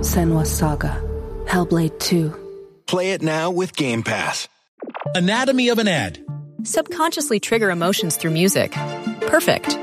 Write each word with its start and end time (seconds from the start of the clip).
Senua 0.00 0.46
Saga. 0.46 1.02
Hellblade 1.46 1.98
2. 1.98 2.32
Play 2.86 3.12
it 3.12 3.22
now 3.22 3.50
with 3.50 3.74
Game 3.74 4.02
Pass. 4.04 4.48
Anatomy 5.14 5.70
of 5.70 5.78
an 5.78 5.88
ad. 5.88 6.24
Subconsciously 6.62 7.40
trigger 7.40 7.70
emotions 7.70 8.16
through 8.16 8.30
music. 8.30 8.72
Perfect. 9.22 9.76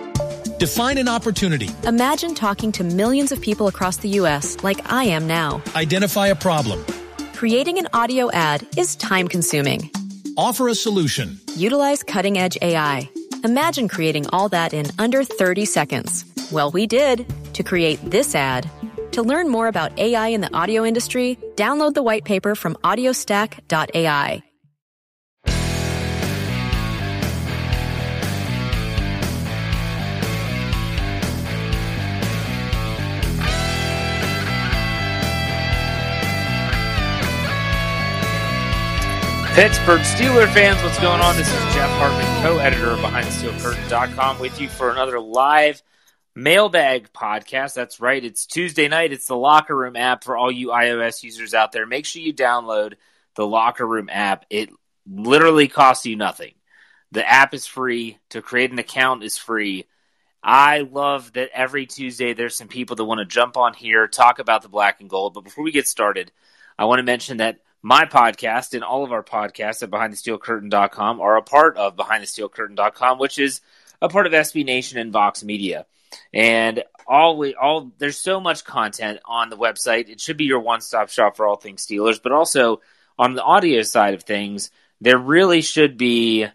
Define 0.57 0.97
an 0.97 1.09
opportunity. 1.09 1.69
Imagine 1.83 2.33
talking 2.33 2.71
to 2.73 2.83
millions 2.83 3.33
of 3.33 3.41
people 3.41 3.67
across 3.67 3.97
the 3.97 4.09
U.S. 4.19 4.63
like 4.63 4.89
I 4.89 5.03
am 5.03 5.27
now. 5.27 5.61
Identify 5.75 6.27
a 6.27 6.35
problem. 6.35 6.85
Creating 7.33 7.77
an 7.77 7.89
audio 7.93 8.31
ad 8.31 8.65
is 8.77 8.95
time 8.95 9.27
consuming. 9.27 9.91
Offer 10.37 10.69
a 10.69 10.75
solution. 10.75 11.39
Utilize 11.57 12.03
cutting 12.03 12.37
edge 12.37 12.57
AI. 12.61 13.09
Imagine 13.43 13.89
creating 13.89 14.27
all 14.29 14.47
that 14.49 14.73
in 14.73 14.85
under 14.97 15.25
30 15.25 15.65
seconds. 15.65 16.23
Well, 16.53 16.71
we 16.71 16.87
did 16.87 17.25
to 17.53 17.63
create 17.63 17.99
this 18.01 18.33
ad. 18.33 18.69
To 19.15 19.23
learn 19.23 19.47
more 19.47 19.69
about 19.69 19.97
AI 19.97 20.27
in 20.27 20.41
the 20.41 20.53
audio 20.53 20.83
industry, 20.83 21.39
download 21.55 21.93
the 21.93 22.03
white 22.03 22.25
paper 22.25 22.53
from 22.53 22.75
audiostack.ai. 22.83 24.43
Pittsburgh 39.53 40.01
Steeler 40.01 40.53
fans, 40.53 40.83
what's 40.83 40.99
going 40.99 41.21
on? 41.21 41.37
This 41.37 41.47
is 41.47 41.73
Jeff 41.73 41.89
Hartman, 41.91 42.43
co-editor 42.43 42.89
of 42.89 42.99
BehindTheSteelCurtain.com 42.99 44.39
with 44.41 44.59
you 44.59 44.67
for 44.67 44.91
another 44.91 45.21
live 45.21 45.81
mailbag 46.35 47.13
podcast. 47.13 47.73
That's 47.73 47.99
right. 47.99 48.23
It's 48.23 48.45
Tuesday 48.45 48.87
night. 48.87 49.13
It's 49.13 49.27
the 49.27 49.37
Locker 49.37 49.75
Room 49.75 49.95
app 49.95 50.23
for 50.23 50.37
all 50.37 50.51
you 50.51 50.67
iOS 50.67 51.23
users 51.23 51.53
out 51.53 51.71
there. 51.71 51.85
Make 51.85 52.05
sure 52.05 52.21
you 52.21 52.33
download 52.33 52.95
the 53.35 53.47
Locker 53.47 53.87
Room 53.87 54.09
app. 54.11 54.45
It 54.49 54.69
literally 55.09 55.67
costs 55.67 56.05
you 56.05 56.15
nothing. 56.15 56.53
The 57.11 57.27
app 57.27 57.53
is 57.53 57.65
free. 57.65 58.17
To 58.31 58.41
create 58.41 58.71
an 58.71 58.79
account 58.79 59.23
is 59.23 59.37
free. 59.37 59.85
I 60.43 60.81
love 60.81 61.33
that 61.33 61.49
every 61.53 61.87
Tuesday 61.87 62.33
there's 62.33 62.55
some 62.55 62.67
people 62.67 62.95
that 62.97 63.05
want 63.05 63.19
to 63.19 63.25
jump 63.25 63.57
on 63.57 63.73
here, 63.73 64.07
talk 64.07 64.37
about 64.37 64.61
the 64.61 64.69
black 64.69 64.99
and 65.01 65.09
gold. 65.09 65.33
But 65.33 65.43
before 65.43 65.63
we 65.63 65.71
get 65.71 65.87
started, 65.87 66.31
I 66.77 66.85
want 66.85 66.99
to 66.99 67.03
mention 67.03 67.37
that 67.37 67.59
my 67.81 68.05
podcast 68.05 68.73
and 68.73 68.83
all 68.83 69.03
of 69.03 69.11
our 69.11 69.23
podcasts 69.23 69.81
at 69.81 69.89
BehindTheSteelCurtain.com 69.89 71.21
are 71.21 71.37
a 71.37 71.41
part 71.41 71.77
of 71.77 71.95
BehindTheSteelCurtain.com, 71.95 73.17
which 73.17 73.39
is 73.39 73.61
a 74.01 74.09
part 74.09 74.27
of 74.27 74.33
SB 74.33 74.65
Nation 74.65 74.99
and 74.99 75.11
Vox 75.11 75.43
Media. 75.43 75.85
And 76.33 76.83
all 77.07 77.37
we 77.37 77.55
all 77.55 77.91
there's 77.97 78.17
so 78.17 78.39
much 78.39 78.63
content 78.63 79.19
on 79.25 79.49
the 79.49 79.57
website. 79.57 80.09
It 80.09 80.19
should 80.19 80.37
be 80.37 80.45
your 80.45 80.59
one-stop 80.59 81.09
shop 81.09 81.37
for 81.37 81.47
all 81.47 81.55
things 81.55 81.85
Steelers, 81.85 82.21
but 82.21 82.31
also 82.31 82.81
on 83.17 83.33
the 83.33 83.43
audio 83.43 83.81
side 83.83 84.13
of 84.13 84.23
things, 84.23 84.71
there 85.01 85.17
really 85.17 85.61
should 85.61 85.97
be 85.97 86.47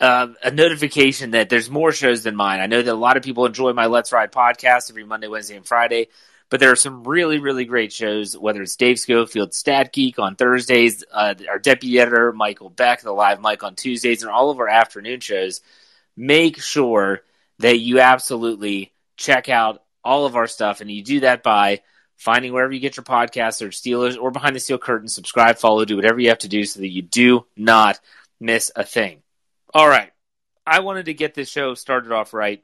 uh, 0.00 0.28
a 0.42 0.50
notification 0.50 1.32
that 1.32 1.48
there's 1.48 1.70
more 1.70 1.92
shows 1.92 2.22
than 2.22 2.36
mine. 2.36 2.60
I 2.60 2.66
know 2.66 2.82
that 2.82 2.92
a 2.92 2.94
lot 2.94 3.16
of 3.16 3.22
people 3.22 3.46
enjoy 3.46 3.72
my 3.72 3.86
Let's 3.86 4.12
Ride 4.12 4.32
podcast 4.32 4.90
every 4.90 5.04
Monday, 5.04 5.28
Wednesday, 5.28 5.56
and 5.56 5.66
Friday, 5.66 6.08
but 6.50 6.60
there 6.60 6.70
are 6.70 6.76
some 6.76 7.04
really, 7.04 7.38
really 7.38 7.64
great 7.64 7.92
shows, 7.92 8.36
whether 8.36 8.62
it's 8.62 8.76
Dave 8.76 8.98
Schofield, 8.98 9.54
Stat 9.54 9.92
Geek 9.92 10.18
on 10.18 10.36
Thursdays, 10.36 11.04
uh, 11.10 11.34
our 11.48 11.58
deputy 11.58 11.98
editor, 11.98 12.32
Michael 12.32 12.68
Beck, 12.68 13.02
the 13.02 13.12
live 13.12 13.40
mic 13.40 13.62
on 13.62 13.74
Tuesdays, 13.74 14.22
and 14.22 14.30
all 14.30 14.50
of 14.50 14.58
our 14.58 14.68
afternoon 14.68 15.20
shows. 15.20 15.60
Make 16.16 16.60
sure 16.60 17.22
that 17.62 17.78
you 17.78 18.00
absolutely 18.00 18.92
check 19.16 19.48
out 19.48 19.82
all 20.04 20.26
of 20.26 20.36
our 20.36 20.46
stuff, 20.46 20.80
and 20.80 20.90
you 20.90 21.02
do 21.02 21.20
that 21.20 21.42
by 21.42 21.80
finding 22.16 22.52
wherever 22.52 22.72
you 22.72 22.80
get 22.80 22.96
your 22.96 23.04
podcasts 23.04 23.62
or 23.62 23.68
Steelers 23.68 24.20
or 24.20 24.30
Behind 24.30 24.54
the 24.54 24.60
Steel 24.60 24.78
Curtain, 24.78 25.08
subscribe, 25.08 25.58
follow, 25.58 25.84
do 25.84 25.96
whatever 25.96 26.20
you 26.20 26.28
have 26.28 26.38
to 26.38 26.48
do 26.48 26.64
so 26.64 26.80
that 26.80 26.88
you 26.88 27.02
do 27.02 27.46
not 27.56 27.98
miss 28.38 28.70
a 28.76 28.84
thing. 28.84 29.22
All 29.74 29.88
right. 29.88 30.10
I 30.66 30.80
wanted 30.80 31.06
to 31.06 31.14
get 31.14 31.34
this 31.34 31.48
show 31.48 31.74
started 31.74 32.12
off 32.12 32.32
right. 32.32 32.62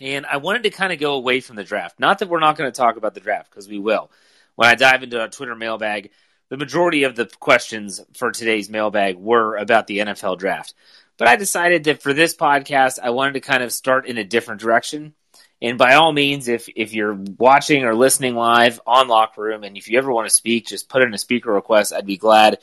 And 0.00 0.26
I 0.26 0.36
wanted 0.36 0.62
to 0.64 0.70
kind 0.70 0.92
of 0.92 1.00
go 1.00 1.14
away 1.14 1.40
from 1.40 1.56
the 1.56 1.64
draft. 1.64 1.98
Not 1.98 2.20
that 2.20 2.28
we're 2.28 2.38
not 2.38 2.56
going 2.56 2.70
to 2.70 2.76
talk 2.76 2.96
about 2.96 3.14
the 3.14 3.20
draft, 3.20 3.50
because 3.50 3.68
we 3.68 3.78
will. 3.78 4.10
When 4.54 4.68
I 4.68 4.76
dive 4.76 5.02
into 5.02 5.20
our 5.20 5.28
Twitter 5.28 5.56
mailbag, 5.56 6.10
the 6.48 6.56
majority 6.56 7.02
of 7.02 7.16
the 7.16 7.26
questions 7.26 8.00
for 8.16 8.30
today's 8.30 8.70
mailbag 8.70 9.16
were 9.16 9.56
about 9.56 9.88
the 9.88 9.98
NFL 9.98 10.38
draft. 10.38 10.74
But 11.18 11.28
I 11.28 11.36
decided 11.36 11.84
that 11.84 12.00
for 12.00 12.14
this 12.14 12.34
podcast, 12.34 12.98
I 13.02 13.10
wanted 13.10 13.34
to 13.34 13.40
kind 13.40 13.62
of 13.62 13.72
start 13.72 14.06
in 14.06 14.16
a 14.18 14.24
different 14.24 14.60
direction. 14.60 15.14
And 15.60 15.76
by 15.76 15.94
all 15.94 16.12
means, 16.12 16.46
if 16.46 16.68
if 16.76 16.94
you're 16.94 17.14
watching 17.14 17.84
or 17.84 17.94
listening 17.94 18.36
live 18.36 18.80
on 18.86 19.08
Locker 19.08 19.42
Room, 19.42 19.64
and 19.64 19.76
if 19.76 19.88
you 19.88 19.98
ever 19.98 20.12
want 20.12 20.28
to 20.28 20.34
speak, 20.34 20.68
just 20.68 20.88
put 20.88 21.02
in 21.02 21.12
a 21.12 21.18
speaker 21.18 21.52
request. 21.52 21.92
I'd 21.92 22.06
be 22.06 22.16
glad 22.16 22.58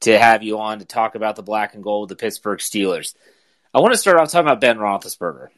to 0.00 0.18
have 0.18 0.42
you 0.42 0.58
on 0.58 0.80
to 0.80 0.84
talk 0.84 1.14
about 1.14 1.36
the 1.36 1.42
black 1.42 1.74
and 1.74 1.84
gold, 1.84 2.08
the 2.08 2.16
Pittsburgh 2.16 2.58
Steelers. 2.58 3.14
I 3.72 3.80
want 3.80 3.92
to 3.92 3.98
start 3.98 4.18
off 4.18 4.30
talking 4.30 4.48
about 4.48 4.60
Ben 4.60 4.78
Roethlisberger. 4.78 5.48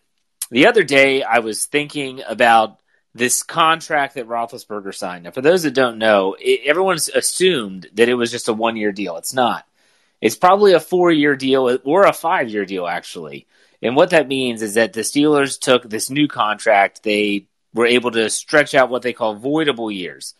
The 0.51 0.67
other 0.67 0.85
day, 0.85 1.23
I 1.23 1.39
was 1.39 1.65
thinking 1.65 2.21
about 2.29 2.79
this 3.15 3.43
contract 3.43 4.15
that 4.15 4.29
Roethlisberger 4.29 4.95
signed. 4.95 5.25
Now, 5.25 5.31
for 5.31 5.41
those 5.41 5.63
that 5.63 5.75
don't 5.75 5.97
know, 5.97 6.37
it, 6.39 6.61
everyone's 6.67 7.09
assumed 7.09 7.89
that 7.95 8.11
it 8.11 8.15
was 8.15 8.31
just 8.31 8.49
a 8.49 8.53
one 8.53 8.77
year 8.77 8.93
deal. 8.93 9.17
It's 9.17 9.33
not. 9.33 9.67
It's 10.23 10.37
probably 10.37 10.73
a 10.73 10.81
four 10.81 11.11
year 11.11 11.37
deal 11.37 11.79
or 11.85 12.05
a 12.05 12.13
five 12.13 12.49
year 12.49 12.65
deal, 12.65 12.87
actually. 12.87 13.47
And 13.83 13.97
what 13.97 14.11
that 14.11 14.29
means 14.29 14.63
is 14.63 14.75
that 14.75 14.93
the 14.93 15.01
Steelers 15.01 15.59
took 15.59 15.83
this 15.83 16.09
new 16.09 16.29
contract. 16.29 17.03
They 17.03 17.49
were 17.75 17.87
able 17.87 18.13
to 18.13 18.31
stretch 18.31 18.75
out 18.75 18.89
what 18.89 19.03
they 19.03 19.13
call 19.13 19.37
voidable 19.37 19.95
years. 19.95 20.35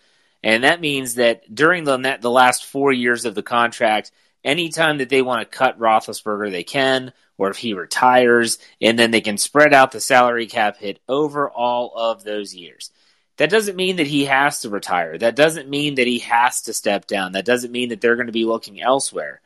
And 0.45 0.65
that 0.65 0.81
means 0.81 1.17
that 1.17 1.53
during 1.53 1.85
the, 1.85 2.19
the 2.21 2.31
last 2.31 2.65
four 2.65 2.93
years 2.93 3.25
of 3.25 3.35
the 3.35 3.43
contract, 3.43 4.13
anytime 4.45 4.99
that 4.99 5.09
they 5.09 5.23
want 5.23 5.41
to 5.41 5.59
cut 5.59 5.79
Roethlisberger, 5.79 6.51
they 6.51 6.65
can, 6.65 7.13
or 7.37 7.51
if 7.51 7.57
he 7.57 7.75
retires, 7.75 8.59
and 8.81 8.97
then 8.97 9.11
they 9.11 9.21
can 9.21 9.39
spread 9.39 9.75
out 9.75 9.91
the 9.91 10.01
salary 10.01 10.47
cap 10.47 10.77
hit 10.77 11.01
over 11.09 11.51
all 11.51 11.93
of 11.97 12.23
those 12.23 12.55
years. 12.55 12.91
That 13.39 13.51
doesn't 13.51 13.77
mean 13.77 13.97
that 13.97 14.07
he 14.07 14.27
has 14.27 14.61
to 14.61 14.69
retire. 14.69 15.19
That 15.19 15.37
doesn't 15.37 15.69
mean 15.69 15.97
that 15.97 16.07
he 16.07 16.21
has 16.21 16.63
to 16.63 16.73
step 16.73 17.07
down. 17.07 17.33
That 17.33 17.45
doesn't 17.45 17.73
mean 17.73 17.89
that 17.89 18.01
they're 18.01 18.17
going 18.17 18.27
to 18.27 18.33
be 18.33 18.45
looking 18.45 18.81
elsewhere. 18.81 19.41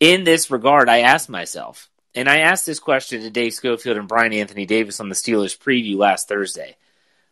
In 0.00 0.24
this 0.24 0.50
regard, 0.50 0.88
I 0.88 1.00
asked 1.00 1.28
myself, 1.28 1.90
and 2.14 2.28
I 2.28 2.38
asked 2.38 2.64
this 2.64 2.80
question 2.80 3.20
to 3.20 3.30
Dave 3.30 3.52
Schofield 3.52 3.98
and 3.98 4.08
Brian 4.08 4.32
Anthony 4.32 4.64
Davis 4.64 4.98
on 4.98 5.10
the 5.10 5.14
Steelers 5.14 5.56
preview 5.56 5.96
last 5.96 6.26
Thursday. 6.26 6.76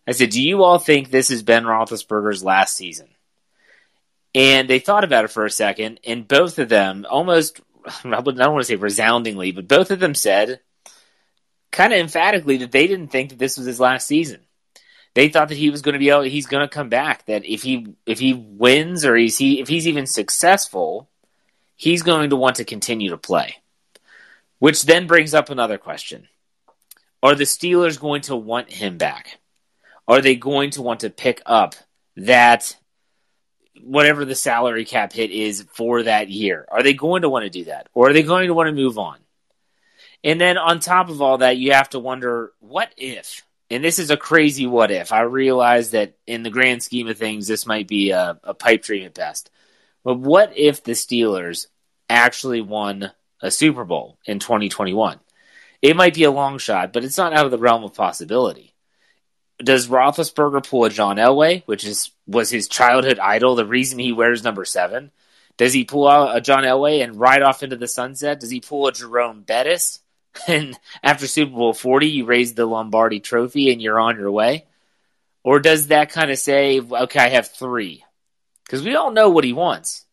I 0.07 0.13
said, 0.13 0.31
Do 0.31 0.43
you 0.43 0.63
all 0.63 0.79
think 0.79 1.11
this 1.11 1.31
is 1.31 1.43
Ben 1.43 1.65
Roethlisberger's 1.65 2.45
last 2.45 2.77
season? 2.77 3.09
And 4.35 4.69
they 4.69 4.79
thought 4.79 5.05
about 5.05 5.25
it 5.25 5.31
for 5.31 5.47
a 5.47 5.51
second, 5.51 6.01
and 6.05 6.29
both 6.29 6.59
of 6.59 6.69
them 6.69 7.07
almost, 7.09 7.61
I 8.05 8.21
don't 8.21 8.37
want 8.37 8.61
to 8.61 8.65
say 8.65 8.77
resoundingly, 8.77 9.53
but 9.53 9.67
both 9.67 9.91
of 9.91 9.99
them 9.99 10.15
said 10.15 10.61
kind 11.71 11.93
of 11.93 11.99
emphatically 11.99 12.59
that 12.59 12.73
they 12.73 12.87
didn't 12.87 13.09
think 13.09 13.31
that 13.31 13.39
this 13.39 13.57
was 13.57 13.67
his 13.67 13.81
last 13.81 14.07
season. 14.07 14.41
They 15.15 15.31
thought 15.31 15.49
that 15.49 15.59
he 15.59 15.71
was 15.71 15.83
going 15.83 15.95
to 15.95 15.99
be 15.99 16.11
able, 16.11 16.23
he's 16.23 16.47
going 16.47 16.67
to 16.67 16.73
come 16.73 16.91
back. 16.91 17.27
That 17.27 17.45
if 17.45 17.63
he 17.63 17.95
if 18.07 18.21
he 18.21 18.35
wins 18.35 19.05
or 19.05 19.17
he's 19.17 19.39
he 19.39 19.61
if 19.61 19.69
he's 19.69 19.89
even 19.89 20.07
successful, 20.07 21.09
he's 21.79 22.03
going 22.03 22.29
to 22.29 22.37
want 22.37 22.57
to 22.57 22.65
continue 22.65 23.11
to 23.11 23.17
play. 23.17 23.57
Which 24.59 24.83
then 24.83 25.07
brings 25.07 25.33
up 25.33 25.49
another 25.49 25.79
question: 25.79 26.29
Are 27.23 27.35
the 27.35 27.45
Steelers 27.45 27.99
going 27.99 28.21
to 28.23 28.37
want 28.37 28.71
him 28.71 28.99
back? 28.99 29.39
Are 30.07 30.21
they 30.21 30.37
going 30.37 30.71
to 30.71 30.83
want 30.83 31.01
to 31.01 31.11
pick 31.11 31.41
up 31.47 31.75
that 32.17 32.77
whatever 33.83 34.25
the 34.25 34.35
salary 34.35 34.85
cap 34.85 35.13
hit 35.13 35.31
is 35.31 35.65
for 35.73 36.03
that 36.03 36.29
year? 36.29 36.67
Are 36.71 36.83
they 36.83 36.95
going 36.95 37.23
to 37.23 37.29
want 37.29 37.45
to 37.45 37.51
do 37.51 37.65
that? 37.65 37.89
Or 37.95 38.11
are 38.11 38.13
they 38.13 38.23
going 38.23 38.49
to 38.49 38.55
want 38.55 38.69
to 38.69 38.73
move 38.73 38.99
on? 38.99 39.19
And 40.25 40.41
then 40.41 40.59
on 40.59 40.81
top 40.81 41.11
of 41.11 41.23
all 41.23 41.39
that, 41.39 41.59
you 41.59 41.73
have 41.73 41.91
to 41.91 41.99
wonder 41.99 42.53
what 42.59 42.93
if? 42.97 43.45
And 43.71 43.85
this 43.85 43.99
is 43.99 44.11
a 44.11 44.17
crazy 44.17 44.67
what 44.67 44.91
if. 44.91 45.13
I 45.13 45.21
realize 45.21 45.91
that 45.91 46.15
in 46.27 46.43
the 46.43 46.51
grand 46.51 46.83
scheme 46.83 47.07
of 47.07 47.19
things, 47.19 47.47
this 47.47 47.67
might 47.67 47.87
be 47.87 48.11
a, 48.11 48.41
a 48.43 48.55
pipe 48.55 48.83
dream 48.83 49.05
at 49.05 49.15
best. 49.15 49.51
But 50.05 50.19
what 50.19 50.57
if 50.57 50.83
the 50.83 50.93
Steelers 50.93 51.67
actually 52.09 52.61
won 52.61 53.13
a 53.43 53.51
Super 53.51 53.85
Bowl 53.85 54.19
in 54.25 54.39
2021? 54.39 55.21
It 55.81 55.97
might 55.97 56.15
be 56.15 56.25
a 56.25 56.31
long 56.31 56.59
shot, 56.59 56.93
but 56.93 57.05
it's 57.05 57.19
not 57.19 57.33
out 57.33 57.45
of 57.45 57.51
the 57.51 57.59
realm 57.59 57.85
of 57.85 57.95
possibility. 57.95 58.75
Does 59.59 59.89
Roethlisberger 59.89 60.67
pull 60.69 60.85
a 60.85 60.91
John 60.91 61.17
Elway, 61.17 61.63
which 61.67 61.85
is 61.85 62.11
was 62.27 62.51
his 62.51 62.69
childhood 62.69 63.19
idol, 63.19 63.55
the 63.55 63.67
reason 63.67 63.99
he 63.99 64.13
wears 64.13 64.45
number 64.45 64.65
seven? 64.65 65.11
Does 65.57 65.73
he 65.73 65.85
pull 65.85 66.07
out 66.07 66.37
a 66.37 66.41
John 66.41 66.63
Elway 66.63 67.03
and 67.03 67.19
ride 67.19 67.43
off 67.43 67.65
into 67.65 67.77
the 67.77 67.89
sunset? 67.89 68.39
Does 68.39 68.51
he 68.51 68.61
pull 68.61 68.87
a 68.87 68.93
Jerome 68.93 69.43
Bettis? 69.43 70.01
And 70.47 70.79
after 71.03 71.27
Super 71.27 71.51
Bowl 71.57 71.73
40, 71.75 72.07
you 72.07 72.25
raise 72.25 72.55
the 72.55 72.65
Lombardi 72.65 73.19
trophy 73.19 73.73
and 73.73 73.83
you're 73.83 73.99
on 73.99 74.19
your 74.19 74.31
way? 74.31 74.67
Or 75.43 75.59
does 75.59 75.89
that 75.89 76.13
kind 76.13 76.31
of 76.31 76.39
say, 76.39 76.81
okay, 76.81 77.19
I 77.19 77.29
have 77.31 77.49
three? 77.49 78.05
Because 78.69 78.85
we 78.85 78.95
all 78.97 79.11
know 79.11 79.31
what 79.31 79.45
he 79.45 79.55
wants. 79.55 80.05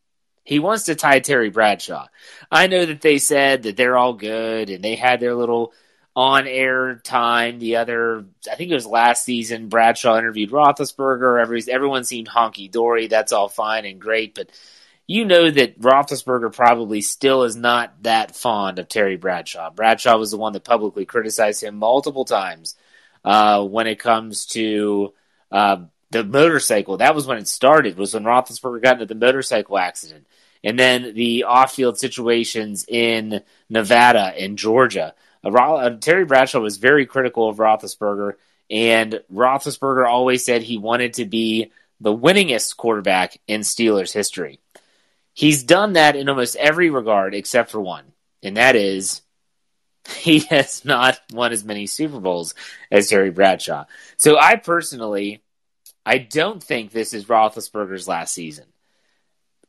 He 0.45 0.59
wants 0.59 0.85
to 0.85 0.95
tie 0.95 1.19
Terry 1.19 1.49
Bradshaw. 1.49 2.07
I 2.49 2.67
know 2.67 2.85
that 2.85 3.01
they 3.01 3.17
said 3.17 3.63
that 3.63 3.75
they're 3.75 3.97
all 3.97 4.13
good 4.13 4.69
and 4.69 4.81
they 4.81 4.95
had 4.95 5.19
their 5.19 5.35
little 5.35 5.73
on 6.15 6.47
air 6.47 6.95
time. 7.03 7.59
The 7.59 7.77
other, 7.77 8.25
I 8.49 8.55
think 8.55 8.71
it 8.71 8.75
was 8.75 8.85
last 8.87 9.25
season, 9.25 9.67
Bradshaw 9.67 10.17
interviewed 10.17 10.51
Roethlisberger. 10.51 11.41
Every, 11.41 11.63
everyone 11.69 12.05
seemed 12.05 12.29
honky 12.29 12.71
dory. 12.71 13.07
That's 13.07 13.33
all 13.33 13.49
fine 13.49 13.85
and 13.85 13.99
great. 13.99 14.35
But 14.35 14.51
you 15.05 15.25
know 15.25 15.51
that 15.51 15.79
Roethlisberger 15.79 16.53
probably 16.55 17.01
still 17.01 17.43
is 17.43 17.57
not 17.57 18.03
that 18.03 18.35
fond 18.35 18.79
of 18.79 18.87
Terry 18.87 19.17
Bradshaw. 19.17 19.69
Bradshaw 19.71 20.17
was 20.17 20.31
the 20.31 20.37
one 20.37 20.53
that 20.53 20.63
publicly 20.63 21.05
criticized 21.05 21.61
him 21.61 21.75
multiple 21.75 22.23
times 22.23 22.75
uh, 23.25 23.65
when 23.65 23.87
it 23.87 23.99
comes 23.99 24.45
to 24.47 25.13
uh, 25.51 25.83
the 26.15 26.23
motorcycle. 26.23 26.97
That 26.97 27.15
was 27.15 27.27
when 27.27 27.37
it 27.37 27.47
started. 27.47 27.97
Was 27.97 28.13
when 28.13 28.23
Roethlisberger 28.23 28.81
got 28.81 28.93
into 28.93 29.05
the 29.05 29.15
motorcycle 29.15 29.77
accident, 29.77 30.27
and 30.63 30.79
then 30.79 31.13
the 31.13 31.43
off-field 31.43 31.97
situations 31.97 32.85
in 32.87 33.41
Nevada 33.69 34.33
and 34.37 34.57
Georgia. 34.57 35.13
Uh, 35.43 35.49
uh 35.49 35.97
Terry 35.97 36.25
Bradshaw 36.25 36.59
was 36.59 36.77
very 36.77 37.05
critical 37.05 37.49
of 37.49 37.57
Roethlisberger, 37.57 38.33
and 38.69 39.21
Roethlisberger 39.33 40.07
always 40.07 40.45
said 40.45 40.61
he 40.61 40.77
wanted 40.77 41.13
to 41.13 41.25
be 41.25 41.71
the 41.99 42.15
winningest 42.15 42.77
quarterback 42.77 43.39
in 43.47 43.61
Steelers 43.61 44.13
history. 44.13 44.59
He's 45.33 45.63
done 45.63 45.93
that 45.93 46.15
in 46.15 46.29
almost 46.29 46.55
every 46.55 46.89
regard 46.89 47.35
except 47.35 47.71
for 47.71 47.81
one, 47.81 48.05
and 48.41 48.55
that 48.57 48.75
is 48.75 49.21
he 50.09 50.39
has 50.39 50.85
not 50.85 51.19
won 51.31 51.51
as 51.51 51.63
many 51.63 51.87
Super 51.87 52.19
Bowls 52.19 52.53
as 52.91 53.09
Terry 53.09 53.31
Bradshaw. 53.31 53.85
So 54.17 54.37
I 54.37 54.55
personally, 54.55 55.41
I 56.05 56.19
don't 56.19 56.61
think 56.61 56.91
this 56.91 57.13
is 57.13 57.25
Roethlisberger's 57.25 58.07
last 58.07 58.33
season. 58.33 58.65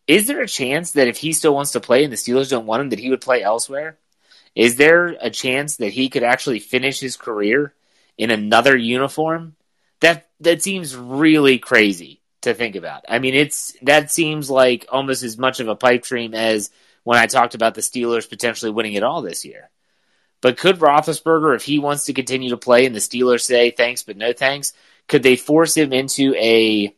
Is 0.06 0.26
there 0.26 0.42
a 0.42 0.48
chance 0.48 0.92
that 0.92 1.08
if 1.08 1.16
he 1.16 1.32
still 1.32 1.54
wants 1.54 1.72
to 1.72 1.80
play 1.80 2.04
and 2.04 2.12
the 2.12 2.16
Steelers 2.16 2.50
don't 2.50 2.66
want 2.66 2.82
him, 2.82 2.90
that 2.90 2.98
he 2.98 3.10
would 3.10 3.20
play 3.20 3.42
elsewhere? 3.42 3.98
Is 4.54 4.76
there 4.76 5.16
a 5.20 5.30
chance 5.30 5.76
that 5.76 5.92
he 5.92 6.08
could 6.08 6.22
actually 6.22 6.60
finish 6.60 7.00
his 7.00 7.16
career 7.16 7.74
in 8.16 8.30
another 8.30 8.76
uniform? 8.76 9.56
That 10.00 10.28
that 10.40 10.62
seems 10.62 10.94
really 10.94 11.58
crazy 11.58 12.20
to 12.42 12.54
think 12.54 12.76
about. 12.76 13.04
I 13.08 13.18
mean, 13.18 13.34
it's 13.34 13.76
that 13.82 14.10
seems 14.10 14.50
like 14.50 14.86
almost 14.90 15.22
as 15.22 15.36
much 15.36 15.60
of 15.60 15.68
a 15.68 15.76
pipe 15.76 16.04
dream 16.04 16.34
as 16.34 16.70
when 17.02 17.18
I 17.18 17.26
talked 17.26 17.54
about 17.54 17.74
the 17.74 17.80
Steelers 17.80 18.28
potentially 18.28 18.70
winning 18.70 18.94
it 18.94 19.02
all 19.02 19.22
this 19.22 19.44
year. 19.44 19.70
But 20.40 20.58
could 20.58 20.78
Roethlisberger, 20.78 21.56
if 21.56 21.62
he 21.62 21.78
wants 21.78 22.04
to 22.04 22.12
continue 22.12 22.50
to 22.50 22.56
play, 22.56 22.86
and 22.86 22.94
the 22.94 23.00
Steelers 23.00 23.42
say 23.42 23.70
thanks 23.70 24.02
but 24.02 24.16
no 24.16 24.32
thanks, 24.32 24.74
could 25.08 25.22
they 25.22 25.36
force 25.36 25.76
him 25.76 25.92
into 25.92 26.34
a 26.36 26.94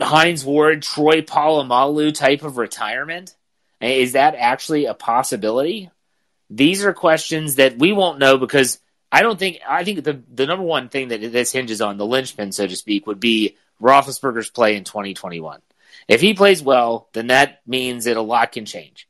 Hines 0.00 0.44
Ward, 0.44 0.82
Troy 0.82 1.22
Polamalu 1.22 2.14
type 2.14 2.42
of 2.42 2.56
retirement? 2.56 3.34
Is 3.80 4.12
that 4.12 4.34
actually 4.36 4.86
a 4.86 4.94
possibility? 4.94 5.90
These 6.50 6.84
are 6.84 6.92
questions 6.92 7.56
that 7.56 7.78
we 7.78 7.92
won't 7.92 8.18
know 8.18 8.38
because 8.38 8.78
I 9.10 9.22
don't 9.22 9.38
think 9.38 9.58
I 9.68 9.84
think 9.84 10.04
the 10.04 10.22
the 10.32 10.46
number 10.46 10.64
one 10.64 10.88
thing 10.88 11.08
that 11.08 11.20
this 11.20 11.52
hinges 11.52 11.80
on, 11.80 11.98
the 11.98 12.06
linchpin, 12.06 12.52
so 12.52 12.66
to 12.66 12.76
speak, 12.76 13.06
would 13.06 13.20
be 13.20 13.56
Roethlisberger's 13.80 14.50
play 14.50 14.76
in 14.76 14.84
2021. 14.84 15.60
If 16.08 16.20
he 16.20 16.34
plays 16.34 16.62
well, 16.62 17.08
then 17.12 17.28
that 17.28 17.60
means 17.66 18.04
that 18.04 18.16
a 18.16 18.22
lot 18.22 18.52
can 18.52 18.64
change. 18.64 19.08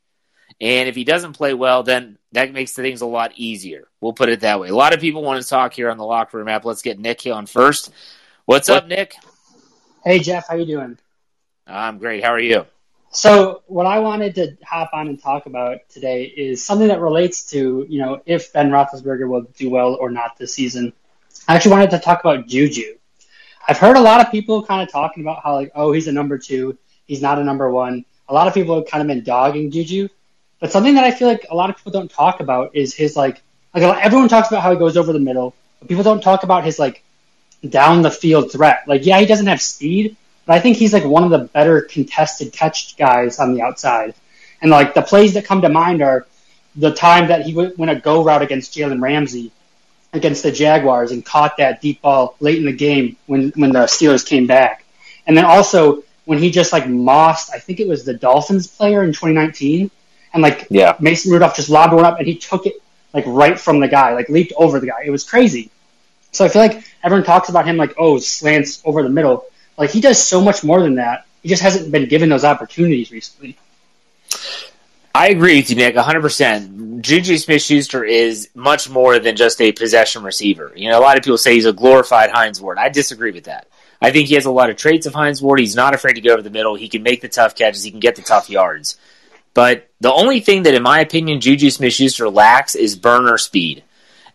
And 0.61 0.87
if 0.87 0.95
he 0.95 1.03
doesn't 1.03 1.33
play 1.33 1.53
well, 1.53 1.83
then 1.83 2.17
that 2.31 2.53
makes 2.53 2.73
the 2.73 2.81
things 2.81 3.01
a 3.01 3.05
lot 3.05 3.33
easier. 3.35 3.87
We'll 4.01 4.13
put 4.13 4.29
it 4.29 4.41
that 4.41 4.59
way. 4.59 4.69
A 4.69 4.75
lot 4.75 4.93
of 4.93 4.99
people 4.99 5.23
want 5.23 5.41
to 5.41 5.47
talk 5.47 5.73
here 5.73 5.89
on 5.89 5.97
the 5.97 6.05
locker 6.05 6.37
room 6.37 6.47
app. 6.47 6.65
Let's 6.65 6.81
get 6.81 6.99
Nick 6.99 7.25
on 7.27 7.45
first. 7.45 7.91
What's 8.45 8.69
what? 8.69 8.83
up, 8.83 8.87
Nick? 8.87 9.15
Hey, 10.03 10.19
Jeff. 10.19 10.47
How 10.47 10.55
you 10.55 10.65
doing? 10.65 10.97
I'm 11.65 11.97
great. 11.97 12.23
How 12.23 12.31
are 12.31 12.39
you? 12.39 12.65
So, 13.11 13.61
what 13.67 13.85
I 13.85 13.99
wanted 13.99 14.35
to 14.35 14.57
hop 14.65 14.89
on 14.91 15.07
and 15.07 15.21
talk 15.21 15.45
about 15.45 15.87
today 15.87 16.23
is 16.23 16.65
something 16.65 16.87
that 16.87 16.99
relates 16.99 17.43
to, 17.51 17.85
you 17.87 17.99
know, 17.99 18.21
if 18.25 18.51
Ben 18.51 18.71
Roethlisberger 18.71 19.27
will 19.29 19.43
do 19.55 19.69
well 19.69 19.93
or 19.93 20.09
not 20.09 20.35
this 20.37 20.53
season. 20.53 20.93
I 21.47 21.55
actually 21.55 21.73
wanted 21.73 21.91
to 21.91 21.99
talk 21.99 22.21
about 22.21 22.47
Juju. 22.47 22.95
I've 23.67 23.77
heard 23.77 23.97
a 23.97 24.01
lot 24.01 24.19
of 24.19 24.31
people 24.31 24.63
kind 24.63 24.81
of 24.81 24.91
talking 24.91 25.23
about 25.23 25.43
how 25.43 25.53
like, 25.53 25.71
oh, 25.75 25.91
he's 25.91 26.07
a 26.07 26.11
number 26.11 26.37
two, 26.37 26.77
he's 27.05 27.21
not 27.21 27.37
a 27.37 27.43
number 27.43 27.69
one. 27.69 28.03
A 28.29 28.33
lot 28.33 28.47
of 28.47 28.53
people 28.53 28.75
have 28.75 28.87
kind 28.87 29.01
of 29.01 29.07
been 29.07 29.23
dogging 29.23 29.69
Juju, 29.69 30.09
but 30.63 30.71
something 30.71 30.95
that 30.95 31.03
I 31.03 31.11
feel 31.11 31.27
like 31.27 31.47
a 31.49 31.55
lot 31.55 31.69
of 31.69 31.75
people 31.75 31.91
don't 31.91 32.09
talk 32.09 32.39
about 32.39 32.73
is 32.73 32.93
his 32.93 33.17
like 33.17 33.41
like 33.73 33.83
everyone 33.83 34.29
talks 34.29 34.47
about 34.47 34.63
how 34.63 34.71
he 34.71 34.77
goes 34.77 34.95
over 34.95 35.11
the 35.11 35.19
middle, 35.19 35.53
but 35.79 35.89
people 35.89 36.05
don't 36.05 36.23
talk 36.23 36.43
about 36.43 36.63
his 36.63 36.79
like 36.79 37.03
down 37.67 38.01
the 38.01 38.09
field 38.09 38.49
threat. 38.49 38.83
Like, 38.87 39.05
yeah, 39.05 39.19
he 39.19 39.25
doesn't 39.25 39.47
have 39.47 39.61
speed, 39.61 40.15
but 40.45 40.53
I 40.53 40.61
think 40.61 40.77
he's 40.77 40.93
like 40.93 41.03
one 41.03 41.25
of 41.25 41.31
the 41.31 41.39
better 41.39 41.81
contested 41.81 42.53
catch 42.53 42.95
guys 42.95 43.39
on 43.39 43.53
the 43.53 43.61
outside. 43.61 44.13
And 44.61 44.71
like 44.71 44.93
the 44.93 45.01
plays 45.01 45.33
that 45.33 45.43
come 45.43 45.63
to 45.63 45.67
mind 45.67 46.01
are 46.01 46.27
the 46.77 46.93
time 46.93 47.27
that 47.27 47.41
he 47.45 47.53
went 47.53 47.91
a 47.91 47.95
go 47.97 48.23
route 48.23 48.41
against 48.41 48.73
Jalen 48.73 49.01
Ramsey 49.01 49.51
against 50.13 50.43
the 50.43 50.51
Jaguars 50.53 51.11
and 51.11 51.25
caught 51.25 51.57
that 51.57 51.81
deep 51.81 52.01
ball 52.01 52.37
late 52.39 52.59
in 52.59 52.63
the 52.63 52.71
game 52.71 53.17
when 53.25 53.49
when 53.57 53.73
the 53.73 53.79
Steelers 53.79 54.25
came 54.25 54.47
back. 54.47 54.85
And 55.27 55.35
then 55.35 55.43
also 55.43 56.05
when 56.23 56.37
he 56.37 56.51
just 56.51 56.71
like 56.71 56.87
mossed, 56.87 57.53
I 57.53 57.59
think 57.59 57.81
it 57.81 57.87
was 57.89 58.05
the 58.05 58.13
Dolphins 58.13 58.65
player 58.67 59.03
in 59.03 59.09
2019, 59.09 59.91
and 60.33 60.41
like 60.41 60.67
yeah. 60.69 60.95
Mason 60.99 61.31
Rudolph 61.31 61.55
just 61.55 61.69
lobbed 61.69 61.93
one 61.93 62.05
up 62.05 62.19
and 62.19 62.27
he 62.27 62.35
took 62.35 62.65
it 62.65 62.75
like 63.13 63.25
right 63.27 63.59
from 63.59 63.79
the 63.79 63.87
guy, 63.87 64.13
like 64.13 64.29
leaped 64.29 64.53
over 64.57 64.79
the 64.79 64.87
guy. 64.87 65.03
It 65.05 65.11
was 65.11 65.23
crazy. 65.23 65.69
So 66.31 66.43
I 66.43 66.49
feel 66.49 66.61
like 66.63 66.83
everyone 67.03 67.25
talks 67.25 67.49
about 67.49 67.67
him 67.67 67.77
like, 67.77 67.93
oh, 67.97 68.17
slants 68.17 68.81
over 68.83 69.03
the 69.03 69.09
middle. 69.09 69.45
Like 69.77 69.91
he 69.91 70.01
does 70.01 70.21
so 70.21 70.41
much 70.41 70.63
more 70.63 70.81
than 70.81 70.95
that. 70.95 71.25
He 71.43 71.49
just 71.49 71.61
hasn't 71.61 71.91
been 71.91 72.07
given 72.07 72.29
those 72.29 72.43
opportunities 72.43 73.11
recently. 73.11 73.57
I 75.15 75.29
agree 75.29 75.57
with 75.57 75.69
you, 75.69 75.75
Nick, 75.75 75.95
100%. 75.95 77.01
Juju 77.01 77.37
Smith 77.37 77.61
Schuster 77.61 78.03
is 78.03 78.49
much 78.55 78.89
more 78.89 79.19
than 79.19 79.35
just 79.35 79.61
a 79.61 79.71
possession 79.71 80.23
receiver. 80.23 80.71
You 80.75 80.89
know, 80.89 80.99
a 80.99 81.01
lot 81.01 81.17
of 81.17 81.23
people 81.23 81.37
say 81.37 81.53
he's 81.53 81.67
a 81.67 81.73
glorified 81.73 82.31
Hines 82.31 82.59
Ward. 82.59 82.79
I 82.79 82.89
disagree 82.89 83.29
with 83.29 83.43
that. 83.43 83.67
I 84.01 84.11
think 84.11 84.27
he 84.27 84.35
has 84.35 84.45
a 84.45 84.51
lot 84.51 84.71
of 84.71 84.77
traits 84.77 85.05
of 85.05 85.13
Hines 85.13 85.39
Ward. 85.39 85.59
He's 85.59 85.75
not 85.75 85.93
afraid 85.93 86.13
to 86.13 86.21
go 86.21 86.33
over 86.33 86.41
the 86.41 86.49
middle. 86.49 86.73
He 86.73 86.89
can 86.89 87.03
make 87.03 87.21
the 87.21 87.29
tough 87.29 87.55
catches. 87.55 87.83
He 87.83 87.91
can 87.91 87.99
get 87.99 88.15
the 88.15 88.23
tough 88.23 88.49
yards. 88.49 88.97
But 89.53 89.89
the 89.99 90.11
only 90.11 90.39
thing 90.39 90.63
that, 90.63 90.73
in 90.73 90.83
my 90.83 90.99
opinion, 90.99 91.41
Juju 91.41 91.69
Smith 91.69 91.93
Schuster 91.93 92.29
lacks 92.29 92.75
is 92.75 92.95
burner 92.95 93.37
speed. 93.37 93.83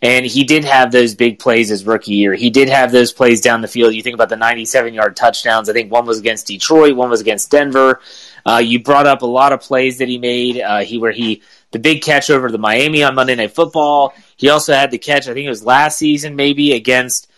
And 0.01 0.25
he 0.25 0.45
did 0.45 0.65
have 0.65 0.93
those 0.93 1.17
big 1.17 1.41
plays 1.41 1.69
his 1.71 1.85
rookie 1.85 2.15
year. 2.15 2.35
He 2.35 2.51
did 2.51 2.69
have 2.69 2.93
those 2.93 3.13
plays 3.13 3.41
down 3.41 3.63
the 3.63 3.69
field. 3.69 3.95
You 3.95 4.03
think 4.03 4.15
about 4.15 4.29
the 4.29 4.37
97 4.37 4.95
yard 4.95 5.17
touchdowns. 5.17 5.69
I 5.69 5.73
think 5.73 5.91
one 5.91 6.07
was 6.07 6.21
against 6.21 6.47
Detroit, 6.47 6.95
one 6.95 7.11
was 7.11 7.21
against 7.21 7.51
Denver. 7.51 8.01
Uh, 8.47 8.59
you 8.59 8.81
brought 8.81 9.07
up 9.07 9.23
a 9.23 9.27
lot 9.27 9.53
of 9.53 9.61
plays 9.61 9.99
that 9.99 10.07
he 10.07 10.19
made. 10.19 10.61
Uh, 10.61 10.85
he 10.85 10.99
where 10.99 11.11
he 11.11 11.43
the 11.73 11.81
big 11.81 12.03
catch 12.03 12.31
over 12.31 12.51
the 12.51 12.59
Miami 12.59 13.03
on 13.03 13.17
Monday 13.17 13.35
Night 13.35 13.53
Football. 13.53 14.15
He 14.37 14.49
also 14.51 14.73
had 14.73 14.93
the 14.93 14.99
catch. 14.99 15.29
I 15.29 15.35
think 15.35 15.47
it 15.47 15.51
was 15.51 15.65
last 15.65 15.99
season, 15.99 16.37
maybe 16.37 16.75
against 16.75 17.29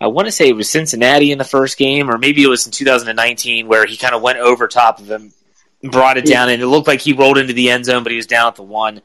I 0.00 0.06
want 0.08 0.26
to 0.26 0.32
say 0.32 0.48
it 0.48 0.56
was 0.56 0.70
Cincinnati 0.70 1.32
in 1.32 1.38
the 1.38 1.44
first 1.44 1.76
game, 1.76 2.08
or 2.08 2.18
maybe 2.18 2.42
it 2.42 2.48
was 2.48 2.66
in 2.66 2.72
2019 2.72 3.66
where 3.66 3.84
he 3.84 3.96
kind 3.96 4.14
of 4.14 4.22
went 4.22 4.38
over 4.38 4.68
top 4.68 5.00
of 5.00 5.10
him, 5.10 5.32
brought 5.82 6.18
it 6.18 6.26
down, 6.26 6.48
and 6.48 6.60
it 6.60 6.66
looked 6.66 6.88
like 6.88 7.00
he 7.00 7.12
rolled 7.12 7.38
into 7.38 7.52
the 7.52 7.70
end 7.70 7.84
zone, 7.84 8.02
but 8.02 8.12
he 8.12 8.16
was 8.16 8.26
down 8.26 8.48
at 8.48 8.56
the 8.56 8.62
one. 8.62 9.02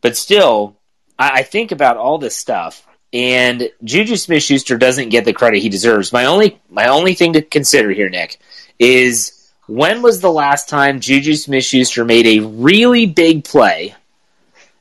But 0.00 0.16
still, 0.16 0.76
I, 1.18 1.40
I 1.40 1.42
think 1.42 1.72
about 1.72 1.96
all 1.96 2.18
this 2.18 2.36
stuff, 2.36 2.86
and 3.12 3.70
Juju 3.82 4.16
Smith 4.16 4.42
Schuster 4.42 4.76
doesn't 4.76 5.10
get 5.10 5.24
the 5.24 5.32
credit 5.32 5.60
he 5.60 5.68
deserves. 5.68 6.12
My 6.12 6.26
only 6.26 6.60
my 6.70 6.88
only 6.88 7.14
thing 7.14 7.34
to 7.34 7.42
consider 7.42 7.90
here, 7.90 8.08
Nick, 8.08 8.38
is 8.78 9.52
when 9.66 10.02
was 10.02 10.20
the 10.20 10.32
last 10.32 10.68
time 10.68 11.00
Juju 11.00 11.34
Smith 11.34 11.64
Schuster 11.64 12.04
made 12.04 12.26
a 12.26 12.40
really 12.40 13.06
big 13.06 13.44
play? 13.44 13.94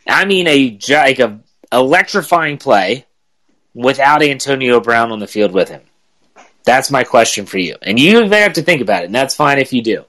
I 0.08 0.26
mean, 0.26 0.48
a 0.48 0.78
like 0.90 1.20
a 1.20 1.40
electrifying 1.72 2.58
play 2.58 3.06
without 3.74 4.22
Antonio 4.22 4.80
Brown 4.80 5.12
on 5.12 5.20
the 5.20 5.28
field 5.28 5.52
with 5.52 5.70
him? 5.70 5.82
That's 6.64 6.92
my 6.92 7.04
question 7.04 7.46
for 7.46 7.58
you. 7.58 7.76
And 7.82 8.00
you 8.00 8.26
may 8.28 8.42
have 8.42 8.54
to 8.54 8.62
think 8.62 8.82
about 8.82 9.04
it, 9.04 9.08
and 9.08 9.16
that's 9.16 9.36
fine 9.36 9.60
if 9.60 9.74
you 9.74 9.82
do. 9.82 10.06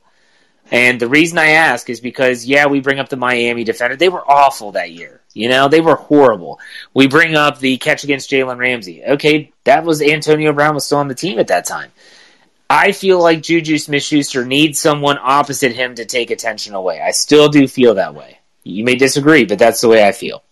And 0.75 0.99
the 1.01 1.07
reason 1.07 1.39
I 1.39 1.51
ask 1.51 1.89
is 1.89 2.01
because, 2.01 2.45
yeah, 2.45 2.67
we 2.67 2.81
bring 2.81 2.99
up 2.99 3.09
the 3.09 3.17
Miami 3.17 3.63
defender. 3.63 3.95
They 3.95 4.09
were 4.09 4.29
awful 4.29 4.73
that 4.73 4.91
year. 4.91 5.21
You 5.33 5.49
know, 5.49 5.69
they 5.69 5.81
were 5.81 5.95
horrible. 5.95 6.59
We 6.93 7.07
bring 7.07 7.37
up 7.37 7.61
the 7.61 7.77
catch 7.77 8.03
against 8.03 8.29
Jalen 8.29 8.59
Ramsey. 8.59 9.05
Okay, 9.05 9.53
that 9.63 9.85
was 9.85 10.03
Antonio 10.03 10.53
Brown 10.53 10.75
was 10.75 10.85
still 10.85 10.99
on 10.99 11.07
the 11.07 11.15
team 11.15 11.39
at 11.39 11.47
that 11.47 11.65
time. 11.65 11.93
I 12.69 12.91
feel 12.91 13.23
like 13.23 13.41
Juju 13.41 13.79
Smith 13.79 14.03
Schuster 14.03 14.45
needs 14.45 14.81
someone 14.81 15.17
opposite 15.23 15.77
him 15.77 15.95
to 15.95 16.07
take 16.07 16.33
attention 16.33 16.75
away. 16.75 17.01
I 17.01 17.13
still 17.13 17.49
do 17.49 17.69
feel 17.69 17.95
that 17.95 18.17
way. 18.17 18.41
You 18.65 18.83
may 18.83 18.97
disagree, 18.97 19.45
but 19.45 19.61
that's 19.61 19.81
the 19.81 19.89
way 19.89 20.05
I 20.05 20.11
feel. 20.11 20.43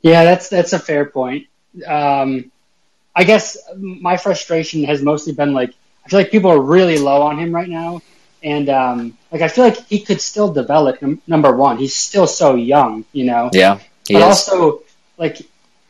Yeah, 0.00 0.24
that's 0.24 0.48
that's 0.48 0.72
a 0.72 0.78
fair 0.78 1.04
point. 1.04 1.48
Um, 1.86 2.50
I 3.14 3.24
guess 3.24 3.58
my 3.76 4.16
frustration 4.16 4.84
has 4.84 5.02
mostly 5.02 5.34
been 5.34 5.52
like 5.52 5.74
I 6.08 6.10
feel 6.10 6.20
like 6.20 6.30
people 6.30 6.50
are 6.50 6.60
really 6.60 6.96
low 6.96 7.20
on 7.20 7.38
him 7.38 7.54
right 7.54 7.68
now, 7.68 8.00
and 8.42 8.70
um, 8.70 9.18
like 9.30 9.42
I 9.42 9.48
feel 9.48 9.64
like 9.64 9.86
he 9.88 10.00
could 10.00 10.22
still 10.22 10.50
develop. 10.50 11.02
Num- 11.02 11.20
number 11.26 11.54
one, 11.54 11.76
he's 11.76 11.94
still 11.94 12.26
so 12.26 12.54
young, 12.54 13.04
you 13.12 13.26
know. 13.26 13.50
Yeah, 13.52 13.78
but 14.08 14.16
is. 14.16 14.22
also 14.22 14.84
like 15.18 15.42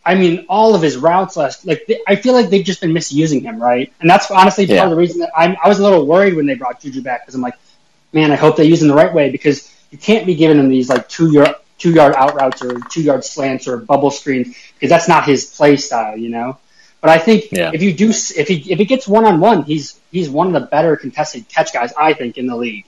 I 0.05 0.17
mean, 0.17 0.47
all 0.49 0.75
of 0.75 0.83
his 0.83 0.97
routes 0.97 1.37
last 1.37 1.65
like 1.67 1.87
they, 1.87 2.01
I 2.09 2.17
feel 2.17 2.33
like 2.33 2.51
they've 2.51 2.65
just 2.65 2.81
been 2.81 2.93
misusing 2.93 3.43
him, 3.43 3.63
right? 3.63 3.93
And 4.01 4.11
that's 4.11 4.29
honestly 4.31 4.67
part 4.67 4.77
yeah. 4.79 4.85
of 4.85 4.91
the 4.91 4.97
reason 4.97 5.21
that 5.21 5.31
I'm, 5.37 5.57
I 5.63 5.69
was 5.69 5.79
a 5.79 5.83
little 5.85 6.05
worried 6.05 6.35
when 6.35 6.47
they 6.47 6.55
brought 6.55 6.81
Juju 6.81 7.03
back 7.03 7.23
because 7.23 7.37
I'm 7.37 7.43
like, 7.43 7.55
man, 8.13 8.33
I 8.33 8.35
hope 8.35 8.57
they 8.57 8.65
use 8.65 8.83
him 8.83 8.89
the 8.89 8.95
right 8.95 9.13
way 9.15 9.31
because 9.31 9.73
you 9.93 9.99
can't 9.99 10.27
be 10.27 10.35
giving 10.35 10.59
him 10.59 10.69
these 10.69 10.89
like 10.89 11.09
two 11.09 11.31
year 11.31 11.55
two 11.79 11.93
yard 11.93 12.15
out 12.17 12.35
routes 12.35 12.63
or 12.63 12.81
two 12.89 13.03
yard 13.03 13.23
slants 13.23 13.69
or 13.69 13.77
bubble 13.77 14.11
screens 14.11 14.57
because 14.75 14.89
that's 14.89 15.09
not 15.09 15.25
his 15.27 15.45
play 15.45 15.77
style, 15.77 16.17
you 16.17 16.29
know. 16.31 16.59
But 17.01 17.11
I 17.11 17.19
think 17.19 17.53
yeah. 17.53 17.71
if 17.73 17.83
you 17.83 17.93
do, 17.93 18.09
if 18.09 18.49
he 18.49 18.73
if 18.73 18.79
he 18.79 18.85
gets 18.85 19.07
one 19.07 19.25
on 19.25 19.41
one, 19.41 19.63
he's 19.63 19.98
he's 20.11 20.29
one 20.29 20.49
of 20.49 20.53
the 20.53 20.67
better 20.69 20.97
contested 20.97 21.49
catch 21.49 21.73
guys 21.73 21.93
I 21.99 22.13
think 22.13 22.39
in 22.39 22.47
the 22.47 22.57
league. 22.57 22.85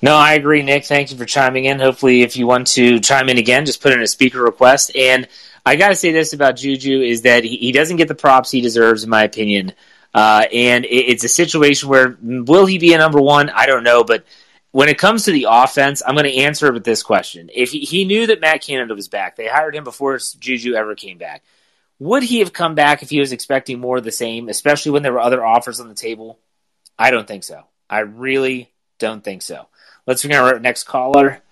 No, 0.00 0.14
I 0.14 0.34
agree, 0.34 0.62
Nick. 0.62 0.84
Thank 0.84 1.10
you 1.10 1.16
for 1.16 1.24
chiming 1.24 1.64
in. 1.64 1.80
Hopefully, 1.80 2.22
if 2.22 2.36
you 2.36 2.46
want 2.46 2.68
to 2.68 3.00
chime 3.00 3.28
in 3.28 3.38
again, 3.38 3.66
just 3.66 3.82
put 3.82 3.92
in 3.92 4.00
a 4.00 4.06
speaker 4.06 4.40
request. 4.40 4.94
And 4.94 5.26
I 5.66 5.74
got 5.74 5.88
to 5.88 5.96
say 5.96 6.12
this 6.12 6.32
about 6.32 6.56
Juju 6.56 7.00
is 7.00 7.22
that 7.22 7.42
he, 7.42 7.56
he, 7.56 7.72
doesn't 7.72 7.96
get 7.96 8.06
the 8.06 8.14
props 8.14 8.50
he 8.50 8.60
deserves, 8.60 9.02
in 9.02 9.10
my 9.10 9.24
opinion. 9.24 9.72
Uh, 10.14 10.44
and 10.52 10.84
it, 10.84 10.88
it's 10.88 11.24
a 11.24 11.28
situation 11.28 11.88
where 11.88 12.16
will 12.22 12.66
he 12.66 12.78
be 12.78 12.94
a 12.94 12.98
number 12.98 13.20
one? 13.20 13.50
I 13.50 13.66
don't 13.66 13.82
know, 13.82 14.04
but 14.04 14.24
when 14.70 14.88
it 14.88 14.98
comes 14.98 15.24
to 15.24 15.32
the 15.32 15.46
offense, 15.50 16.02
I'm 16.06 16.14
going 16.14 16.26
to 16.26 16.36
answer 16.36 16.68
it 16.68 16.74
with 16.74 16.84
this 16.84 17.02
question. 17.02 17.50
If 17.52 17.72
he, 17.72 17.80
he, 17.80 18.04
knew 18.04 18.28
that 18.28 18.40
Matt 18.40 18.62
Canada 18.62 18.94
was 18.94 19.08
back, 19.08 19.34
they 19.34 19.48
hired 19.48 19.74
him 19.74 19.84
before 19.84 20.18
Juju 20.18 20.74
ever 20.74 20.94
came 20.94 21.18
back. 21.18 21.42
Would 22.00 22.22
he 22.22 22.38
have 22.40 22.52
come 22.52 22.74
back 22.74 23.02
if 23.02 23.10
he 23.10 23.20
was 23.20 23.32
expecting 23.32 23.80
more 23.80 23.98
of 23.98 24.04
the 24.04 24.12
same, 24.12 24.48
especially 24.48 24.92
when 24.92 25.02
there 25.02 25.12
were 25.12 25.20
other 25.20 25.44
offers 25.44 25.80
on 25.80 25.88
the 25.88 25.94
table? 25.94 26.38
I 26.98 27.10
don't 27.10 27.26
think 27.26 27.44
so. 27.44 27.64
I 27.90 28.00
really 28.00 28.70
don't 28.98 29.24
think 29.24 29.42
so. 29.42 29.66
Let's 30.06 30.22
bring 30.22 30.36
our 30.36 30.58
next 30.58 30.84
caller. 30.84 31.42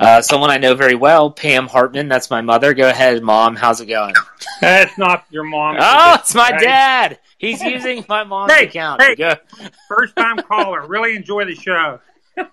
Uh, 0.00 0.22
someone 0.22 0.50
I 0.50 0.56
know 0.56 0.74
very 0.74 0.94
well, 0.94 1.30
Pam 1.30 1.66
Hartman. 1.66 2.08
That's 2.08 2.30
my 2.30 2.40
mother. 2.40 2.72
Go 2.72 2.88
ahead, 2.88 3.22
mom. 3.22 3.54
How's 3.54 3.82
it 3.82 3.86
going? 3.86 4.14
That's 4.62 4.96
not 4.96 5.26
your 5.28 5.44
mom. 5.44 5.76
Oh, 5.78 6.16
it's 6.18 6.34
my 6.34 6.52
dad. 6.52 7.18
He's 7.36 7.62
using 7.62 8.06
my 8.08 8.24
mom's 8.24 8.52
hey, 8.52 8.64
account. 8.64 9.02
Hey, 9.02 9.36
first 9.88 10.16
time 10.16 10.38
caller. 10.38 10.86
Really 10.86 11.16
enjoy 11.16 11.44
the 11.44 11.54
show. 11.54 12.00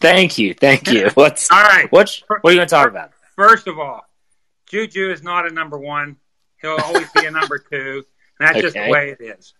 thank 0.00 0.38
you, 0.38 0.54
thank 0.54 0.90
you. 0.90 1.10
What's 1.14 1.50
all 1.52 1.62
right? 1.62 1.90
What 1.92 2.20
what 2.28 2.40
are 2.44 2.50
you 2.50 2.58
going 2.58 2.68
to 2.68 2.74
talk 2.74 2.88
about? 2.88 3.12
First 3.36 3.68
of 3.68 3.78
all, 3.78 4.04
Juju 4.74 5.12
is 5.12 5.22
not 5.22 5.46
a 5.46 5.50
number 5.50 5.78
one. 5.78 6.16
He'll 6.60 6.78
always 6.82 7.08
be 7.12 7.26
a 7.26 7.30
number 7.30 7.58
two. 7.58 8.04
And 8.40 8.48
that's 8.48 8.56
okay. 8.56 8.62
just 8.62 8.74
the 8.74 8.90
way 8.90 9.10
it 9.10 9.20
is. 9.20 9.54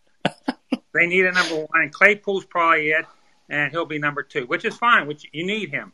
they 0.93 1.07
need 1.07 1.25
a 1.25 1.31
number 1.31 1.55
one, 1.55 1.83
and 1.83 1.93
Claypool's 1.93 2.45
probably 2.45 2.89
it, 2.89 3.07
and 3.49 3.71
he'll 3.71 3.87
be 3.87 4.01
number 4.01 4.25
two, 4.25 4.45
which 4.47 4.65
is 4.65 4.77
fine. 4.77 5.07
Which 5.07 5.25
you 5.31 5.47
need 5.47 5.71
him. 5.71 5.93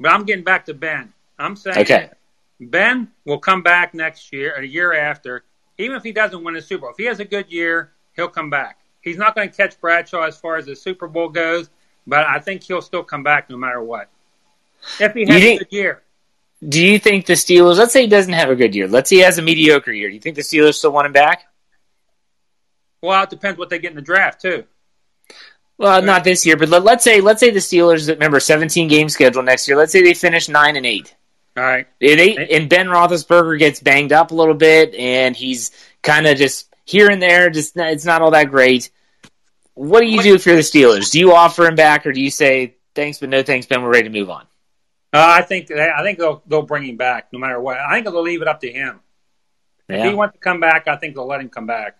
But 0.00 0.10
I'm 0.10 0.24
getting 0.24 0.42
back 0.42 0.66
to 0.66 0.74
Ben. 0.74 1.12
I'm 1.38 1.54
saying 1.54 1.78
okay. 1.78 2.10
Ben 2.58 3.12
will 3.24 3.38
come 3.38 3.62
back 3.62 3.94
next 3.94 4.32
year, 4.32 4.56
a 4.56 4.64
year 4.64 4.92
after, 4.92 5.44
even 5.76 5.96
if 5.96 6.02
he 6.02 6.10
doesn't 6.10 6.42
win 6.42 6.56
a 6.56 6.60
Super 6.60 6.80
Bowl. 6.80 6.90
If 6.90 6.96
he 6.96 7.04
has 7.04 7.20
a 7.20 7.24
good 7.24 7.48
year, 7.52 7.92
he'll 8.16 8.26
come 8.26 8.50
back. 8.50 8.80
He's 9.02 9.18
not 9.18 9.36
going 9.36 9.50
to 9.50 9.56
catch 9.56 9.80
Bradshaw 9.80 10.22
as 10.22 10.36
far 10.36 10.56
as 10.56 10.66
the 10.66 10.74
Super 10.74 11.06
Bowl 11.06 11.28
goes, 11.28 11.70
but 12.08 12.26
I 12.26 12.40
think 12.40 12.64
he'll 12.64 12.82
still 12.82 13.04
come 13.04 13.22
back 13.22 13.48
no 13.48 13.56
matter 13.56 13.80
what. 13.80 14.08
If 14.98 15.14
he 15.14 15.26
has 15.26 15.42
a 15.44 15.58
good 15.58 15.68
year. 15.70 16.02
Do 16.66 16.84
you 16.84 16.98
think 16.98 17.26
the 17.26 17.34
Steelers, 17.34 17.78
let's 17.78 17.92
say 17.92 18.02
he 18.02 18.08
doesn't 18.08 18.32
have 18.32 18.50
a 18.50 18.56
good 18.56 18.74
year, 18.74 18.88
let's 18.88 19.10
say 19.10 19.16
he 19.16 19.22
has 19.22 19.38
a 19.38 19.42
mediocre 19.42 19.92
year, 19.92 20.08
do 20.08 20.14
you 20.14 20.20
think 20.20 20.36
the 20.36 20.42
Steelers 20.42 20.74
still 20.74 20.90
want 20.90 21.06
him 21.06 21.12
back? 21.12 21.44
Well, 23.00 23.22
it 23.22 23.30
depends 23.30 23.58
what 23.58 23.70
they 23.70 23.78
get 23.78 23.90
in 23.90 23.96
the 23.96 24.02
draft, 24.02 24.40
too. 24.40 24.64
Well, 25.78 26.02
not 26.02 26.24
this 26.24 26.44
year, 26.44 26.56
but 26.56 26.68
let, 26.68 26.84
us 26.84 27.04
say 27.04 27.20
let's 27.20 27.38
say 27.38 27.50
the 27.50 27.60
Steelers 27.60 28.08
remember 28.08 28.40
17 28.40 28.88
game 28.88 29.08
schedule 29.08 29.44
next 29.44 29.68
year. 29.68 29.76
Let's 29.76 29.92
say 29.92 30.02
they 30.02 30.14
finish 30.14 30.48
nine 30.48 30.74
and 30.74 30.84
eight. 30.84 31.14
All 31.56 31.62
right. 31.62 31.86
They, 32.00 32.36
and 32.50 32.68
Ben 32.68 32.86
Roethlisberger 32.86 33.58
gets 33.58 33.80
banged 33.80 34.12
up 34.12 34.32
a 34.32 34.34
little 34.34 34.54
bit, 34.54 34.94
and 34.94 35.36
he's 35.36 35.70
kind 36.02 36.26
of 36.26 36.36
just 36.36 36.74
here 36.84 37.08
and 37.10 37.22
there. 37.22 37.48
Just 37.50 37.76
it's 37.76 38.04
not 38.04 38.22
all 38.22 38.32
that 38.32 38.50
great. 38.50 38.90
What 39.74 40.00
do 40.00 40.06
you 40.06 40.20
do 40.20 40.34
if 40.34 40.46
you're 40.46 40.56
the 40.56 40.62
Steelers? 40.62 41.12
Do 41.12 41.20
you 41.20 41.32
offer 41.32 41.66
him 41.66 41.76
back, 41.76 42.06
or 42.06 42.12
do 42.12 42.20
you 42.20 42.30
say 42.30 42.76
thanks 42.96 43.18
but 43.18 43.28
no 43.28 43.44
thanks, 43.44 43.66
Ben? 43.66 43.82
We're 43.82 43.92
ready 43.92 44.08
to 44.08 44.18
move 44.18 44.30
on. 44.30 44.46
Uh, 45.12 45.24
I 45.38 45.42
think 45.42 45.70
I 45.70 46.02
think 46.02 46.18
they'll 46.18 46.42
they'll 46.46 46.62
bring 46.62 46.84
him 46.84 46.96
back 46.96 47.32
no 47.32 47.38
matter 47.38 47.60
what. 47.60 47.78
I 47.78 47.94
think 47.94 48.04
they'll 48.04 48.22
leave 48.22 48.42
it 48.42 48.48
up 48.48 48.60
to 48.60 48.70
him. 48.70 49.00
Yeah. 49.88 50.04
If 50.04 50.10
he 50.10 50.14
wants 50.14 50.34
to 50.34 50.40
come 50.40 50.60
back, 50.60 50.86
I 50.86 50.96
think 50.96 51.14
they'll 51.14 51.26
let 51.26 51.40
him 51.40 51.48
come 51.48 51.66
back. 51.66 51.96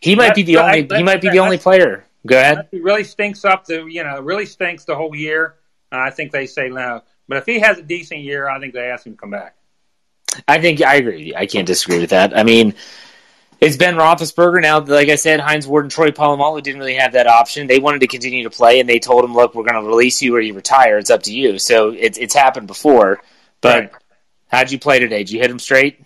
He 0.00 0.14
might 0.14 0.34
be 0.34 0.42
the 0.42 0.56
only. 0.58 0.86
he 0.90 1.02
might 1.02 1.20
be 1.20 1.28
the 1.28 1.40
only 1.40 1.58
player. 1.58 2.04
Go 2.26 2.38
ahead. 2.38 2.68
He 2.70 2.80
really 2.80 3.04
stinks 3.04 3.44
up 3.44 3.66
the 3.66 3.84
you 3.84 4.04
know 4.04 4.20
really 4.20 4.46
stinks 4.46 4.84
the 4.84 4.94
whole 4.96 5.14
year. 5.14 5.56
Uh, 5.92 5.98
I 5.98 6.10
think 6.10 6.32
they 6.32 6.46
say 6.46 6.68
no. 6.68 7.02
But 7.26 7.38
if 7.38 7.46
he 7.46 7.58
has 7.60 7.78
a 7.78 7.82
decent 7.82 8.20
year, 8.20 8.48
I 8.48 8.58
think 8.58 8.72
they 8.74 8.90
ask 8.90 9.06
him 9.06 9.12
to 9.12 9.18
come 9.18 9.30
back. 9.30 9.56
I 10.46 10.60
think 10.60 10.82
I 10.82 10.96
agree. 10.96 11.34
I 11.34 11.46
can't 11.46 11.66
disagree 11.66 11.98
with 11.98 12.10
that. 12.10 12.36
I 12.36 12.42
mean, 12.42 12.74
it's 13.60 13.76
Ben 13.76 13.96
Roethlisberger 13.96 14.62
now. 14.62 14.80
Like 14.80 15.08
I 15.08 15.16
said, 15.16 15.40
Hines 15.40 15.66
Ward 15.66 15.84
and 15.84 15.90
Troy 15.90 16.10
Polamalu 16.10 16.62
didn't 16.62 16.78
really 16.78 16.94
have 16.94 17.12
that 17.12 17.26
option. 17.26 17.66
They 17.66 17.80
wanted 17.80 18.00
to 18.02 18.06
continue 18.06 18.44
to 18.44 18.50
play, 18.50 18.78
and 18.80 18.88
they 18.88 18.98
told 18.98 19.24
him, 19.24 19.34
"Look, 19.34 19.54
we're 19.54 19.64
going 19.64 19.82
to 19.82 19.88
release 19.88 20.22
you 20.22 20.34
or 20.36 20.40
you 20.40 20.54
retire. 20.54 20.98
It's 20.98 21.10
up 21.10 21.24
to 21.24 21.34
you." 21.34 21.58
So 21.58 21.90
it's 21.90 22.18
it's 22.18 22.34
happened 22.34 22.68
before. 22.68 23.20
But 23.60 23.78
right. 23.78 23.92
how'd 24.46 24.70
you 24.70 24.78
play 24.78 25.00
today? 25.00 25.18
Did 25.18 25.30
you 25.30 25.40
hit 25.40 25.50
him 25.50 25.58
straight? 25.58 26.00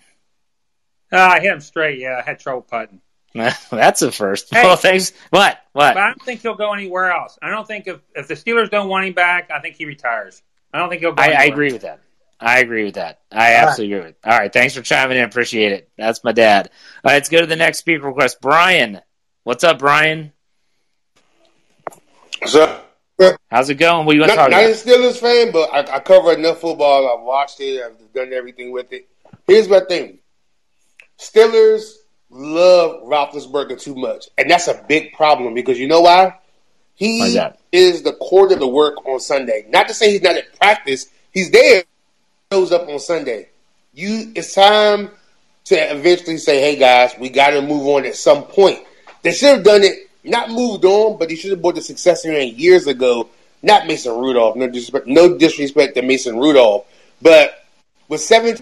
Uh, 1.11 1.17
I 1.17 1.39
hit 1.41 1.53
him 1.53 1.61
straight. 1.61 1.99
Yeah, 1.99 2.19
I 2.19 2.27
had 2.27 2.39
trouble 2.39 2.61
putting. 2.61 3.01
That's 3.33 3.99
the 3.99 4.11
first. 4.11 4.53
Hey, 4.53 4.63
well, 4.63 4.75
thanks. 4.75 5.11
What? 5.29 5.59
What? 5.73 5.97
I 5.97 6.07
don't 6.07 6.21
think 6.21 6.41
he'll 6.41 6.55
go 6.55 6.73
anywhere 6.73 7.11
else. 7.11 7.37
I 7.41 7.49
don't 7.49 7.67
think 7.67 7.87
if 7.87 7.99
if 8.15 8.27
the 8.27 8.35
Steelers 8.35 8.69
don't 8.69 8.89
want 8.89 9.05
him 9.05 9.13
back, 9.13 9.51
I 9.51 9.59
think 9.59 9.75
he 9.75 9.85
retires. 9.85 10.41
I 10.73 10.79
don't 10.79 10.89
think 10.89 11.01
he'll. 11.01 11.13
I, 11.17 11.33
I 11.33 11.43
agree 11.45 11.71
with 11.71 11.83
that. 11.83 11.99
I 12.43 12.59
agree 12.59 12.83
with 12.83 12.95
that. 12.95 13.21
I 13.31 13.55
All 13.55 13.67
absolutely 13.67 13.93
right. 13.93 13.99
agree 13.99 14.09
with. 14.09 14.17
It. 14.17 14.29
All 14.29 14.37
right, 14.37 14.51
thanks 14.51 14.75
for 14.75 14.81
chiming 14.81 15.17
in. 15.17 15.23
Appreciate 15.23 15.71
it. 15.71 15.89
That's 15.97 16.23
my 16.25 16.33
dad. 16.33 16.69
All 17.03 17.09
right, 17.09 17.13
let's 17.13 17.29
go 17.29 17.39
to 17.39 17.45
the 17.45 17.55
next 17.55 17.79
speaker 17.79 18.05
request. 18.05 18.41
Brian, 18.41 18.99
what's 19.43 19.63
up, 19.63 19.79
Brian? 19.79 20.33
What's 22.39 22.55
up? 22.55 22.81
How's 23.49 23.69
it 23.69 23.75
going? 23.75 24.05
What 24.05 24.11
are 24.11 24.15
you 24.15 24.21
want 24.21 24.31
to 24.31 24.35
talk 24.35 24.51
not 24.51 24.61
about? 24.61 24.69
Not 24.69 24.71
a 24.71 24.89
Steelers 24.89 25.17
fan, 25.17 25.53
but 25.53 25.69
I, 25.73 25.95
I 25.95 25.99
cover 25.99 26.33
enough 26.33 26.59
football. 26.59 27.17
I've 27.17 27.23
watched 27.23 27.61
it. 27.61 27.81
I've 27.81 28.13
done 28.13 28.33
everything 28.33 28.73
with 28.73 28.91
it. 28.91 29.07
Here's 29.47 29.69
my 29.69 29.79
thing: 29.79 30.19
Steelers 31.17 31.93
love 32.29 33.03
Roethlisberger 33.03 33.79
too 33.79 33.95
much, 33.95 34.27
and 34.37 34.51
that's 34.51 34.67
a 34.67 34.83
big 34.89 35.13
problem 35.13 35.53
because 35.53 35.79
you 35.79 35.87
know 35.87 36.01
why? 36.01 36.39
He 36.95 37.39
is 37.71 38.03
the 38.03 38.13
core 38.13 38.51
of 38.51 38.59
the 38.59 38.67
work 38.67 39.05
on 39.07 39.21
Sunday. 39.21 39.65
Not 39.69 39.87
to 39.87 39.93
say 39.93 40.11
he's 40.11 40.21
not 40.21 40.35
at 40.35 40.59
practice; 40.59 41.07
he's 41.31 41.49
there 41.51 41.83
shows 42.53 42.71
up 42.71 42.87
on 42.87 42.99
Sunday. 42.99 43.49
You, 43.95 44.31
it's 44.35 44.53
time 44.53 45.09
to 45.65 45.75
eventually 45.75 46.37
say, 46.37 46.61
"Hey 46.61 46.75
guys, 46.75 47.15
we 47.19 47.29
got 47.29 47.49
to 47.49 47.63
move 47.63 47.87
on 47.87 48.05
at 48.05 48.15
some 48.15 48.43
point." 48.43 48.79
They 49.23 49.31
should 49.31 49.55
have 49.55 49.63
done 49.63 49.81
it, 49.81 50.07
not 50.23 50.51
moved 50.51 50.85
on, 50.85 51.17
but 51.17 51.29
they 51.29 51.35
should 51.35 51.49
have 51.49 51.63
brought 51.63 51.75
the 51.75 51.81
successor 51.81 52.31
in 52.31 52.55
years 52.55 52.85
ago. 52.85 53.29
Not 53.63 53.87
Mason 53.87 54.15
Rudolph. 54.15 54.55
No 54.55 54.67
disrespect, 54.67 55.07
no 55.07 55.35
disrespect 55.35 55.95
to 55.95 56.03
Mason 56.03 56.37
Rudolph, 56.37 56.85
but 57.23 57.65
with 58.07 58.21
seven, 58.21 58.55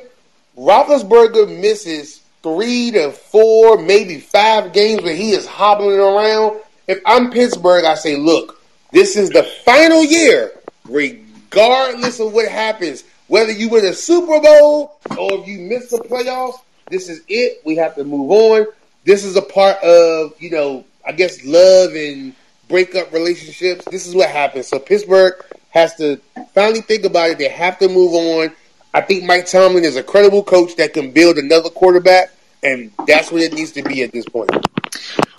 Roethlisberger 0.57 1.59
misses 1.59 2.21
three 2.43 2.91
to 2.91 3.11
four, 3.11 3.77
maybe 3.77 4.21
five 4.21 4.71
games 4.71 5.01
where 5.01 5.15
he 5.15 5.31
is 5.31 5.45
hobbling 5.45 5.99
around. 5.99 6.61
If 6.87 7.01
I'm 7.05 7.29
Pittsburgh, 7.29 7.83
I 7.83 7.95
say, 7.95 8.15
look, 8.15 8.61
this 8.93 9.17
is 9.17 9.31
the 9.31 9.43
final 9.43 10.01
year, 10.01 10.53
regardless 10.87 12.21
of 12.21 12.31
what 12.31 12.47
happens. 12.47 13.03
Whether 13.31 13.53
you 13.53 13.69
win 13.69 13.85
a 13.85 13.93
Super 13.93 14.41
Bowl 14.41 14.99
or 15.17 15.39
if 15.39 15.47
you 15.47 15.59
miss 15.59 15.89
the 15.89 15.99
playoffs, 15.99 16.59
this 16.89 17.07
is 17.07 17.21
it. 17.29 17.61
We 17.63 17.77
have 17.77 17.95
to 17.95 18.03
move 18.03 18.29
on. 18.29 18.65
This 19.05 19.23
is 19.23 19.37
a 19.37 19.41
part 19.41 19.77
of, 19.77 20.33
you 20.41 20.49
know, 20.49 20.83
I 21.07 21.13
guess 21.13 21.41
love 21.45 21.95
and 21.95 22.35
breakup 22.67 23.13
relationships. 23.13 23.85
This 23.89 24.05
is 24.05 24.13
what 24.13 24.29
happens. 24.29 24.67
So 24.67 24.79
Pittsburgh 24.79 25.45
has 25.69 25.95
to 25.95 26.17
finally 26.53 26.81
think 26.81 27.05
about 27.05 27.29
it. 27.29 27.37
They 27.37 27.47
have 27.47 27.79
to 27.79 27.87
move 27.87 28.13
on. 28.13 28.51
I 28.93 28.99
think 28.99 29.23
Mike 29.23 29.45
Tomlin 29.45 29.85
is 29.85 29.95
a 29.95 30.03
credible 30.03 30.43
coach 30.43 30.75
that 30.75 30.93
can 30.93 31.11
build 31.11 31.37
another 31.37 31.69
quarterback, 31.69 32.33
and 32.63 32.91
that's 33.07 33.31
what 33.31 33.43
it 33.43 33.53
needs 33.53 33.71
to 33.71 33.81
be 33.81 34.03
at 34.03 34.11
this 34.11 34.25
point. 34.25 34.51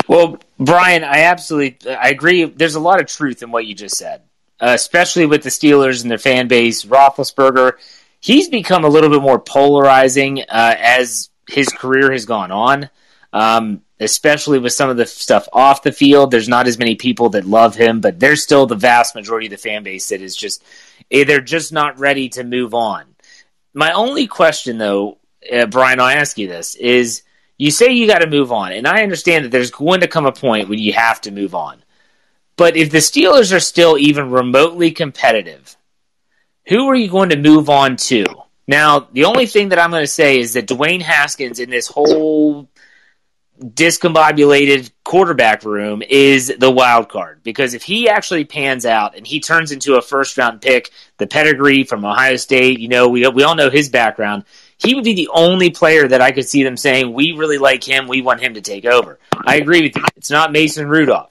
Well, 0.08 0.38
Brian, 0.58 1.04
I 1.04 1.24
absolutely 1.24 1.90
I 1.90 2.08
agree. 2.08 2.46
There's 2.46 2.74
a 2.74 2.80
lot 2.80 3.02
of 3.02 3.06
truth 3.06 3.42
in 3.42 3.50
what 3.50 3.66
you 3.66 3.74
just 3.74 3.98
said, 3.98 4.22
uh, 4.62 4.72
especially 4.74 5.26
with 5.26 5.42
the 5.42 5.50
Steelers 5.50 6.02
and 6.02 6.10
their 6.10 6.18
fan 6.18 6.48
base. 6.48 6.84
Roethlisberger, 6.84 7.72
he's 8.20 8.48
become 8.48 8.84
a 8.84 8.88
little 8.88 9.10
bit 9.10 9.20
more 9.20 9.40
polarizing 9.40 10.40
uh, 10.42 10.76
as 10.78 11.30
his 11.48 11.68
career 11.68 12.12
has 12.12 12.24
gone 12.24 12.52
on. 12.52 12.88
Um, 13.32 13.82
especially 14.02 14.58
with 14.58 14.72
some 14.72 14.90
of 14.90 14.96
the 14.96 15.06
stuff 15.06 15.48
off 15.52 15.82
the 15.82 15.92
field. 15.92 16.30
There's 16.30 16.48
not 16.48 16.66
as 16.66 16.78
many 16.78 16.96
people 16.96 17.30
that 17.30 17.46
love 17.46 17.76
him, 17.76 18.00
but 18.00 18.18
there's 18.18 18.42
still 18.42 18.66
the 18.66 18.74
vast 18.74 19.14
majority 19.14 19.46
of 19.46 19.52
the 19.52 19.56
fan 19.56 19.84
base 19.84 20.08
that 20.08 20.20
is 20.20 20.36
just 20.36 20.62
eh, 21.10 21.24
they're 21.24 21.40
just 21.40 21.72
not 21.72 21.98
ready 21.98 22.28
to 22.30 22.44
move 22.44 22.74
on. 22.74 23.04
My 23.74 23.92
only 23.92 24.26
question, 24.26 24.76
though, 24.76 25.18
uh, 25.50 25.66
Brian, 25.66 26.00
I'll 26.00 26.08
ask 26.08 26.36
you 26.36 26.48
this: 26.48 26.74
is 26.74 27.22
you 27.58 27.70
say 27.70 27.92
you 27.92 28.06
got 28.06 28.18
to 28.18 28.26
move 28.26 28.52
on, 28.52 28.72
and 28.72 28.86
I 28.86 29.02
understand 29.02 29.44
that 29.44 29.50
there's 29.50 29.70
going 29.70 30.00
to 30.00 30.08
come 30.08 30.26
a 30.26 30.32
point 30.32 30.68
when 30.68 30.78
you 30.78 30.92
have 30.92 31.20
to 31.22 31.30
move 31.30 31.54
on. 31.54 31.81
But 32.56 32.76
if 32.76 32.90
the 32.90 32.98
Steelers 32.98 33.54
are 33.54 33.60
still 33.60 33.96
even 33.98 34.30
remotely 34.30 34.90
competitive, 34.90 35.76
who 36.68 36.88
are 36.88 36.94
you 36.94 37.08
going 37.08 37.30
to 37.30 37.36
move 37.36 37.68
on 37.68 37.96
to? 37.96 38.24
Now, 38.68 39.08
the 39.12 39.24
only 39.24 39.46
thing 39.46 39.70
that 39.70 39.78
I'm 39.78 39.90
going 39.90 40.02
to 40.02 40.06
say 40.06 40.38
is 40.38 40.54
that 40.54 40.68
Dwayne 40.68 41.02
Haskins 41.02 41.58
in 41.58 41.70
this 41.70 41.88
whole 41.88 42.68
discombobulated 43.62 44.90
quarterback 45.04 45.64
room 45.64 46.02
is 46.08 46.52
the 46.58 46.70
wild 46.70 47.08
card 47.08 47.42
because 47.42 47.74
if 47.74 47.82
he 47.82 48.08
actually 48.08 48.44
pans 48.44 48.84
out 48.84 49.16
and 49.16 49.26
he 49.26 49.40
turns 49.40 49.72
into 49.72 49.94
a 49.94 50.02
first 50.02 50.36
round 50.36 50.60
pick, 50.60 50.90
the 51.18 51.26
pedigree 51.26 51.84
from 51.84 52.04
Ohio 52.04 52.36
State, 52.36 52.80
you 52.80 52.88
know, 52.88 53.08
we 53.08 53.26
we 53.28 53.44
all 53.44 53.54
know 53.54 53.70
his 53.70 53.88
background. 53.88 54.44
He 54.78 54.94
would 54.94 55.04
be 55.04 55.14
the 55.14 55.28
only 55.32 55.70
player 55.70 56.08
that 56.08 56.20
I 56.20 56.32
could 56.32 56.48
see 56.48 56.64
them 56.64 56.76
saying 56.76 57.12
we 57.12 57.32
really 57.32 57.58
like 57.58 57.84
him, 57.84 58.08
we 58.08 58.20
want 58.20 58.40
him 58.40 58.54
to 58.54 58.60
take 58.60 58.84
over. 58.84 59.18
I 59.46 59.56
agree 59.56 59.82
with 59.82 59.96
you. 59.96 60.04
It's 60.16 60.30
not 60.30 60.50
Mason 60.50 60.88
Rudolph. 60.88 61.30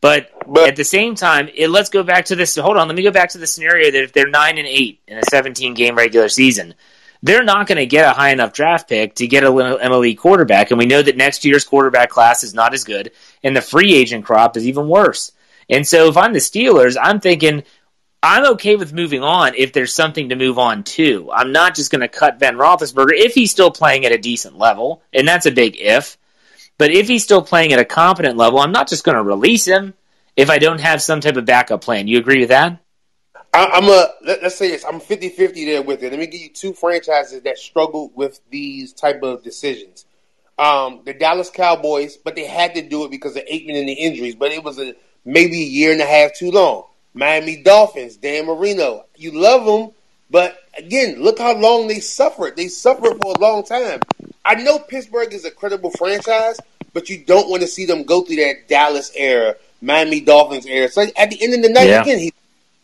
But, 0.00 0.30
but 0.46 0.68
at 0.68 0.76
the 0.76 0.84
same 0.84 1.14
time, 1.14 1.48
it, 1.54 1.68
let's 1.68 1.90
go 1.90 2.02
back 2.02 2.26
to 2.26 2.36
this. 2.36 2.56
Hold 2.56 2.76
on, 2.76 2.88
let 2.88 2.96
me 2.96 3.02
go 3.02 3.10
back 3.10 3.30
to 3.30 3.38
the 3.38 3.46
scenario 3.46 3.90
that 3.90 4.02
if 4.02 4.12
they're 4.12 4.28
nine 4.28 4.58
and 4.58 4.66
eight 4.66 5.00
in 5.06 5.18
a 5.18 5.22
17 5.24 5.74
game 5.74 5.96
regular 5.96 6.28
season, 6.28 6.74
they're 7.22 7.44
not 7.44 7.66
going 7.66 7.76
to 7.76 7.86
get 7.86 8.08
a 8.08 8.14
high 8.14 8.30
enough 8.30 8.52
draft 8.52 8.88
pick 8.88 9.14
to 9.16 9.26
get 9.26 9.44
a 9.44 9.50
little 9.50 9.78
MLE 9.78 10.16
quarterback. 10.16 10.70
And 10.70 10.78
we 10.78 10.86
know 10.86 11.02
that 11.02 11.16
next 11.16 11.44
year's 11.44 11.64
quarterback 11.64 12.08
class 12.08 12.42
is 12.42 12.54
not 12.54 12.72
as 12.72 12.84
good, 12.84 13.12
and 13.42 13.54
the 13.54 13.60
free 13.60 13.94
agent 13.94 14.24
crop 14.24 14.56
is 14.56 14.66
even 14.66 14.88
worse. 14.88 15.32
And 15.68 15.86
so 15.86 16.08
if 16.08 16.16
I'm 16.16 16.32
the 16.32 16.38
Steelers, 16.38 16.96
I'm 17.00 17.20
thinking 17.20 17.62
I'm 18.22 18.52
okay 18.52 18.76
with 18.76 18.92
moving 18.92 19.22
on 19.22 19.54
if 19.54 19.72
there's 19.72 19.94
something 19.94 20.28
to 20.28 20.36
move 20.36 20.58
on 20.58 20.84
to. 20.84 21.30
I'm 21.32 21.52
not 21.52 21.74
just 21.74 21.90
going 21.90 22.02
to 22.02 22.08
cut 22.08 22.38
Ben 22.38 22.56
Roethlisberger 22.56 23.12
if 23.14 23.34
he's 23.34 23.50
still 23.50 23.70
playing 23.70 24.04
at 24.04 24.12
a 24.12 24.18
decent 24.18 24.58
level, 24.58 25.02
and 25.12 25.26
that's 25.26 25.46
a 25.46 25.50
big 25.50 25.76
if. 25.78 26.18
But 26.80 26.92
if 26.92 27.08
he's 27.08 27.22
still 27.22 27.42
playing 27.42 27.74
at 27.74 27.78
a 27.78 27.84
competent 27.84 28.38
level, 28.38 28.58
I'm 28.58 28.72
not 28.72 28.88
just 28.88 29.04
going 29.04 29.18
to 29.18 29.22
release 29.22 29.66
him 29.66 29.92
if 30.34 30.48
I 30.48 30.56
don't 30.58 30.80
have 30.80 31.02
some 31.02 31.20
type 31.20 31.36
of 31.36 31.44
backup 31.44 31.82
plan. 31.82 32.08
You 32.08 32.16
agree 32.16 32.40
with 32.40 32.48
that? 32.48 32.80
I, 33.52 33.64
am 33.76 33.84
a 33.84 34.06
let, 34.24 34.42
us 34.42 34.56
say 34.56 34.70
this. 34.70 34.82
I'm 34.86 34.98
50-50 34.98 35.66
there 35.66 35.82
with 35.82 36.02
it. 36.02 36.10
Let 36.10 36.18
me 36.18 36.26
give 36.26 36.40
you 36.40 36.48
two 36.48 36.72
franchises 36.72 37.42
that 37.42 37.58
struggled 37.58 38.12
with 38.14 38.40
these 38.48 38.94
type 38.94 39.22
of 39.22 39.44
decisions. 39.44 40.06
Um, 40.58 41.02
the 41.04 41.12
Dallas 41.12 41.50
Cowboys, 41.50 42.16
but 42.16 42.34
they 42.34 42.46
had 42.46 42.74
to 42.76 42.80
do 42.80 43.04
it 43.04 43.10
because 43.10 43.36
of 43.36 43.42
Aikman 43.44 43.78
and 43.78 43.86
the 43.86 43.92
injuries. 43.92 44.34
But 44.34 44.52
it 44.52 44.64
was 44.64 44.78
a 44.78 44.94
maybe 45.26 45.60
a 45.60 45.66
year 45.66 45.92
and 45.92 46.00
a 46.00 46.06
half 46.06 46.34
too 46.34 46.50
long. 46.50 46.84
Miami 47.12 47.62
Dolphins, 47.62 48.16
Dan 48.16 48.46
Marino. 48.46 49.04
You 49.16 49.38
love 49.38 49.66
them, 49.66 49.94
but 50.30 50.56
again, 50.78 51.22
look 51.22 51.40
how 51.40 51.58
long 51.58 51.88
they 51.88 52.00
suffered. 52.00 52.56
They 52.56 52.68
suffered 52.68 53.20
for 53.20 53.34
a 53.36 53.38
long 53.38 53.64
time. 53.64 54.00
I 54.44 54.54
know 54.54 54.78
Pittsburgh 54.78 55.34
is 55.34 55.44
a 55.44 55.50
credible 55.50 55.90
franchise, 55.90 56.58
but 56.92 57.08
you 57.08 57.18
don't 57.18 57.48
want 57.48 57.62
to 57.62 57.68
see 57.68 57.86
them 57.86 58.04
go 58.04 58.22
through 58.22 58.36
that 58.36 58.68
Dallas 58.68 59.12
era, 59.14 59.56
Miami 59.80 60.20
Dolphins 60.20 60.66
era. 60.66 60.88
So 60.88 61.02
at 61.16 61.30
the 61.30 61.42
end 61.42 61.54
of 61.54 61.62
the 61.62 61.68
night, 61.68 61.88
yeah. 61.88 62.02
again, 62.02 62.18
he 62.18 62.32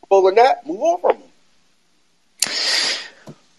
or 0.09 0.33
not, 0.33 0.67
move 0.67 0.81
on 0.81 1.01
from 1.01 1.17
him. 1.17 1.23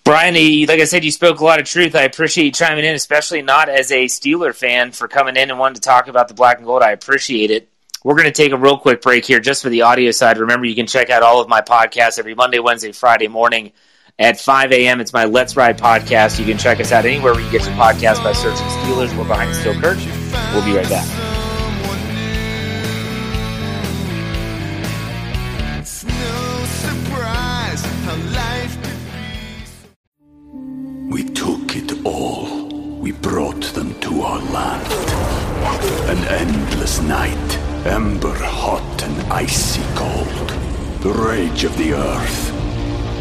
Brian, 0.04 0.36
like 0.68 0.80
I 0.80 0.86
said, 0.86 1.04
you 1.04 1.12
spoke 1.12 1.42
a 1.42 1.44
lot 1.44 1.60
of 1.60 1.66
truth. 1.66 1.94
I 1.94 2.04
appreciate 2.04 2.46
you 2.46 2.52
chiming 2.54 2.86
in, 2.86 2.96
especially 2.96 3.42
not 3.42 3.68
as 3.68 3.92
a 3.92 4.06
Steeler 4.06 4.56
fan 4.56 4.94
for 4.94 5.10
coming 5.10 5.36
in 5.36 5.50
and 5.50 5.60
wanting 5.60 5.76
to 5.76 5.82
talk 5.82 6.08
about 6.08 6.30
the 6.30 6.34
black 6.34 6.58
and 6.58 6.66
gold. 6.66 6.82
I 6.82 6.92
appreciate 6.92 7.52
it. 7.52 7.68
We're 8.06 8.16
going 8.16 8.26
to 8.26 8.32
take 8.32 8.54
a 8.54 8.58
real 8.58 8.78
quick 8.78 9.02
break 9.02 9.26
here 9.26 9.42
just 9.42 9.62
for 9.62 9.70
the 9.70 9.82
audio 9.82 10.12
side. 10.12 10.38
Remember, 10.38 10.66
you 10.66 10.76
can 10.76 10.88
check 10.88 11.10
out 11.10 11.24
all 11.24 11.42
of 11.42 11.50
my 11.50 11.60
podcasts 11.60 12.20
every 12.20 12.36
Monday, 12.36 12.60
Wednesday, 12.60 12.94
Friday 12.94 13.28
morning 13.28 13.74
at 14.20 14.40
5 14.40 14.72
a.m. 14.72 15.00
It's 15.00 15.14
my 15.14 15.26
Let's 15.26 15.56
Ride 15.56 15.78
podcast. 15.78 16.40
You 16.40 16.46
can 16.46 16.58
check 16.58 16.80
us 16.80 16.92
out 16.92 17.06
anywhere 17.06 17.34
where 17.34 17.44
you 17.44 17.52
get 17.52 17.66
your 17.66 17.76
podcast 17.76 18.24
by 18.24 18.34
searching 18.34 18.66
Steelers. 18.68 19.16
We're 19.18 19.28
behind 19.28 19.56
steel 19.56 19.80
curtain. 19.80 20.10
We'll 20.54 20.66
be 20.66 20.76
right 20.76 20.90
back. 20.90 21.08
We 31.10 31.24
took 31.24 31.76
it 31.76 32.06
all. 32.06 32.68
We 33.00 33.12
brought 33.12 33.64
them 33.74 34.00
to 34.02 34.22
our 34.22 34.40
land. 34.40 34.92
An 36.10 36.18
endless 36.28 37.02
night, 37.02 37.58
ember 37.86 38.34
hot 38.34 39.04
and 39.04 39.32
icy 39.32 39.82
cold. 39.96 40.50
The 41.02 41.12
rage 41.12 41.64
of 41.64 41.78
the 41.78 41.94
earth. 41.94 42.57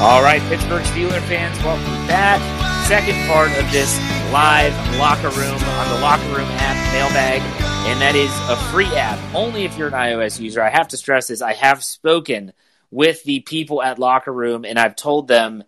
All 0.00 0.22
right, 0.22 0.40
Pittsburgh 0.42 0.84
Steeler 0.84 1.20
fans, 1.22 1.58
welcome 1.64 2.06
back. 2.06 2.38
Second 2.86 3.16
part 3.26 3.50
of 3.58 3.68
this 3.72 3.98
live 4.32 4.72
locker 4.96 5.28
room 5.30 5.56
on 5.56 5.88
the 5.88 6.00
locker 6.00 6.28
room 6.28 6.46
app 6.52 6.92
mailbag, 6.92 7.42
and 7.88 8.00
that 8.00 8.14
is 8.14 8.30
a 8.48 8.54
free 8.70 8.86
app 8.94 9.18
only 9.34 9.64
if 9.64 9.76
you're 9.76 9.88
an 9.88 9.94
iOS 9.94 10.38
user. 10.38 10.62
I 10.62 10.70
have 10.70 10.86
to 10.88 10.96
stress 10.96 11.26
this. 11.26 11.42
I 11.42 11.54
have 11.54 11.82
spoken 11.82 12.52
with 12.92 13.24
the 13.24 13.40
people 13.40 13.82
at 13.82 13.98
Locker 13.98 14.32
Room, 14.32 14.64
and 14.64 14.78
I've 14.78 14.94
told 14.94 15.26
them 15.26 15.64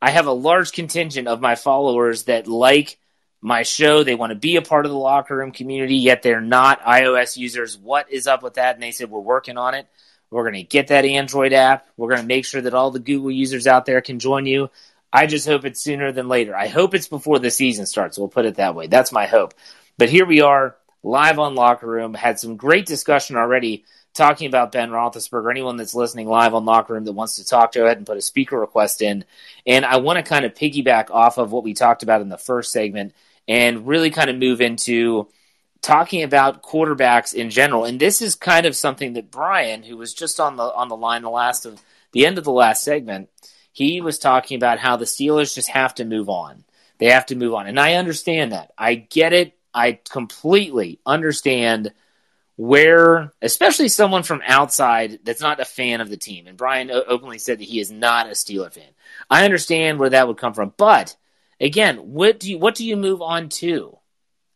I 0.00 0.08
have 0.08 0.28
a 0.28 0.32
large 0.32 0.72
contingent 0.72 1.28
of 1.28 1.42
my 1.42 1.54
followers 1.54 2.24
that 2.24 2.46
like 2.46 2.98
my 3.42 3.64
show. 3.64 4.02
They 4.02 4.14
want 4.14 4.30
to 4.30 4.34
be 4.34 4.56
a 4.56 4.62
part 4.62 4.86
of 4.86 4.92
the 4.92 4.98
Locker 4.98 5.36
Room 5.36 5.52
community, 5.52 5.96
yet 5.96 6.22
they're 6.22 6.40
not 6.40 6.80
iOS 6.80 7.36
users. 7.36 7.76
What 7.76 8.10
is 8.10 8.26
up 8.26 8.42
with 8.42 8.54
that? 8.54 8.76
And 8.76 8.82
they 8.82 8.92
said, 8.92 9.10
We're 9.10 9.20
working 9.20 9.58
on 9.58 9.74
it. 9.74 9.86
We're 10.30 10.42
going 10.42 10.54
to 10.54 10.62
get 10.62 10.88
that 10.88 11.04
Android 11.04 11.52
app. 11.52 11.86
We're 11.96 12.08
going 12.08 12.20
to 12.20 12.26
make 12.26 12.44
sure 12.44 12.60
that 12.60 12.74
all 12.74 12.90
the 12.90 12.98
Google 12.98 13.30
users 13.30 13.66
out 13.66 13.86
there 13.86 14.00
can 14.00 14.18
join 14.18 14.46
you. 14.46 14.70
I 15.12 15.26
just 15.26 15.46
hope 15.46 15.64
it's 15.64 15.80
sooner 15.80 16.10
than 16.10 16.28
later. 16.28 16.56
I 16.56 16.66
hope 16.66 16.94
it's 16.94 17.08
before 17.08 17.38
the 17.38 17.50
season 17.50 17.86
starts. 17.86 18.18
We'll 18.18 18.28
put 18.28 18.46
it 18.46 18.56
that 18.56 18.74
way. 18.74 18.88
That's 18.88 19.12
my 19.12 19.26
hope. 19.26 19.54
But 19.96 20.10
here 20.10 20.26
we 20.26 20.40
are, 20.40 20.76
live 21.04 21.38
on 21.38 21.54
Locker 21.54 21.86
Room. 21.86 22.14
Had 22.14 22.40
some 22.40 22.56
great 22.56 22.86
discussion 22.86 23.36
already 23.36 23.84
talking 24.12 24.48
about 24.48 24.72
Ben 24.72 24.90
Roethlisberger. 24.90 25.50
Anyone 25.50 25.76
that's 25.76 25.94
listening 25.94 26.26
live 26.28 26.54
on 26.54 26.64
Locker 26.64 26.94
Room 26.94 27.04
that 27.04 27.12
wants 27.12 27.36
to 27.36 27.46
talk, 27.46 27.72
go 27.74 27.84
ahead 27.84 27.98
and 27.98 28.06
put 28.06 28.16
a 28.16 28.22
speaker 28.22 28.58
request 28.58 29.02
in. 29.02 29.24
And 29.66 29.84
I 29.84 29.98
want 29.98 30.16
to 30.16 30.22
kind 30.22 30.44
of 30.44 30.54
piggyback 30.54 31.10
off 31.10 31.38
of 31.38 31.52
what 31.52 31.64
we 31.64 31.74
talked 31.74 32.02
about 32.02 32.20
in 32.20 32.28
the 32.28 32.38
first 32.38 32.72
segment 32.72 33.14
and 33.46 33.86
really 33.86 34.10
kind 34.10 34.30
of 34.30 34.36
move 34.36 34.60
into 34.60 35.28
talking 35.84 36.22
about 36.22 36.62
quarterbacks 36.62 37.34
in 37.34 37.50
general, 37.50 37.84
and 37.84 38.00
this 38.00 38.22
is 38.22 38.34
kind 38.34 38.64
of 38.64 38.74
something 38.74 39.12
that 39.12 39.30
Brian, 39.30 39.82
who 39.82 39.96
was 39.96 40.14
just 40.14 40.40
on 40.40 40.56
the 40.56 40.62
on 40.62 40.88
the 40.88 40.96
line 40.96 41.22
the 41.22 41.30
last 41.30 41.66
of 41.66 41.80
the 42.12 42.26
end 42.26 42.38
of 42.38 42.44
the 42.44 42.52
last 42.52 42.82
segment, 42.82 43.28
he 43.70 44.00
was 44.00 44.18
talking 44.18 44.56
about 44.56 44.78
how 44.78 44.96
the 44.96 45.04
Steelers 45.04 45.54
just 45.54 45.68
have 45.68 45.94
to 45.96 46.04
move 46.04 46.28
on. 46.28 46.64
They 46.98 47.10
have 47.10 47.26
to 47.26 47.36
move 47.36 47.54
on. 47.54 47.66
And 47.66 47.78
I 47.78 47.94
understand 47.94 48.52
that. 48.52 48.72
I 48.78 48.94
get 48.94 49.32
it. 49.32 49.58
I 49.74 49.98
completely 50.08 51.00
understand 51.04 51.92
where, 52.56 53.32
especially 53.42 53.88
someone 53.88 54.22
from 54.22 54.42
outside 54.46 55.18
that's 55.24 55.40
not 55.40 55.58
a 55.58 55.64
fan 55.64 56.00
of 56.00 56.08
the 56.08 56.16
team. 56.16 56.46
And 56.46 56.56
Brian 56.56 56.90
openly 56.90 57.38
said 57.38 57.58
that 57.58 57.64
he 57.64 57.80
is 57.80 57.90
not 57.90 58.28
a 58.28 58.30
Steeler 58.30 58.72
fan. 58.72 58.84
I 59.28 59.44
understand 59.44 59.98
where 59.98 60.10
that 60.10 60.28
would 60.28 60.38
come 60.38 60.54
from. 60.54 60.72
But 60.76 61.16
again, 61.60 61.96
what 61.96 62.38
do 62.38 62.48
you, 62.50 62.58
what 62.58 62.76
do 62.76 62.86
you 62.86 62.96
move 62.96 63.20
on 63.20 63.48
to? 63.48 63.98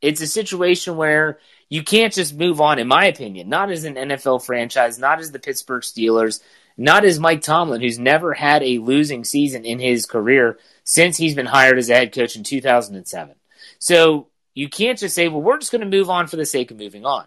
It's 0.01 0.21
a 0.21 0.27
situation 0.27 0.97
where 0.97 1.39
you 1.69 1.83
can't 1.83 2.13
just 2.13 2.37
move 2.37 2.61
on, 2.61 2.79
in 2.79 2.89
my 2.89 3.07
opinion, 3.07 3.49
not 3.49 3.71
as 3.71 3.85
an 3.85 3.95
NFL 3.95 4.45
franchise, 4.45 4.99
not 4.99 5.21
as 5.21 5.33
the 5.33 5.39
Pittsburgh 5.39 5.83
Steelers, 5.83 6.41
not 6.77 7.05
as 7.05 7.19
Mike 7.19 7.43
Tomlin, 7.43 7.81
who's 7.81 7.99
never 7.99 8.33
had 8.33 8.63
a 8.63 8.79
losing 8.79 9.25
season 9.25 9.65
in 9.65 9.81
his 9.81 10.07
career 10.07 10.59
since 10.85 11.17
he's 11.17 11.35
been 11.35 11.47
hired 11.47 11.79
as 11.79 11.91
a 11.91 11.95
head 11.95 12.13
coach 12.13 12.37
in 12.37 12.45
2007. 12.45 13.35
So 13.81 14.29
you 14.55 14.69
can't 14.69 14.99
just 14.99 15.15
say, 15.15 15.29
well, 15.29 15.43
we're 15.43 15.59
just 15.59 15.73
going 15.73 15.89
to 15.89 15.97
move 15.97 16.09
on 16.09 16.29
for 16.29 16.37
the 16.37 16.47
sake 16.47 16.71
of 16.71 16.79
moving 16.79 17.05
on. 17.05 17.27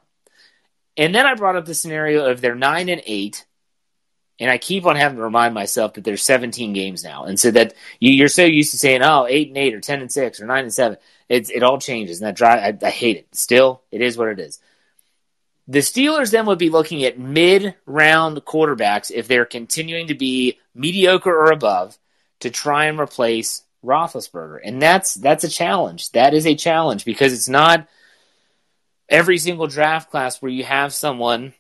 And 0.97 1.13
then 1.13 1.25
I 1.25 1.35
brought 1.35 1.55
up 1.55 1.65
the 1.65 1.73
scenario 1.73 2.29
of 2.29 2.41
they're 2.41 2.55
nine 2.55 2.89
and 2.89 3.01
eight, 3.05 3.45
and 4.39 4.49
I 4.49 4.57
keep 4.57 4.85
on 4.85 4.95
having 4.95 5.17
to 5.17 5.23
remind 5.23 5.53
myself 5.53 5.93
that 5.93 6.03
there's 6.03 6.23
17 6.23 6.73
games 6.73 7.03
now, 7.03 7.25
and 7.25 7.39
so 7.39 7.51
that 7.51 7.73
you, 7.99 8.23
are 8.25 8.29
so 8.29 8.43
used 8.43 8.71
to 8.71 8.77
saying, 8.77 9.01
oh, 9.03 9.27
eight 9.29 9.49
and 9.49 9.57
eight, 9.57 9.73
or 9.73 9.79
10 9.79 10.01
and 10.01 10.11
six, 10.11 10.41
or 10.41 10.45
nine 10.45 10.63
and 10.63 10.73
seven. 10.73 10.97
It's, 11.31 11.49
it 11.49 11.63
all 11.63 11.79
changes, 11.79 12.19
and 12.19 12.27
that 12.27 12.35
drive, 12.35 12.83
I, 12.83 12.85
I 12.85 12.89
hate 12.89 13.15
it. 13.15 13.33
Still, 13.33 13.81
it 13.89 14.01
is 14.01 14.17
what 14.17 14.27
it 14.27 14.39
is. 14.39 14.59
The 15.65 15.79
Steelers 15.79 16.29
then 16.29 16.45
would 16.47 16.59
be 16.59 16.69
looking 16.69 17.05
at 17.05 17.17
mid-round 17.17 18.43
quarterbacks 18.43 19.11
if 19.11 19.29
they're 19.29 19.45
continuing 19.45 20.07
to 20.07 20.13
be 20.13 20.59
mediocre 20.75 21.33
or 21.33 21.53
above 21.53 21.97
to 22.41 22.49
try 22.49 22.87
and 22.87 22.99
replace 22.99 23.63
Roethlisberger, 23.81 24.59
and 24.61 24.81
that's 24.81 25.13
that's 25.13 25.45
a 25.45 25.49
challenge. 25.49 26.11
That 26.11 26.33
is 26.33 26.45
a 26.45 26.55
challenge 26.55 27.05
because 27.05 27.31
it's 27.31 27.47
not 27.47 27.87
every 29.07 29.37
single 29.37 29.67
draft 29.67 30.11
class 30.11 30.41
where 30.41 30.51
you 30.51 30.65
have 30.65 30.93
someone. 30.93 31.53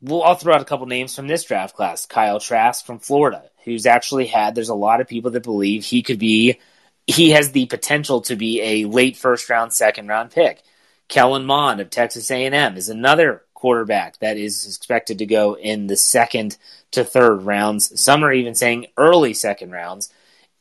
Well, 0.00 0.22
I'll 0.22 0.36
throw 0.36 0.54
out 0.54 0.62
a 0.62 0.66
couple 0.66 0.86
names 0.86 1.16
from 1.16 1.26
this 1.26 1.42
draft 1.42 1.74
class. 1.74 2.06
Kyle 2.06 2.38
Trask 2.38 2.86
from 2.86 3.00
Florida, 3.00 3.50
who's 3.64 3.86
actually 3.86 4.26
had. 4.26 4.54
There's 4.54 4.68
a 4.68 4.74
lot 4.74 5.00
of 5.00 5.08
people 5.08 5.32
that 5.32 5.42
believe 5.42 5.84
he 5.84 6.02
could 6.02 6.20
be. 6.20 6.60
He 7.06 7.30
has 7.30 7.52
the 7.52 7.66
potential 7.66 8.20
to 8.22 8.36
be 8.36 8.60
a 8.62 8.84
late 8.86 9.16
first 9.16 9.48
round, 9.50 9.72
second 9.72 10.08
round 10.08 10.30
pick. 10.30 10.62
Kellen 11.08 11.44
Mond 11.44 11.80
of 11.80 11.90
Texas 11.90 12.30
A&M 12.30 12.76
is 12.76 12.88
another 12.88 13.42
quarterback 13.52 14.18
that 14.18 14.36
is 14.36 14.66
expected 14.66 15.18
to 15.18 15.26
go 15.26 15.54
in 15.54 15.86
the 15.86 15.96
second 15.96 16.56
to 16.92 17.04
third 17.04 17.42
rounds. 17.42 18.00
Some 18.00 18.24
are 18.24 18.32
even 18.32 18.54
saying 18.54 18.86
early 18.96 19.34
second 19.34 19.70
rounds. 19.70 20.10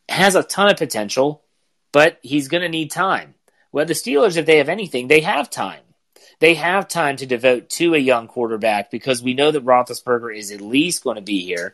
Has 0.10 0.36
a 0.36 0.44
ton 0.44 0.70
of 0.70 0.78
potential, 0.78 1.44
but 1.94 2.20
he's 2.22 2.50
going 2.50 2.62
to 2.62 2.70
need 2.70 2.92
time. 2.92 3.36
Well, 3.72 3.86
the 3.86 3.94
Steelers, 3.94 4.38
if 4.38 4.46
they 4.46 4.58
have 4.58 4.70
anything, 4.70 5.08
they 5.08 5.22
have 5.22 5.50
time 5.50 5.80
they 6.44 6.56
have 6.56 6.90
time 6.90 7.16
to 7.16 7.26
devote 7.26 7.70
to 7.70 7.96
a 7.96 8.00
young 8.00 8.28
quarterback 8.28 8.92
because 8.92 9.24
we 9.24 9.34
know 9.34 9.52
that 9.52 9.64
Roethlisberger 9.64 10.38
is 10.38 10.52
at 10.52 10.60
least 10.60 11.02
going 11.02 11.16
to 11.16 11.22
be 11.22 11.40
here 11.40 11.74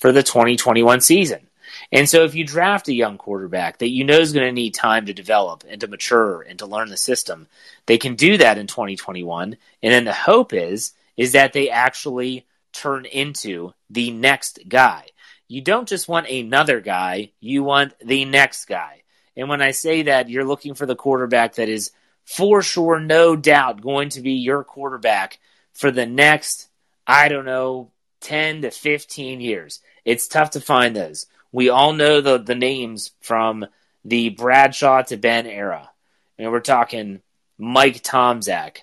for 0.00 0.12
the 0.12 0.22
2021 0.22 1.00
season. 1.00 1.46
And 1.92 2.08
so 2.08 2.24
if 2.24 2.34
you 2.34 2.44
draft 2.44 2.88
a 2.88 2.94
young 2.94 3.18
quarterback 3.18 3.78
that 3.78 3.90
you 3.90 4.04
know 4.04 4.18
is 4.18 4.32
going 4.32 4.46
to 4.46 4.52
need 4.52 4.74
time 4.74 5.06
to 5.06 5.12
develop 5.12 5.62
and 5.68 5.80
to 5.82 5.86
mature 5.86 6.40
and 6.40 6.58
to 6.58 6.66
learn 6.66 6.88
the 6.88 6.96
system, 6.96 7.46
they 7.84 7.98
can 7.98 8.14
do 8.14 8.38
that 8.38 8.56
in 8.56 8.66
2021. 8.66 9.56
And 9.82 9.92
then 9.92 10.04
the 10.04 10.12
hope 10.12 10.52
is 10.54 10.92
is 11.16 11.32
that 11.32 11.52
they 11.52 11.68
actually 11.68 12.46
turn 12.72 13.04
into 13.04 13.74
the 13.90 14.10
next 14.10 14.60
guy. 14.66 15.04
You 15.46 15.60
don't 15.60 15.86
just 15.86 16.08
want 16.08 16.28
another 16.28 16.80
guy, 16.80 17.32
you 17.40 17.62
want 17.62 17.92
the 18.02 18.24
next 18.24 18.64
guy. 18.64 19.02
And 19.36 19.50
when 19.50 19.60
I 19.60 19.72
say 19.72 20.02
that, 20.04 20.30
you're 20.30 20.46
looking 20.46 20.74
for 20.74 20.86
the 20.86 20.96
quarterback 20.96 21.56
that 21.56 21.68
is 21.68 21.90
for 22.24 22.62
sure, 22.62 23.00
no 23.00 23.36
doubt, 23.36 23.82
going 23.82 24.08
to 24.10 24.22
be 24.22 24.32
your 24.32 24.64
quarterback 24.64 25.38
for 25.72 25.90
the 25.90 26.06
next, 26.06 26.68
I 27.06 27.28
don't 27.28 27.44
know, 27.44 27.90
10 28.20 28.62
to 28.62 28.70
15 28.70 29.40
years. 29.40 29.80
It's 30.04 30.28
tough 30.28 30.50
to 30.50 30.60
find 30.60 30.96
those. 30.96 31.26
We 31.52 31.68
all 31.68 31.92
know 31.92 32.20
the, 32.20 32.38
the 32.38 32.54
names 32.54 33.12
from 33.20 33.66
the 34.04 34.30
Bradshaw 34.30 35.02
to 35.02 35.16
Ben 35.16 35.46
era. 35.46 35.90
And 36.38 36.50
we're 36.50 36.60
talking 36.60 37.20
Mike 37.58 38.02
Tomczak, 38.02 38.78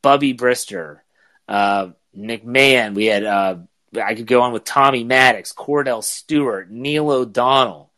Bubby 0.00 0.32
Brister, 0.32 1.00
uh, 1.48 1.88
McMahon. 2.16 2.94
We 2.94 3.06
had, 3.06 3.24
uh, 3.24 3.56
I 4.02 4.14
could 4.14 4.26
go 4.26 4.42
on 4.42 4.52
with 4.52 4.64
Tommy 4.64 5.04
Maddox, 5.04 5.52
Kordell 5.52 6.02
Stewart, 6.02 6.70
Neil 6.70 7.10
O'Donnell, 7.10 7.90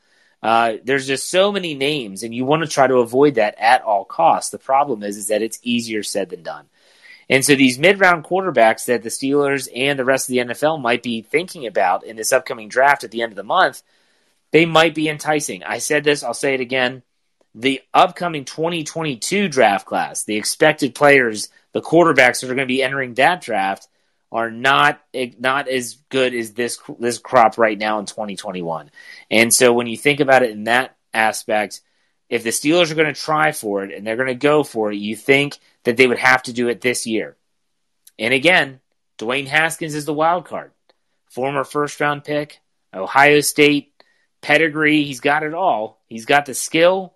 uh, 0.46 0.76
there's 0.85 1.09
just 1.09 1.29
so 1.29 1.50
many 1.50 1.74
names, 1.74 2.22
and 2.22 2.33
you 2.33 2.44
want 2.44 2.62
to 2.62 2.68
try 2.68 2.87
to 2.87 2.98
avoid 2.98 3.35
that 3.35 3.57
at 3.59 3.83
all 3.83 4.05
costs. 4.05 4.50
The 4.50 4.59
problem 4.59 5.02
is, 5.02 5.16
is 5.16 5.26
that 5.26 5.42
it's 5.42 5.59
easier 5.62 6.05
said 6.05 6.31
than 6.31 6.44
done. 6.44 6.66
And 7.29 7.44
so 7.44 7.57
these 7.57 7.81
mid-round 7.81 8.22
quarterbacks 8.22 8.85
that 8.85 9.02
the 9.02 9.09
Steelers 9.09 9.68
and 9.74 9.98
the 9.98 10.05
rest 10.05 10.29
of 10.29 10.33
the 10.35 10.55
NFL 10.55 10.81
might 10.81 11.02
be 11.02 11.22
thinking 11.22 11.66
about 11.66 12.05
in 12.05 12.14
this 12.14 12.33
upcoming 12.33 12.68
draft 12.68 13.02
at 13.02 13.11
the 13.11 13.22
end 13.22 13.33
of 13.33 13.37
the 13.37 13.42
month, 13.42 13.83
they 14.52 14.66
might 14.66 14.94
be 14.94 15.09
enticing. 15.09 15.62
I 15.62 15.78
said 15.78 16.04
this, 16.04 16.22
I'll 16.22 16.35
say 16.35 16.54
it 16.54 16.61
again. 16.61 17.02
The 17.54 17.80
upcoming 17.94 18.44
2022 18.44 19.48
draft 19.48 19.87
class, 19.87 20.24
the 20.24 20.37
expected 20.37 20.94
players, 20.94 21.48
the 21.72 21.80
quarterbacks 21.80 22.40
that 22.40 22.50
are 22.50 22.54
going 22.54 22.59
to 22.59 22.66
be 22.66 22.82
entering 22.82 23.14
that 23.14 23.40
draft 23.40 23.88
are 24.32 24.50
not 24.50 25.00
not 25.38 25.68
as 25.68 25.94
good 26.11 26.35
as 26.35 26.52
this 26.52 26.78
this 26.98 27.18
crop 27.18 27.59
right 27.59 27.78
now 27.78 27.98
in 27.98 28.06
2021. 28.06 28.90
And 29.30 29.52
so 29.54 29.72
when 29.72 29.87
you 29.87 29.96
think 29.96 30.20
about 30.20 30.42
it 30.42 30.50
in 30.50 30.64
that 30.64 30.96
aspect, 31.14 31.80
if 32.28 32.42
the 32.42 32.50
Steelers 32.50 32.90
are 32.90 32.96
going 32.96 33.12
to 33.12 33.20
try 33.20 33.52
for 33.52 33.85
it 33.85 33.94
and 33.94 34.06
they're 34.06 34.16
going 34.16 34.28
to 34.28 34.35
go 34.35 34.62
for 34.62 34.92
it, 34.92 34.96
you 34.96 35.16
think 35.16 35.59
that 35.85 35.96
they 35.96 36.06
would 36.06 36.18
have 36.18 36.42
to 36.44 36.52
do 36.52 36.68
it 36.68 36.80
this 36.80 37.06
year. 37.06 37.37
And 38.18 38.35
again, 38.35 38.80
Dwayne 39.18 39.46
Haskins 39.46 39.94
is 39.94 40.04
the 40.04 40.12
wild 40.12 40.44
card. 40.44 40.72
Former 41.30 41.64
first 41.64 42.00
round 42.00 42.24
pick, 42.24 42.61
Ohio 42.92 43.40
State 43.40 43.92
pedigree, 44.46 45.02
he's 45.02 45.18
got 45.18 45.42
it 45.42 45.54
all. 45.54 46.00
He's 46.06 46.24
got 46.24 46.46
the 46.46 46.54
skill, 46.54 47.14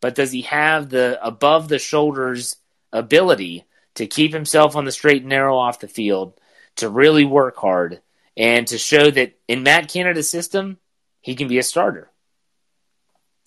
but 0.00 0.16
does 0.16 0.32
he 0.32 0.42
have 0.42 0.88
the 0.88 1.16
above 1.24 1.68
the 1.68 1.78
shoulders 1.78 2.56
ability 2.92 3.66
to 3.94 4.08
keep 4.08 4.32
himself 4.32 4.74
on 4.74 4.84
the 4.84 4.90
straight 4.90 5.22
and 5.22 5.28
narrow 5.28 5.56
off 5.56 5.78
the 5.78 5.86
field 5.86 6.34
to 6.76 6.88
really 6.88 7.24
work 7.24 7.56
hard 7.56 8.00
and 8.36 8.66
to 8.66 8.78
show 8.78 9.12
that 9.12 9.38
in 9.46 9.62
Matt 9.62 9.90
Canada's 9.90 10.28
system, 10.28 10.78
he 11.20 11.36
can 11.36 11.46
be 11.46 11.58
a 11.58 11.62
starter. 11.62 12.10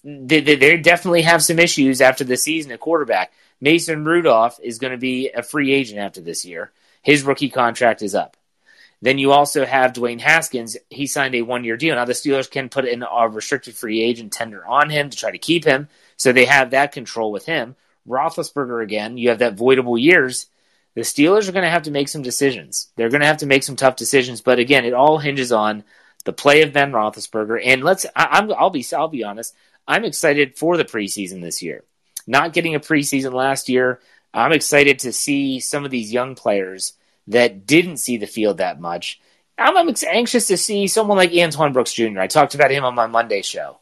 They, 0.05 0.39
they, 0.39 0.55
they 0.55 0.77
definitely 0.77 1.23
have 1.23 1.43
some 1.43 1.59
issues 1.59 1.99
after 1.99 2.23
the 2.23 2.37
season 2.37 2.71
at 2.71 2.79
quarterback. 2.79 3.33
Mason 3.59 4.05
Rudolph 4.05 4.61
is 4.63 4.79
going 4.79 4.91
to 4.91 4.97
be 4.97 5.29
a 5.35 5.43
free 5.43 5.73
agent 5.73 5.99
after 5.99 6.21
this 6.21 6.45
year. 6.45 6.71
His 7.01 7.23
rookie 7.23 7.49
contract 7.49 8.01
is 8.01 8.15
up. 8.15 8.37
Then 9.05 9.19
you 9.19 9.33
also 9.33 9.67
have 9.67 9.93
Dwayne 9.93 10.19
Haskins. 10.19 10.77
He 10.89 11.05
signed 11.05 11.35
a 11.35 11.43
one 11.43 11.63
year 11.63 11.77
deal. 11.77 11.93
Now, 11.93 12.05
the 12.05 12.13
Steelers 12.13 12.49
can 12.49 12.69
put 12.69 12.85
in 12.85 13.03
a 13.03 13.29
restricted 13.29 13.75
free 13.75 14.01
agent 14.01 14.33
tender 14.33 14.65
on 14.65 14.89
him 14.89 15.11
to 15.11 15.15
try 15.15 15.29
to 15.29 15.37
keep 15.37 15.63
him. 15.63 15.89
So 16.17 16.31
they 16.31 16.45
have 16.45 16.71
that 16.71 16.91
control 16.91 17.31
with 17.31 17.45
him. 17.45 17.75
Roethlisberger, 18.09 18.81
again, 18.81 19.17
you 19.17 19.29
have 19.29 19.39
that 19.39 19.55
voidable 19.55 20.01
years 20.01 20.47
the 20.95 21.01
Steelers 21.01 21.47
are 21.47 21.51
going 21.51 21.65
to 21.65 21.69
have 21.69 21.83
to 21.83 21.91
make 21.91 22.07
some 22.07 22.23
decisions. 22.23 22.87
They're 22.95 23.09
going 23.09 23.21
to 23.21 23.27
have 23.27 23.37
to 23.37 23.45
make 23.45 23.63
some 23.63 23.75
tough 23.75 23.97
decisions. 23.97 24.41
But 24.41 24.59
again, 24.59 24.85
it 24.85 24.93
all 24.93 25.17
hinges 25.19 25.51
on 25.51 25.83
the 26.23 26.33
play 26.33 26.61
of 26.63 26.73
Ben 26.73 26.91
Roethlisberger. 26.91 27.61
And 27.63 27.83
let's, 27.83 28.05
I, 28.15 28.39
am 28.39 28.51
I'll 28.57 28.69
be, 28.71 28.83
I'll 28.95 29.09
be 29.09 29.23
honest. 29.23 29.53
I'm 29.87 30.05
excited 30.05 30.57
for 30.57 30.77
the 30.77 30.85
preseason 30.85 31.41
this 31.41 31.61
year. 31.61 31.83
Not 32.25 32.53
getting 32.53 32.73
a 32.73 32.79
preseason 32.79 33.33
last 33.33 33.69
year, 33.69 33.99
I'm 34.33 34.51
excited 34.51 34.99
to 34.99 35.13
see 35.13 35.59
some 35.59 35.85
of 35.85 35.91
these 35.91 36.11
young 36.11 36.33
players 36.33 36.93
that 37.27 37.65
didn't 37.65 37.97
see 37.97 38.17
the 38.17 38.27
field 38.27 38.57
that 38.57 38.79
much. 38.79 39.19
I'm, 39.57 39.89
anxious 40.07 40.47
to 40.47 40.57
see 40.57 40.87
someone 40.87 41.17
like 41.17 41.31
Antoine 41.33 41.73
Brooks 41.73 41.93
Jr. 41.93 42.19
I 42.19 42.27
talked 42.27 42.55
about 42.55 42.71
him 42.71 42.83
on 42.83 42.93
my 42.93 43.07
Monday 43.07 43.41
show. 43.41 43.79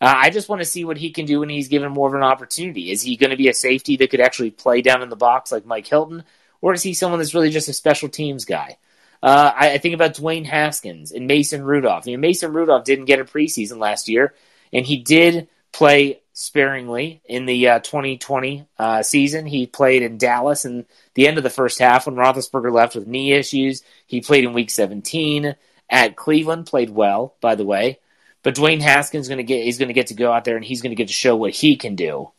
Uh, 0.00 0.12
I 0.14 0.30
just 0.30 0.48
want 0.48 0.60
to 0.60 0.66
see 0.66 0.84
what 0.84 0.98
he 0.98 1.10
can 1.10 1.26
do 1.26 1.40
when 1.40 1.48
he's 1.48 1.68
given 1.68 1.90
more 1.90 2.08
of 2.08 2.14
an 2.14 2.22
opportunity. 2.22 2.92
Is 2.92 3.02
he 3.02 3.16
going 3.16 3.30
to 3.30 3.36
be 3.36 3.48
a 3.48 3.54
safety 3.54 3.96
that 3.96 4.10
could 4.10 4.20
actually 4.20 4.50
play 4.50 4.82
down 4.82 5.02
in 5.02 5.08
the 5.08 5.16
box 5.16 5.50
like 5.50 5.66
Mike 5.66 5.86
Hilton? 5.86 6.24
or 6.60 6.72
is 6.72 6.82
he 6.82 6.94
someone 6.94 7.20
that's 7.20 7.34
really 7.34 7.50
just 7.50 7.68
a 7.68 7.72
special 7.72 8.08
teams 8.08 8.44
guy? 8.44 8.78
Uh, 9.22 9.52
I, 9.54 9.72
I, 9.72 9.78
think 9.78 9.94
about 9.94 10.14
Dwayne 10.14 10.44
Haskins 10.44 11.10
and 11.10 11.26
Mason 11.26 11.64
Rudolph. 11.64 12.04
I 12.06 12.10
mean, 12.10 12.20
Mason 12.20 12.52
Rudolph 12.52 12.84
didn't 12.84 13.06
get 13.06 13.18
a 13.18 13.24
preseason 13.24 13.78
last 13.78 14.08
year, 14.08 14.34
and 14.72 14.84
he 14.84 14.98
did 14.98 15.48
play 15.72 16.20
sparingly 16.38 17.22
in 17.24 17.46
the 17.46 17.66
uh, 17.66 17.78
2020 17.78 18.66
uh, 18.78 19.02
season. 19.02 19.46
He 19.46 19.66
played 19.66 20.02
in 20.02 20.18
Dallas 20.18 20.66
in 20.66 20.84
the 21.14 21.26
end 21.26 21.38
of 21.38 21.44
the 21.44 21.48
first 21.48 21.78
half 21.78 22.04
when 22.04 22.14
Roethlisberger 22.14 22.70
left 22.70 22.94
with 22.94 23.06
knee 23.06 23.32
issues. 23.32 23.82
He 24.06 24.20
played 24.20 24.44
in 24.44 24.52
Week 24.52 24.68
17 24.68 25.56
at 25.88 26.16
Cleveland, 26.16 26.66
played 26.66 26.90
well, 26.90 27.34
by 27.40 27.54
the 27.54 27.64
way. 27.64 28.00
But 28.42 28.54
Dwayne 28.54 28.82
Haskins 28.82 29.28
going 29.28 29.38
to 29.38 29.44
get 29.44 29.64
he's 29.64 29.78
going 29.78 29.88
to 29.88 29.94
get 29.94 30.08
to 30.08 30.14
go 30.14 30.30
out 30.30 30.44
there 30.44 30.56
and 30.56 30.64
he's 30.64 30.82
going 30.82 30.90
to 30.90 30.96
get 30.96 31.08
to 31.08 31.14
show 31.14 31.34
what 31.36 31.52
he 31.52 31.76
can 31.76 31.96
do. 31.96 32.30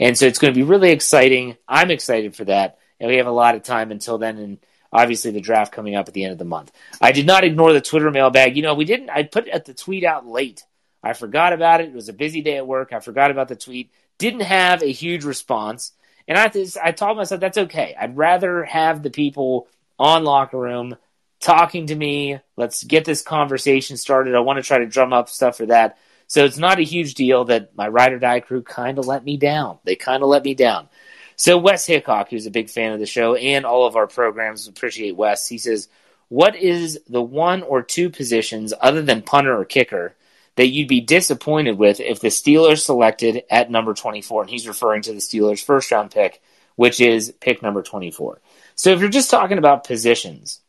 And 0.00 0.18
so 0.18 0.26
it's 0.26 0.40
going 0.40 0.52
to 0.52 0.58
be 0.58 0.64
really 0.64 0.90
exciting. 0.90 1.56
I'm 1.68 1.92
excited 1.92 2.34
for 2.34 2.44
that 2.46 2.78
and 2.98 3.08
we 3.08 3.18
have 3.18 3.28
a 3.28 3.30
lot 3.30 3.54
of 3.54 3.62
time 3.62 3.92
until 3.92 4.18
then, 4.18 4.38
and 4.38 4.58
obviously 4.92 5.30
the 5.30 5.40
draft 5.40 5.72
coming 5.72 5.94
up 5.94 6.08
at 6.08 6.14
the 6.14 6.24
end 6.24 6.32
of 6.32 6.38
the 6.38 6.44
month. 6.44 6.72
I 7.00 7.12
did 7.12 7.26
not 7.26 7.44
ignore 7.44 7.72
the 7.72 7.80
Twitter 7.80 8.10
mailbag. 8.10 8.56
You 8.56 8.62
know, 8.62 8.74
we 8.74 8.84
didn't. 8.84 9.10
I 9.10 9.22
put 9.22 9.48
the 9.64 9.74
tweet 9.74 10.02
out 10.02 10.26
late 10.26 10.64
I 11.04 11.12
forgot 11.12 11.52
about 11.52 11.80
it. 11.80 11.88
It 11.88 11.94
was 11.94 12.08
a 12.08 12.14
busy 12.14 12.40
day 12.40 12.56
at 12.56 12.66
work. 12.66 12.92
I 12.92 13.00
forgot 13.00 13.30
about 13.30 13.48
the 13.48 13.56
tweet. 13.56 13.90
Didn't 14.18 14.40
have 14.40 14.82
a 14.82 14.90
huge 14.90 15.24
response. 15.24 15.92
And 16.26 16.38
I, 16.38 16.50
I 16.82 16.92
told 16.92 17.16
myself 17.16 17.40
that's 17.40 17.58
okay. 17.58 17.94
I'd 17.98 18.16
rather 18.16 18.64
have 18.64 19.02
the 19.02 19.10
people 19.10 19.68
on 19.98 20.24
locker 20.24 20.58
room 20.58 20.96
talking 21.40 21.88
to 21.88 21.94
me. 21.94 22.40
Let's 22.56 22.82
get 22.84 23.04
this 23.04 23.22
conversation 23.22 23.96
started. 23.96 24.34
I 24.34 24.40
want 24.40 24.56
to 24.56 24.62
try 24.62 24.78
to 24.78 24.86
drum 24.86 25.12
up 25.12 25.28
stuff 25.28 25.58
for 25.58 25.66
that. 25.66 25.98
So 26.26 26.44
it's 26.46 26.56
not 26.56 26.78
a 26.78 26.84
huge 26.84 27.14
deal 27.14 27.44
that 27.44 27.76
my 27.76 27.88
ride 27.88 28.12
or 28.12 28.18
die 28.18 28.40
crew 28.40 28.62
kind 28.62 28.98
of 28.98 29.06
let 29.06 29.24
me 29.24 29.36
down. 29.36 29.78
They 29.84 29.94
kind 29.94 30.22
of 30.22 30.30
let 30.30 30.42
me 30.42 30.54
down. 30.54 30.88
So 31.36 31.58
Wes 31.58 31.84
Hickok, 31.84 32.30
who's 32.30 32.46
a 32.46 32.50
big 32.50 32.70
fan 32.70 32.92
of 32.92 33.00
the 33.00 33.06
show 33.06 33.34
and 33.34 33.66
all 33.66 33.86
of 33.86 33.96
our 33.96 34.06
programs, 34.06 34.66
appreciate 34.66 35.16
Wes. 35.16 35.46
He 35.48 35.58
says, 35.58 35.88
"What 36.28 36.56
is 36.56 37.00
the 37.08 37.22
one 37.22 37.62
or 37.62 37.82
two 37.82 38.08
positions 38.08 38.72
other 38.80 39.02
than 39.02 39.20
punter 39.22 39.54
or 39.54 39.64
kicker 39.64 40.14
that 40.56 40.68
you'd 40.68 40.88
be 40.88 41.00
disappointed 41.00 41.78
with 41.78 42.00
if 42.00 42.20
the 42.20 42.28
Steelers 42.28 42.80
selected 42.80 43.42
at 43.50 43.70
number 43.70 43.94
24?" 43.94 44.42
And 44.42 44.50
he's 44.50 44.68
referring 44.68 45.02
to 45.02 45.12
the 45.12 45.18
Steelers' 45.18 45.64
first 45.64 45.90
round 45.90 46.10
pick, 46.10 46.42
which 46.76 47.00
is 47.00 47.32
pick 47.40 47.62
number 47.62 47.82
24. 47.82 48.40
So 48.74 48.90
if 48.90 49.00
you're 49.00 49.08
just 49.08 49.30
talking 49.30 49.58
about 49.58 49.84
positions, 49.84 50.60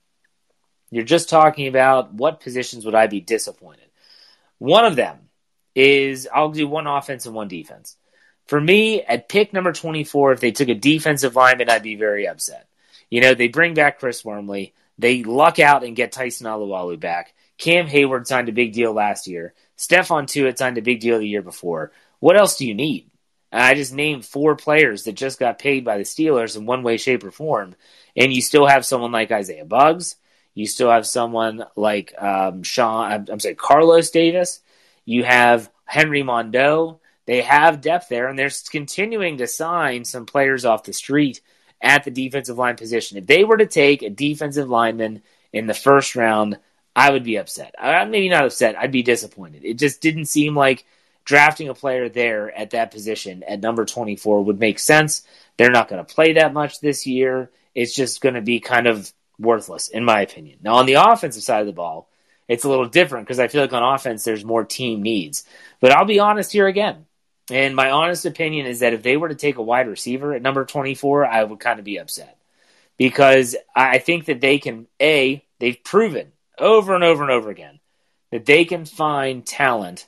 you're 0.91 1.03
just 1.03 1.29
talking 1.29 1.67
about 1.67 2.13
what 2.13 2.39
positions 2.39 2.85
would 2.85 2.95
I 2.95 3.07
be 3.07 3.21
disappointed. 3.21 3.89
One 4.59 4.85
of 4.85 4.95
them 4.95 5.29
is 5.73 6.27
I'll 6.33 6.51
do 6.51 6.67
one 6.67 6.87
offense 6.87 7.25
and 7.25 7.35
one 7.35 7.47
defense. 7.47 7.97
For 8.47 8.61
me, 8.61 9.01
at 9.01 9.27
pick 9.27 9.53
number 9.53 9.73
24, 9.73 10.33
if 10.33 10.39
they 10.39 10.51
took 10.51 10.69
a 10.69 10.75
defensive 10.75 11.35
lineman, 11.35 11.69
I'd 11.69 11.83
be 11.83 11.95
very 11.95 12.27
upset. 12.27 12.67
You 13.09 13.21
know, 13.21 13.33
they 13.33 13.47
bring 13.47 13.73
back 13.73 13.99
Chris 13.99 14.23
Wormley. 14.23 14.73
They 14.97 15.23
luck 15.23 15.59
out 15.59 15.83
and 15.83 15.95
get 15.95 16.11
Tyson 16.11 16.47
Alualu 16.47 16.99
back. 16.99 17.33
Cam 17.57 17.87
Hayward 17.87 18.27
signed 18.27 18.49
a 18.49 18.53
big 18.53 18.73
deal 18.73 18.93
last 18.93 19.27
year. 19.27 19.53
Stephon 19.77 20.25
Tuitt 20.25 20.57
signed 20.57 20.77
a 20.77 20.81
big 20.81 20.99
deal 20.99 21.19
the 21.19 21.27
year 21.27 21.41
before. 21.41 21.91
What 22.19 22.37
else 22.37 22.57
do 22.57 22.65
you 22.65 22.73
need? 22.73 23.09
I 23.51 23.73
just 23.73 23.93
named 23.93 24.25
four 24.25 24.55
players 24.55 25.03
that 25.03 25.13
just 25.13 25.39
got 25.39 25.59
paid 25.59 25.85
by 25.85 25.97
the 25.97 26.03
Steelers 26.03 26.57
in 26.57 26.65
one 26.65 26.83
way, 26.83 26.97
shape, 26.97 27.23
or 27.23 27.31
form. 27.31 27.75
And 28.15 28.33
you 28.33 28.41
still 28.41 28.67
have 28.67 28.85
someone 28.85 29.11
like 29.11 29.31
Isaiah 29.31 29.65
Buggs. 29.65 30.15
You 30.53 30.67
still 30.67 30.89
have 30.89 31.05
someone 31.05 31.65
like 31.75 32.13
um, 32.21 32.63
Sean, 32.63 33.11
I'm, 33.11 33.25
I'm 33.31 33.39
sorry, 33.39 33.55
Carlos 33.55 34.09
Davis. 34.09 34.61
You 35.05 35.23
have 35.23 35.69
Henry 35.85 36.23
Mondeaux. 36.23 36.99
They 37.25 37.41
have 37.41 37.81
depth 37.81 38.09
there, 38.09 38.27
and 38.27 38.37
they're 38.37 38.51
continuing 38.69 39.37
to 39.37 39.47
sign 39.47 40.05
some 40.05 40.25
players 40.25 40.63
off 40.63 40.83
the 40.83 40.93
street 40.93 41.41
at 41.81 42.03
the 42.03 42.11
defensive 42.11 42.57
line 42.57 42.75
position. 42.75 43.17
If 43.17 43.25
they 43.25 43.43
were 43.43 43.57
to 43.57 43.65
take 43.65 44.01
a 44.01 44.09
defensive 44.09 44.69
lineman 44.69 45.21
in 45.51 45.67
the 45.67 45.73
first 45.73 46.15
round, 46.15 46.59
I 46.95 47.11
would 47.11 47.23
be 47.23 47.37
upset. 47.37 47.75
I'm 47.79 48.11
maybe 48.11 48.29
not 48.29 48.45
upset. 48.45 48.77
I'd 48.77 48.91
be 48.91 49.03
disappointed. 49.03 49.65
It 49.65 49.77
just 49.77 50.01
didn't 50.01 50.25
seem 50.25 50.55
like 50.55 50.85
drafting 51.25 51.67
a 51.67 51.73
player 51.73 52.07
there 52.07 52.55
at 52.55 52.69
that 52.69 52.91
position 52.91 53.43
at 53.43 53.59
number 53.59 53.83
24 53.83 54.43
would 54.43 54.59
make 54.59 54.79
sense. 54.79 55.23
They're 55.57 55.71
not 55.71 55.89
going 55.89 56.03
to 56.03 56.13
play 56.13 56.33
that 56.33 56.53
much 56.53 56.79
this 56.79 57.05
year. 57.05 57.49
It's 57.73 57.95
just 57.95 58.21
going 58.21 58.35
to 58.35 58.41
be 58.41 58.59
kind 58.59 58.87
of 58.87 59.11
worthless, 59.37 59.89
in 59.89 60.05
my 60.05 60.21
opinion. 60.21 60.59
Now, 60.61 60.75
on 60.75 60.85
the 60.85 60.93
offensive 60.93 61.43
side 61.43 61.61
of 61.61 61.67
the 61.67 61.73
ball, 61.73 62.09
it's 62.47 62.63
a 62.63 62.69
little 62.69 62.87
different 62.87 63.27
because 63.27 63.39
I 63.39 63.47
feel 63.47 63.61
like 63.61 63.73
on 63.73 63.95
offense, 63.95 64.23
there's 64.23 64.45
more 64.45 64.63
team 64.63 65.01
needs. 65.01 65.43
But 65.81 65.91
I'll 65.91 66.05
be 66.05 66.19
honest 66.19 66.51
here 66.51 66.67
again. 66.67 67.05
And 67.51 67.75
my 67.75 67.91
honest 67.91 68.25
opinion 68.25 68.65
is 68.65 68.79
that 68.79 68.93
if 68.93 69.03
they 69.03 69.17
were 69.17 69.29
to 69.29 69.35
take 69.35 69.57
a 69.57 69.63
wide 69.63 69.87
receiver 69.87 70.33
at 70.33 70.41
number 70.41 70.63
24, 70.65 71.25
I 71.25 71.43
would 71.43 71.59
kind 71.59 71.79
of 71.79 71.85
be 71.85 71.97
upset. 71.97 72.37
Because 72.97 73.55
I 73.75 73.97
think 73.97 74.25
that 74.25 74.41
they 74.41 74.57
can, 74.57 74.87
A, 75.01 75.43
they've 75.59 75.83
proven 75.83 76.31
over 76.59 76.95
and 76.95 77.03
over 77.03 77.23
and 77.23 77.31
over 77.31 77.49
again 77.49 77.79
that 78.31 78.45
they 78.45 78.65
can 78.65 78.85
find 78.85 79.45
talent 79.45 80.07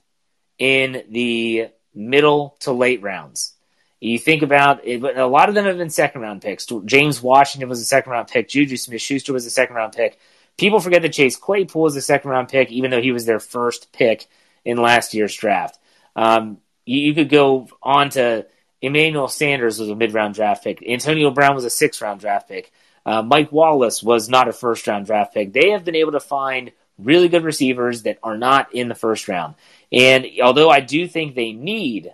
in 0.57 1.03
the 1.10 1.69
middle 1.93 2.57
to 2.62 2.71
late 2.71 3.01
rounds. 3.01 3.53
You 3.99 4.19
think 4.19 4.43
about 4.43 4.86
it, 4.86 5.01
a 5.01 5.25
lot 5.25 5.49
of 5.49 5.55
them 5.55 5.65
have 5.65 5.77
been 5.77 5.89
second 5.89 6.21
round 6.21 6.41
picks. 6.41 6.67
James 6.86 7.21
Washington 7.21 7.67
was 7.67 7.81
a 7.81 7.86
second 7.86 8.12
round 8.12 8.27
pick. 8.27 8.47
Juju 8.47 8.77
Smith 8.77 9.01
Schuster 9.01 9.33
was 9.33 9.45
a 9.45 9.49
second 9.49 9.75
round 9.75 9.93
pick. 9.93 10.19
People 10.57 10.79
forget 10.79 11.01
that 11.01 11.13
Chase 11.13 11.36
Claypool 11.36 11.83
was 11.83 11.95
a 11.95 12.01
second 12.01 12.29
round 12.29 12.49
pick, 12.49 12.71
even 12.71 12.91
though 12.91 13.01
he 13.01 13.12
was 13.12 13.25
their 13.25 13.39
first 13.39 13.91
pick 13.91 14.27
in 14.63 14.77
last 14.77 15.13
year's 15.13 15.36
draft. 15.36 15.79
Um, 16.15 16.57
you, 16.86 16.99
you, 16.99 17.13
could 17.13 17.29
go 17.29 17.67
on 17.81 18.10
to 18.12 18.45
Emmanuel 18.81 19.27
Sanders 19.27 19.79
was 19.79 19.89
a 19.89 19.95
mid 19.95 20.13
round 20.13 20.36
draft 20.36 20.63
pick. 20.63 20.83
Antonio 20.88 21.31
Brown 21.31 21.55
was 21.55 21.65
a 21.65 21.69
sixth 21.69 22.01
round 22.01 22.19
draft 22.19 22.47
pick. 22.47 22.71
Uh, 23.07 23.21
Mike 23.21 23.53
Wallace 23.53 24.03
was 24.03 24.27
not 24.27 24.49
a 24.49 24.53
first 24.53 24.85
round 24.85 25.05
draft 25.05 25.33
pick. 25.33 25.53
They 25.53 25.69
have 25.69 25.85
been 25.85 25.95
able 25.95 26.11
to 26.11 26.19
find 26.19 26.73
really 26.97 27.29
good 27.29 27.45
receivers 27.45 28.03
that 28.03 28.19
are 28.21 28.37
not 28.37 28.75
in 28.75 28.89
the 28.89 28.95
first 28.95 29.29
round. 29.29 29.55
And 29.93 30.25
although 30.43 30.69
I 30.69 30.81
do 30.81 31.07
think 31.07 31.33
they 31.33 31.53
need 31.53 32.13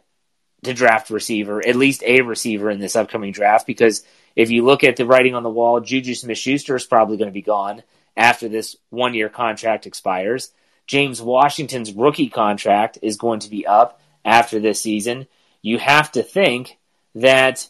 to 0.62 0.74
draft 0.76 1.10
a 1.10 1.16
receiver, 1.16 1.66
at 1.66 1.76
least 1.76 2.04
a 2.04 2.22
receiver 2.22 2.70
in 2.70 2.80
this 2.80 2.96
upcoming 2.96 3.32
draft, 3.32 3.66
because 3.66 4.04
if 4.36 4.52
you 4.52 4.64
look 4.64 4.84
at 4.84 4.96
the 4.96 5.08
writing 5.08 5.34
on 5.34 5.42
the 5.42 5.50
wall, 5.50 5.80
Juju 5.80 6.14
Smith 6.14 6.38
Schuster 6.38 6.76
is 6.76 6.86
probably 6.86 7.18
going 7.18 7.30
to 7.30 7.34
be 7.34 7.42
gone 7.42 7.82
after 8.16 8.48
this 8.48 8.76
one 8.92 9.16
year 9.16 9.30
contract 9.30 9.88
expires. 9.88 10.52
James 10.86 11.20
Washington's 11.20 11.92
rookie 11.92 12.30
contract 12.30 13.00
is 13.02 13.18
going 13.18 13.40
to 13.40 13.50
be 13.50 13.66
up 13.66 14.00
after 14.24 14.60
this 14.60 14.80
season. 14.80 15.26
You 15.64 15.80
have 15.80 16.12
to 16.12 16.22
think 16.22 16.78
that 17.16 17.68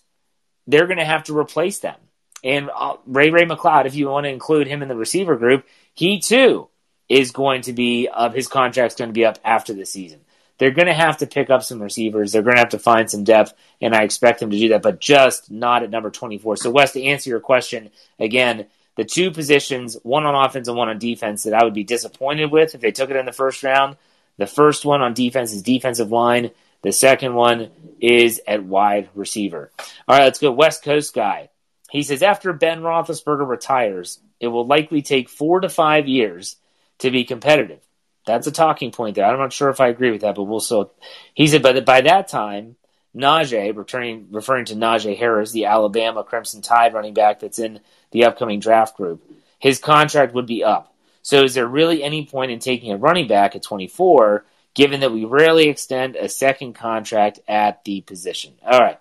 they're 0.68 0.88
going 0.88 1.00
to 1.00 1.06
have 1.06 1.24
to 1.26 1.38
replace 1.38 1.80
them. 1.80 1.96
And 2.44 2.70
uh, 2.76 2.98
Ray 3.06 3.30
Ray 3.30 3.46
McCloud, 3.46 3.86
if 3.86 3.96
you 3.96 4.10
want 4.10 4.26
to 4.26 4.30
include 4.30 4.68
him 4.68 4.82
in 4.82 4.90
the 4.90 4.96
receiver 4.96 5.36
group, 5.36 5.66
he 5.94 6.20
too 6.20 6.70
is 7.10 7.32
going 7.32 7.62
to 7.64 7.74
be 7.74 8.10
up. 8.12 8.36
His 8.36 8.48
contract's 8.48 8.96
going 8.96 9.10
to 9.10 9.14
be 9.14 9.26
up 9.26 9.40
after 9.44 9.74
the 9.74 9.86
season. 9.86 10.22
They're 10.58 10.72
going 10.72 10.88
to 10.88 10.94
have 10.94 11.18
to 11.18 11.28
pick 11.28 11.50
up 11.50 11.64
some 11.64 11.82
receivers. 11.82 12.32
They're 12.32 12.44
going 12.44 12.56
to 12.56 12.62
have 12.62 12.70
to 12.70 12.80
find 12.80 13.10
some 13.10 13.24
depth, 13.24 13.54
and 13.82 13.96
I 13.96 14.04
expect 14.04 14.40
them 14.40 14.52
to 14.52 14.58
do 14.58 14.70
that, 14.70 14.82
but 14.82 15.00
just 15.00 15.50
not 15.50 15.84
at 15.84 15.90
number 15.90 16.12
24. 16.12 16.58
So, 16.58 16.70
Wes, 16.70 16.94
to 16.94 17.04
answer 17.04 17.30
your 17.30 17.40
question, 17.40 17.90
again, 18.20 18.68
the 18.96 19.04
two 19.04 19.32
positions, 19.32 19.98
one 20.04 20.26
on 20.26 20.36
offense 20.36 20.68
and 20.68 20.78
one 20.78 20.90
on 20.90 21.00
defense, 21.00 21.44
that 21.44 21.54
I 21.54 21.64
would 21.64 21.74
be 21.74 21.84
disappointed 21.84 22.52
with 22.52 22.76
if 22.76 22.82
they 22.82 22.92
took 22.92 23.10
it 23.10 23.16
in 23.16 23.26
the 23.26 23.32
first 23.32 23.64
round. 23.64 23.98
The 24.38 24.48
first 24.48 24.86
one 24.86 25.02
on 25.02 25.14
defense 25.14 25.54
is 25.54 25.64
defensive 25.64 26.12
line. 26.12 26.52
The 26.82 26.92
second 26.92 27.34
one 27.34 27.72
is 28.00 28.42
at 28.48 28.64
wide 28.64 29.10
receiver. 29.16 29.72
All 30.08 30.18
right, 30.18 30.26
let's 30.26 30.40
go. 30.40 30.52
West 30.52 30.84
Coast 30.84 31.14
guy. 31.14 31.50
He 31.94 32.02
says 32.02 32.24
after 32.24 32.54
Ben 32.54 32.82
Roethlisberger 32.82 33.48
retires, 33.48 34.20
it 34.40 34.48
will 34.48 34.66
likely 34.66 35.04
take 35.04 35.30
four 35.30 35.60
to 35.60 35.70
five 35.70 36.08
years 36.08 36.56
to 36.98 37.12
be 37.12 37.24
competitive. 37.24 37.82
That's 38.26 38.48
a 38.48 38.52
talking 38.52 38.90
point 38.92 39.16
there. 39.16 39.26
I'm 39.26 39.38
not 39.38 39.54
sure 39.54 39.70
if 39.70 39.80
I 39.80 39.90
agree 39.90 40.10
with 40.10 40.22
that, 40.22 40.34
but 40.34 40.46
we'll 40.46 40.60
so. 40.60 40.90
He 41.36 41.46
said, 41.46 41.62
but 41.62 41.86
by 41.86 42.02
that 42.02 42.30
time, 42.30 42.78
Najee, 43.16 43.78
returning, 43.78 44.30
referring 44.32 44.66
to 44.66 44.76
Najee 44.76 45.16
Harris, 45.16 45.52
the 45.52 45.66
Alabama 45.66 46.24
Crimson 46.24 46.64
Tide 46.64 46.96
running 46.96 47.14
back 47.14 47.42
that's 47.42 47.60
in 47.60 47.80
the 48.10 48.26
upcoming 48.26 48.60
draft 48.60 48.98
group, 48.98 49.24
his 49.60 49.78
contract 49.78 50.34
would 50.34 50.48
be 50.48 50.64
up. 50.64 50.96
So 51.22 51.44
is 51.44 51.54
there 51.54 51.68
really 51.68 52.02
any 52.02 52.26
point 52.26 52.50
in 52.50 52.58
taking 52.58 52.92
a 52.92 52.98
running 52.98 53.28
back 53.28 53.56
at 53.56 53.62
24, 53.62 54.44
given 54.74 55.02
that 55.02 55.12
we 55.12 55.26
rarely 55.26 55.70
extend 55.70 56.16
a 56.16 56.28
second 56.28 56.74
contract 56.74 57.40
at 57.48 57.84
the 57.86 58.02
position? 58.02 58.54
All 58.66 58.80
right. 58.80 59.00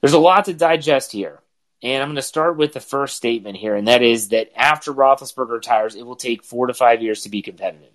There's 0.00 0.12
a 0.12 0.20
lot 0.20 0.44
to 0.44 0.54
digest 0.54 1.10
here. 1.10 1.40
And 1.82 2.02
I'm 2.02 2.08
going 2.08 2.16
to 2.16 2.22
start 2.22 2.56
with 2.56 2.72
the 2.74 2.80
first 2.80 3.16
statement 3.16 3.56
here, 3.56 3.74
and 3.74 3.88
that 3.88 4.02
is 4.02 4.28
that 4.28 4.50
after 4.54 4.92
Roethlisberger 4.92 5.50
retires, 5.50 5.94
it 5.94 6.04
will 6.04 6.16
take 6.16 6.44
four 6.44 6.66
to 6.66 6.74
five 6.74 7.02
years 7.02 7.22
to 7.22 7.30
be 7.30 7.40
competitive. 7.40 7.92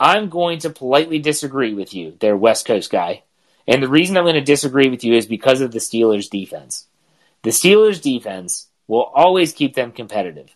I'm 0.00 0.30
going 0.30 0.60
to 0.60 0.70
politely 0.70 1.18
disagree 1.18 1.74
with 1.74 1.94
you, 1.94 2.16
there, 2.20 2.36
West 2.36 2.66
Coast 2.66 2.90
guy. 2.90 3.22
And 3.66 3.82
the 3.82 3.88
reason 3.88 4.16
I'm 4.16 4.24
going 4.24 4.34
to 4.34 4.40
disagree 4.40 4.88
with 4.88 5.04
you 5.04 5.14
is 5.14 5.26
because 5.26 5.60
of 5.60 5.70
the 5.70 5.78
Steelers' 5.78 6.30
defense. 6.30 6.86
The 7.42 7.50
Steelers' 7.50 8.02
defense 8.02 8.68
will 8.86 9.04
always 9.04 9.52
keep 9.52 9.74
them 9.74 9.92
competitive. 9.92 10.54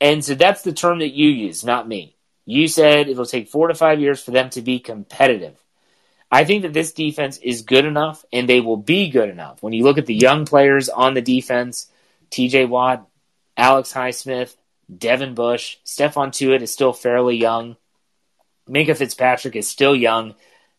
And 0.00 0.24
so 0.24 0.34
that's 0.34 0.62
the 0.62 0.72
term 0.72 0.98
that 0.98 1.14
you 1.14 1.28
use, 1.28 1.64
not 1.64 1.88
me. 1.88 2.16
You 2.44 2.68
said 2.68 3.08
it'll 3.08 3.26
take 3.26 3.48
four 3.48 3.68
to 3.68 3.74
five 3.74 4.00
years 4.00 4.22
for 4.22 4.30
them 4.30 4.50
to 4.50 4.62
be 4.62 4.78
competitive. 4.78 5.56
I 6.36 6.44
think 6.44 6.64
that 6.64 6.74
this 6.74 6.92
defense 6.92 7.38
is 7.38 7.62
good 7.62 7.86
enough 7.86 8.22
and 8.30 8.46
they 8.46 8.60
will 8.60 8.76
be 8.76 9.08
good 9.08 9.30
enough. 9.30 9.62
When 9.62 9.72
you 9.72 9.84
look 9.84 9.96
at 9.96 10.04
the 10.04 10.14
young 10.14 10.44
players 10.44 10.90
on 10.90 11.14
the 11.14 11.22
defense, 11.22 11.90
TJ 12.30 12.68
Watt, 12.68 13.08
Alex 13.56 13.90
Highsmith, 13.94 14.54
Devin 14.94 15.34
Bush, 15.34 15.78
Stephon 15.86 16.28
Tuitt 16.28 16.60
is 16.60 16.70
still 16.70 16.92
fairly 16.92 17.38
young. 17.38 17.78
Minkah 18.68 18.98
Fitzpatrick 18.98 19.56
is 19.56 19.66
still 19.66 19.96
young. 19.96 20.34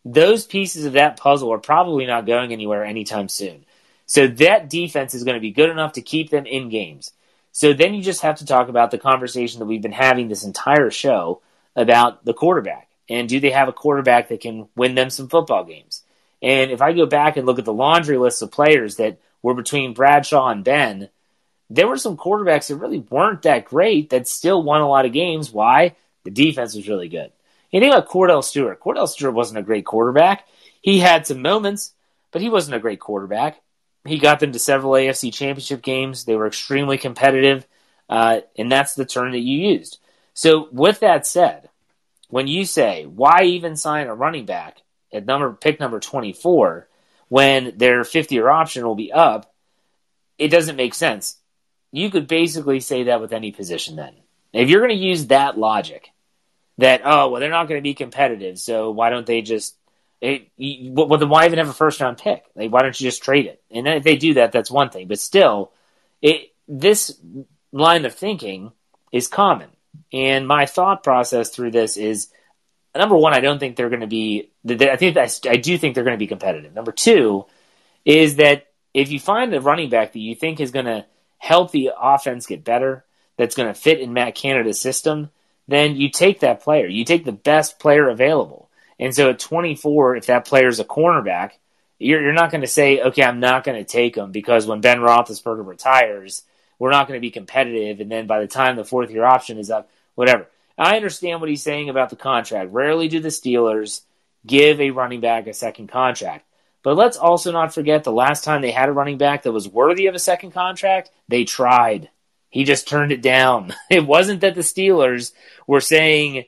Those 0.05 0.45
pieces 0.45 0.85
of 0.85 0.93
that 0.93 1.17
puzzle 1.17 1.51
are 1.51 1.57
probably 1.57 2.05
not 2.05 2.27
going 2.27 2.53
anywhere 2.53 2.85
anytime 2.85 3.27
soon. 3.27 3.65
So 4.05 4.27
that 4.27 4.69
defense 4.69 5.15
is 5.15 5.23
going 5.23 5.37
to 5.37 5.41
be 5.41 5.49
good 5.49 5.71
enough 5.71 5.93
to 5.93 6.03
keep 6.03 6.29
them 6.29 6.45
in 6.45 6.69
games. 6.69 7.13
So 7.51 7.73
then 7.73 7.95
you 7.95 8.03
just 8.03 8.21
have 8.21 8.37
to 8.37 8.45
talk 8.45 8.69
about 8.69 8.91
the 8.91 8.99
conversation 8.99 9.57
that 9.57 9.65
we've 9.65 9.81
been 9.81 9.91
having 9.91 10.27
this 10.27 10.43
entire 10.43 10.91
show 10.91 11.41
about 11.75 12.25
the 12.25 12.35
quarterback. 12.35 12.86
And 13.09 13.29
do 13.29 13.39
they 13.39 13.51
have 13.51 13.67
a 13.67 13.73
quarterback 13.73 14.29
that 14.29 14.41
can 14.41 14.67
win 14.75 14.95
them 14.95 15.09
some 15.09 15.29
football 15.29 15.63
games? 15.63 16.03
And 16.41 16.71
if 16.71 16.81
I 16.81 16.93
go 16.93 17.05
back 17.05 17.37
and 17.37 17.45
look 17.45 17.59
at 17.59 17.65
the 17.65 17.73
laundry 17.73 18.17
list 18.17 18.41
of 18.41 18.51
players 18.51 18.97
that 18.97 19.19
were 19.41 19.53
between 19.53 19.93
Bradshaw 19.93 20.49
and 20.49 20.63
Ben, 20.63 21.09
there 21.69 21.87
were 21.87 21.97
some 21.97 22.17
quarterbacks 22.17 22.67
that 22.67 22.75
really 22.75 22.99
weren't 22.99 23.43
that 23.43 23.65
great 23.65 24.09
that 24.11 24.27
still 24.27 24.61
won 24.61 24.81
a 24.81 24.87
lot 24.87 25.05
of 25.05 25.13
games. 25.13 25.51
Why? 25.51 25.95
The 26.23 26.31
defense 26.31 26.75
was 26.75 26.87
really 26.87 27.09
good. 27.09 27.31
You 27.71 27.81
think 27.81 27.93
about 27.93 28.09
Kordell 28.09 28.43
Stewart. 28.43 28.79
Kordell 28.79 29.07
Stewart 29.07 29.33
wasn't 29.33 29.59
a 29.59 29.63
great 29.63 29.85
quarterback. 29.85 30.47
He 30.81 30.99
had 30.99 31.27
some 31.27 31.41
moments, 31.41 31.93
but 32.31 32.41
he 32.41 32.49
wasn't 32.49 32.75
a 32.75 32.79
great 32.79 32.99
quarterback. 32.99 33.61
He 34.05 34.19
got 34.19 34.39
them 34.39 34.53
to 34.53 34.59
several 34.59 34.93
AFC 34.93 35.33
championship 35.33 35.81
games. 35.81 36.23
They 36.23 36.35
were 36.35 36.47
extremely 36.47 36.97
competitive, 36.97 37.67
uh, 38.07 38.41
and 38.57 38.71
that's 38.71 38.95
the 38.95 39.05
term 39.05 39.33
that 39.33 39.39
you 39.39 39.69
used. 39.69 39.99
So, 40.33 40.69
with 40.71 41.01
that 41.01 41.27
said, 41.27 41.69
when 42.29 42.47
you 42.47 42.65
say, 42.65 43.05
why 43.05 43.43
even 43.43 43.75
sign 43.75 44.07
a 44.07 44.15
running 44.15 44.45
back 44.45 44.77
at 45.13 45.25
number 45.25 45.53
pick 45.53 45.79
number 45.79 45.99
24 45.99 46.87
when 47.29 47.77
their 47.77 48.03
50 48.03 48.35
year 48.35 48.49
option 48.49 48.85
will 48.85 48.95
be 48.95 49.11
up, 49.11 49.53
it 50.37 50.49
doesn't 50.49 50.75
make 50.75 50.93
sense. 50.93 51.37
You 51.91 52.09
could 52.09 52.27
basically 52.27 52.79
say 52.79 53.03
that 53.03 53.21
with 53.21 53.33
any 53.33 53.51
position 53.51 53.95
then. 53.95 54.13
If 54.53 54.69
you're 54.69 54.81
going 54.81 54.97
to 54.97 55.05
use 55.05 55.27
that 55.27 55.57
logic, 55.57 56.11
that, 56.77 57.01
oh, 57.03 57.29
well, 57.29 57.39
they're 57.39 57.49
not 57.49 57.67
going 57.67 57.79
to 57.79 57.83
be 57.83 57.93
competitive, 57.93 58.59
so 58.59 58.91
why 58.91 59.09
don't 59.09 59.25
they 59.25 59.41
just 59.41 59.75
eh, 60.21 60.39
it, 60.57 60.93
well, 60.93 61.17
then 61.17 61.29
why 61.29 61.45
even 61.45 61.57
have 61.57 61.69
a 61.69 61.73
first 61.73 61.99
round 61.99 62.17
pick? 62.17 62.43
Like, 62.55 62.71
why 62.71 62.81
don't 62.81 62.99
you 62.99 63.07
just 63.07 63.23
trade 63.23 63.45
it? 63.45 63.61
And 63.71 63.87
if 63.87 64.03
they 64.03 64.15
do 64.15 64.35
that, 64.35 64.51
that's 64.51 64.71
one 64.71 64.89
thing. 64.89 65.07
But 65.07 65.19
still, 65.19 65.71
it 66.21 66.53
this 66.67 67.17
line 67.71 68.05
of 68.05 68.13
thinking 68.13 68.71
is 69.11 69.27
common. 69.27 69.69
And 70.13 70.47
my 70.47 70.65
thought 70.65 71.03
process 71.03 71.49
through 71.49 71.71
this 71.71 71.97
is 71.97 72.29
number 72.95 73.17
one, 73.17 73.33
I 73.33 73.39
don't 73.39 73.59
think 73.59 73.75
they're 73.75 73.89
going 73.89 74.01
to 74.01 74.07
be. 74.07 74.49
I 74.67 74.95
think 74.95 75.17
I, 75.17 75.57
do 75.57 75.77
think 75.77 75.95
they're 75.95 76.03
going 76.03 76.15
to 76.15 76.19
be 76.19 76.27
competitive. 76.27 76.73
Number 76.73 76.91
two 76.91 77.45
is 78.05 78.37
that 78.37 78.67
if 78.93 79.11
you 79.11 79.19
find 79.19 79.53
a 79.53 79.61
running 79.61 79.89
back 79.89 80.13
that 80.13 80.19
you 80.19 80.35
think 80.35 80.59
is 80.59 80.71
going 80.71 80.85
to 80.85 81.05
help 81.37 81.71
the 81.71 81.91
offense 81.99 82.45
get 82.45 82.63
better, 82.63 83.05
that's 83.37 83.55
going 83.55 83.67
to 83.67 83.79
fit 83.79 83.99
in 83.99 84.13
Matt 84.13 84.35
Canada's 84.35 84.81
system, 84.81 85.29
then 85.67 85.95
you 85.95 86.09
take 86.09 86.39
that 86.39 86.63
player. 86.63 86.87
You 86.87 87.05
take 87.05 87.25
the 87.25 87.31
best 87.31 87.79
player 87.79 88.09
available. 88.09 88.69
And 88.99 89.13
so 89.13 89.29
at 89.29 89.39
24, 89.39 90.15
if 90.15 90.25
that 90.25 90.45
player 90.45 90.67
is 90.67 90.79
a 90.79 90.85
cornerback, 90.85 91.51
you're, 91.99 92.21
you're 92.21 92.33
not 92.33 92.51
going 92.51 92.61
to 92.61 92.67
say, 92.67 93.01
okay, 93.01 93.23
I'm 93.23 93.39
not 93.39 93.63
going 93.63 93.77
to 93.77 93.89
take 93.89 94.15
him 94.15 94.31
because 94.31 94.65
when 94.65 94.81
Ben 94.81 94.99
Roethlisberger 94.99 95.65
retires, 95.65 96.43
we're 96.79 96.91
not 96.91 97.07
going 97.07 97.17
to 97.17 97.25
be 97.25 97.31
competitive. 97.31 97.99
And 97.99 98.11
then 98.11 98.27
by 98.27 98.39
the 98.39 98.47
time 98.47 98.75
the 98.75 98.85
fourth 98.85 99.11
year 99.11 99.25
option 99.25 99.57
is 99.57 99.69
up, 99.69 99.89
whatever. 100.15 100.47
I 100.77 100.95
understand 100.95 101.41
what 101.41 101.49
he's 101.49 101.63
saying 101.63 101.89
about 101.89 102.09
the 102.09 102.15
contract. 102.15 102.71
Rarely 102.71 103.07
do 103.07 103.19
the 103.19 103.29
Steelers 103.29 104.01
give 104.45 104.79
a 104.79 104.91
running 104.91 105.21
back 105.21 105.47
a 105.47 105.53
second 105.53 105.87
contract. 105.87 106.45
But 106.83 106.95
let's 106.95 107.17
also 107.17 107.51
not 107.51 107.73
forget 107.73 108.03
the 108.03 108.11
last 108.11 108.43
time 108.43 108.61
they 108.61 108.71
had 108.71 108.87
a 108.87 108.93
running 108.93 109.17
back 109.17 109.43
that 109.43 109.51
was 109.51 109.67
worthy 109.67 110.07
of 110.07 110.15
a 110.15 110.19
second 110.19 110.51
contract, 110.51 111.09
they 111.27 111.43
tried. 111.43 112.09
He 112.49 112.63
just 112.63 112.87
turned 112.87 113.11
it 113.11 113.21
down. 113.21 113.73
It 113.89 114.05
wasn't 114.05 114.41
that 114.41 114.55
the 114.55 114.61
Steelers 114.61 115.33
were 115.65 115.81
saying, 115.81 116.45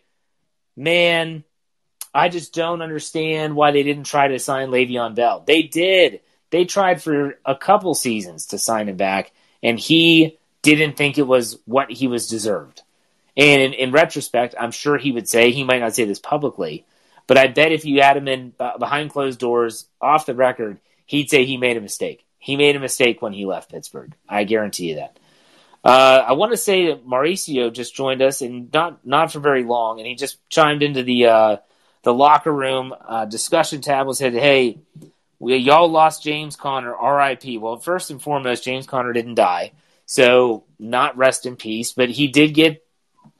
man, 0.77 1.43
I 2.13 2.29
just 2.29 2.53
don't 2.53 2.81
understand 2.81 3.55
why 3.55 3.71
they 3.71 3.83
didn't 3.83 4.05
try 4.05 4.29
to 4.29 4.39
sign 4.39 4.69
Le'Veon 4.69 5.15
Bell. 5.15 5.43
They 5.45 5.63
did. 5.63 6.21
They 6.51 6.65
tried 6.65 7.01
for 7.01 7.37
a 7.45 7.55
couple 7.55 7.93
seasons 7.93 8.47
to 8.47 8.57
sign 8.57 8.89
him 8.89 8.97
back, 8.97 9.31
and 9.63 9.79
he 9.79 10.37
didn't 10.61 10.97
think 10.97 11.17
it 11.17 11.27
was 11.27 11.59
what 11.65 11.91
he 11.91 12.07
was 12.07 12.27
deserved. 12.27 12.81
And 13.37 13.61
in, 13.61 13.73
in 13.73 13.91
retrospect, 13.91 14.55
I'm 14.59 14.71
sure 14.71 14.97
he 14.97 15.11
would 15.11 15.29
say, 15.29 15.51
he 15.51 15.63
might 15.63 15.79
not 15.79 15.95
say 15.95 16.05
this 16.05 16.19
publicly, 16.19 16.85
but 17.27 17.37
I 17.37 17.47
bet 17.47 17.71
if 17.71 17.85
you 17.85 18.01
had 18.01 18.17
him 18.17 18.27
in 18.27 18.53
behind 18.79 19.11
closed 19.11 19.39
doors, 19.39 19.87
off 20.01 20.25
the 20.25 20.35
record, 20.35 20.79
he'd 21.05 21.29
say 21.29 21.45
he 21.45 21.57
made 21.57 21.77
a 21.77 21.81
mistake. 21.81 22.25
He 22.39 22.55
made 22.55 22.75
a 22.75 22.79
mistake 22.79 23.21
when 23.21 23.33
he 23.33 23.45
left 23.45 23.71
Pittsburgh. 23.71 24.13
I 24.27 24.45
guarantee 24.45 24.89
you 24.89 24.95
that. 24.95 25.19
Uh, 25.83 26.25
I 26.27 26.33
want 26.33 26.51
to 26.51 26.57
say 26.57 26.87
that 26.87 27.07
Mauricio 27.07 27.71
just 27.71 27.95
joined 27.95 28.21
us, 28.21 28.41
and 28.41 28.71
not 28.73 29.05
not 29.05 29.31
for 29.31 29.39
very 29.39 29.63
long, 29.63 29.99
and 29.99 30.07
he 30.07 30.15
just 30.15 30.37
chimed 30.49 30.83
into 30.83 31.03
the 31.03 31.27
uh, 31.27 31.57
the 32.03 32.13
locker 32.13 32.51
room 32.51 32.93
uh, 33.07 33.25
discussion 33.25 33.81
tab 33.81 34.07
and 34.07 34.17
said, 34.17 34.33
"Hey, 34.33 34.79
we, 35.39 35.55
y'all 35.57 35.89
lost 35.89 36.23
James 36.23 36.55
Conner, 36.55 36.93
R.I.P." 36.93 37.57
Well, 37.57 37.77
first 37.77 38.11
and 38.11 38.21
foremost, 38.21 38.63
James 38.63 38.85
Conner 38.85 39.13
didn't 39.13 39.35
die, 39.35 39.71
so 40.05 40.63
not 40.77 41.17
rest 41.17 41.45
in 41.45 41.55
peace, 41.55 41.93
but 41.93 42.09
he 42.09 42.27
did 42.27 42.53
get 42.53 42.85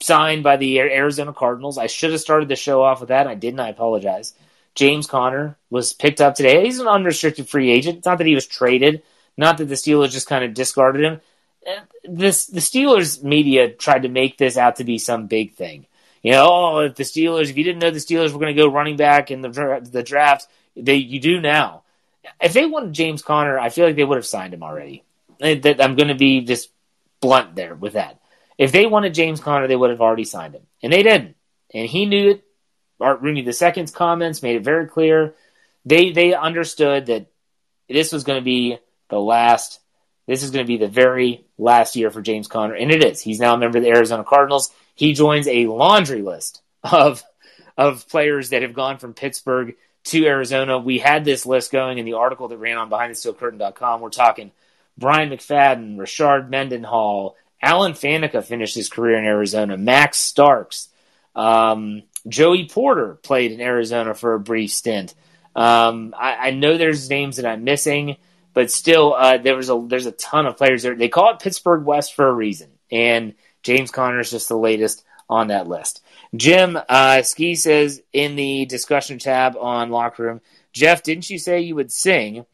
signed 0.01 0.43
by 0.43 0.57
the 0.57 0.79
Arizona 0.79 1.33
Cardinals. 1.33 1.77
I 1.77 1.88
should 1.88 2.12
have 2.12 2.21
started 2.21 2.47
the 2.47 2.55
show 2.55 2.81
off 2.81 3.01
with 3.01 3.09
that. 3.09 3.27
I 3.27 3.35
didn't. 3.35 3.59
I 3.59 3.69
apologize. 3.69 4.33
James 4.75 5.07
Conner 5.07 5.57
was 5.69 5.93
picked 5.93 6.21
up 6.21 6.35
today. 6.35 6.63
He's 6.63 6.79
an 6.79 6.88
unrestricted 6.88 7.49
free 7.49 7.69
agent. 7.69 7.97
It's 7.97 8.05
not 8.05 8.19
that 8.19 8.27
he 8.27 8.35
was 8.35 8.47
traded. 8.47 9.01
Not 9.35 9.57
that 9.57 9.65
the 9.65 9.75
Steelers 9.75 10.12
just 10.12 10.27
kind 10.27 10.43
of 10.43 10.53
discarded 10.53 11.03
him 11.03 11.21
uh, 11.67 11.81
this 12.03 12.45
the 12.45 12.59
Steelers 12.59 13.23
media 13.23 13.69
tried 13.69 14.03
to 14.03 14.09
make 14.09 14.38
this 14.38 14.57
out 14.57 14.77
to 14.77 14.83
be 14.83 14.97
some 14.97 15.27
big 15.27 15.53
thing. 15.53 15.85
You 16.23 16.31
know, 16.31 16.47
oh, 16.49 16.79
if 16.79 16.95
the 16.95 17.03
Steelers, 17.03 17.49
if 17.49 17.57
you 17.57 17.63
didn't 17.63 17.79
know 17.79 17.91
the 17.91 17.99
Steelers 17.99 18.31
were 18.31 18.39
going 18.39 18.55
to 18.55 18.62
go 18.62 18.69
running 18.69 18.97
back 18.97 19.31
in 19.31 19.41
the 19.41 19.81
the 19.91 20.03
draft, 20.03 20.47
they 20.75 20.95
you 20.95 21.19
do 21.19 21.41
now. 21.41 21.83
If 22.42 22.54
they 22.54 22.65
wanted 22.65 22.94
James 22.94 23.22
Conner, 23.22 23.60
I 23.60 23.70
feel 23.70 23.86
like 23.86 23.96
they 23.96 24.04
would 24.04 24.18
have 24.18 24.26
signed 24.26 24.54
him 24.54 24.63
already. 24.63 25.04
Eh, 25.42 25.60
I'm 25.80 25.96
going 25.96 26.08
to 26.10 26.15
be 26.15 26.42
just 26.42 26.70
blunt 27.22 27.56
there 27.56 27.76
with 27.76 27.94
that. 27.94 28.20
If 28.58 28.72
they 28.72 28.86
wanted 28.86 29.13
James 29.13 29.39
Conner, 29.39 29.68
they 29.68 29.76
would 29.76 29.89
have 29.89 30.02
already 30.02 30.26
signed 30.26 30.56
him, 30.56 30.63
and 30.84 30.92
they 30.92 31.04
didn't. 31.04 31.36
And 31.74 31.88
he 31.88 32.06
knew 32.06 32.32
it. 32.32 32.44
Art 33.00 33.22
Rooney 33.22 33.42
II's 33.42 33.92
comments 33.92 34.44
made 34.44 34.58
it 34.58 34.63
very 34.63 34.88
clear. 34.88 35.36
They 35.86 36.12
they 36.12 36.34
understood 36.34 37.06
that 37.06 37.28
this 37.88 38.12
was 38.12 38.26
going 38.26 38.39
to 38.39 38.46
be 38.46 38.78
the 39.10 39.20
last 39.20 39.80
this 40.28 40.44
is 40.44 40.52
going 40.52 40.63
to 40.63 40.68
be 40.68 40.78
the 40.78 40.88
very 40.88 41.46
last 41.58 41.96
year 41.96 42.12
for 42.12 42.22
James 42.22 42.48
Conner, 42.48 42.76
and 42.76 42.92
it 42.92 43.04
is. 43.04 43.22
He's 43.22 43.39
now 43.39 43.56
a 43.56 43.58
member 43.58 43.80
of 43.80 43.84
the 43.84 43.89
Arizona 43.89 44.24
Cardinals. 44.24 44.70
He 44.94 45.13
joins 45.13 45.48
a 45.48 45.65
laundry 45.65 46.22
list 46.22 46.62
of 46.84 47.24
of 47.78 48.08
players 48.10 48.50
that 48.50 48.62
have 48.62 48.74
gone 48.74 48.98
from 48.98 49.13
Pittsburgh 49.13 49.76
to 50.05 50.25
Arizona. 50.25 50.77
We 50.77 50.99
had 50.99 51.25
this 51.25 51.45
list 51.45 51.71
going 51.71 51.97
in 51.97 52.05
the 52.05 52.13
article 52.13 52.47
that 52.47 52.57
ran 52.57 52.77
on 52.77 52.89
BehindTheSteelCurtain.com. 52.89 54.01
We're 54.01 54.09
talking 54.09 54.51
Bryant 54.97 55.31
McFadden, 55.31 55.97
Rashard 55.97 56.49
Mendenhall, 56.49 57.35
Alan 57.62 57.93
Faneca 57.93 58.43
finished 58.43 58.75
his 58.75 58.89
career 58.89 59.17
in 59.17 59.25
Arizona, 59.25 59.77
Max 59.77 60.17
Starks, 60.17 60.89
um, 61.35 62.03
Joey 62.27 62.67
Porter 62.67 63.15
played 63.15 63.51
in 63.51 63.62
Arizona 63.62 64.13
for 64.13 64.33
a 64.33 64.39
brief 64.39 64.71
stint. 64.71 65.13
Um, 65.55 66.13
I, 66.17 66.35
I, 66.35 66.51
know 66.51 66.77
there's 66.77 67.09
names 67.09 67.38
that 67.38 67.45
I'm 67.45 67.63
missing 67.63 68.17
but 68.53 68.71
still, 68.71 69.13
uh, 69.13 69.38
there 69.38 69.55
was 69.55 69.69
a 69.69 69.85
there's 69.88 70.05
a 70.05 70.12
ton 70.12 70.45
of 70.45 70.57
players 70.57 70.83
there. 70.83 70.95
They 70.95 71.09
call 71.09 71.31
it 71.31 71.39
Pittsburgh 71.39 71.85
West 71.85 72.15
for 72.15 72.27
a 72.27 72.33
reason, 72.33 72.69
and 72.91 73.35
James 73.63 73.91
Conner 73.91 74.19
is 74.19 74.31
just 74.31 74.49
the 74.49 74.57
latest 74.57 75.03
on 75.29 75.47
that 75.47 75.67
list. 75.67 76.03
Jim 76.36 76.78
uh, 76.88 77.22
Ski 77.24 77.56
says 77.56 78.02
in 78.13 78.36
the 78.36 78.65
discussion 78.65 79.18
tab 79.18 79.56
on 79.58 79.89
locker 79.89 80.24
room, 80.24 80.42
Jeff, 80.74 81.02
didn't 81.02 81.30
you 81.30 81.39
say 81.39 81.62
you 81.62 81.76
would 81.76 81.92
sing 81.92 82.46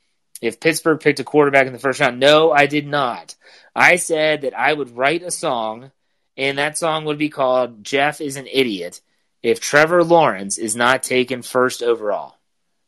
if 0.41 0.59
Pittsburgh 0.59 0.99
picked 0.99 1.19
a 1.19 1.23
quarterback 1.23 1.67
in 1.67 1.73
the 1.73 1.79
first 1.79 1.99
round? 1.99 2.19
No, 2.19 2.51
I 2.51 2.67
did 2.67 2.87
not. 2.87 3.35
I 3.75 3.97
said 3.97 4.41
that 4.41 4.57
I 4.57 4.71
would 4.71 4.95
write 4.95 5.23
a 5.23 5.31
song, 5.31 5.91
and 6.37 6.57
that 6.57 6.77
song 6.77 7.05
would 7.05 7.17
be 7.17 7.29
called 7.29 7.83
"Jeff 7.83 8.21
is 8.21 8.37
an 8.37 8.47
Idiot." 8.51 9.01
If 9.43 9.59
Trevor 9.59 10.03
Lawrence 10.03 10.57
is 10.57 10.75
not 10.75 11.03
taken 11.03 11.43
first 11.43 11.83
overall. 11.83 12.37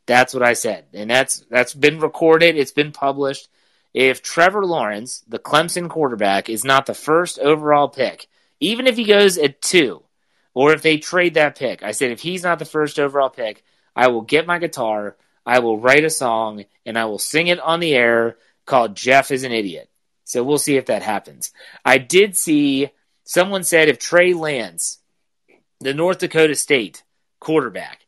That's 0.06 0.34
what 0.34 0.42
I 0.42 0.54
said. 0.54 0.86
And 0.92 1.08
that's 1.08 1.44
that's 1.50 1.74
been 1.74 2.00
recorded, 2.00 2.56
it's 2.56 2.72
been 2.72 2.92
published. 2.92 3.48
If 3.94 4.22
Trevor 4.22 4.64
Lawrence, 4.64 5.22
the 5.28 5.38
Clemson 5.38 5.88
quarterback, 5.88 6.48
is 6.48 6.64
not 6.64 6.86
the 6.86 6.94
first 6.94 7.38
overall 7.38 7.88
pick, 7.88 8.26
even 8.58 8.86
if 8.86 8.96
he 8.96 9.04
goes 9.04 9.38
at 9.38 9.60
2 9.62 10.02
or 10.54 10.72
if 10.72 10.82
they 10.82 10.98
trade 10.98 11.34
that 11.34 11.58
pick, 11.58 11.82
I 11.82 11.92
said 11.92 12.10
if 12.10 12.20
he's 12.20 12.42
not 12.42 12.58
the 12.58 12.64
first 12.64 12.98
overall 12.98 13.30
pick, 13.30 13.64
I 13.94 14.08
will 14.08 14.22
get 14.22 14.46
my 14.46 14.58
guitar, 14.58 15.16
I 15.44 15.60
will 15.60 15.78
write 15.78 16.04
a 16.04 16.10
song 16.10 16.64
and 16.84 16.98
I 16.98 17.06
will 17.06 17.18
sing 17.18 17.46
it 17.48 17.60
on 17.60 17.80
the 17.80 17.94
air 17.94 18.36
called 18.66 18.94
Jeff 18.94 19.30
is 19.30 19.44
an 19.44 19.52
idiot. 19.52 19.90
So 20.24 20.44
we'll 20.44 20.58
see 20.58 20.76
if 20.76 20.86
that 20.86 21.02
happens. 21.02 21.52
I 21.84 21.98
did 21.98 22.36
see 22.36 22.90
someone 23.24 23.64
said 23.64 23.88
if 23.88 23.98
Trey 23.98 24.34
Lance, 24.34 24.98
the 25.80 25.94
North 25.94 26.18
Dakota 26.18 26.54
State 26.54 27.02
quarterback, 27.40 28.04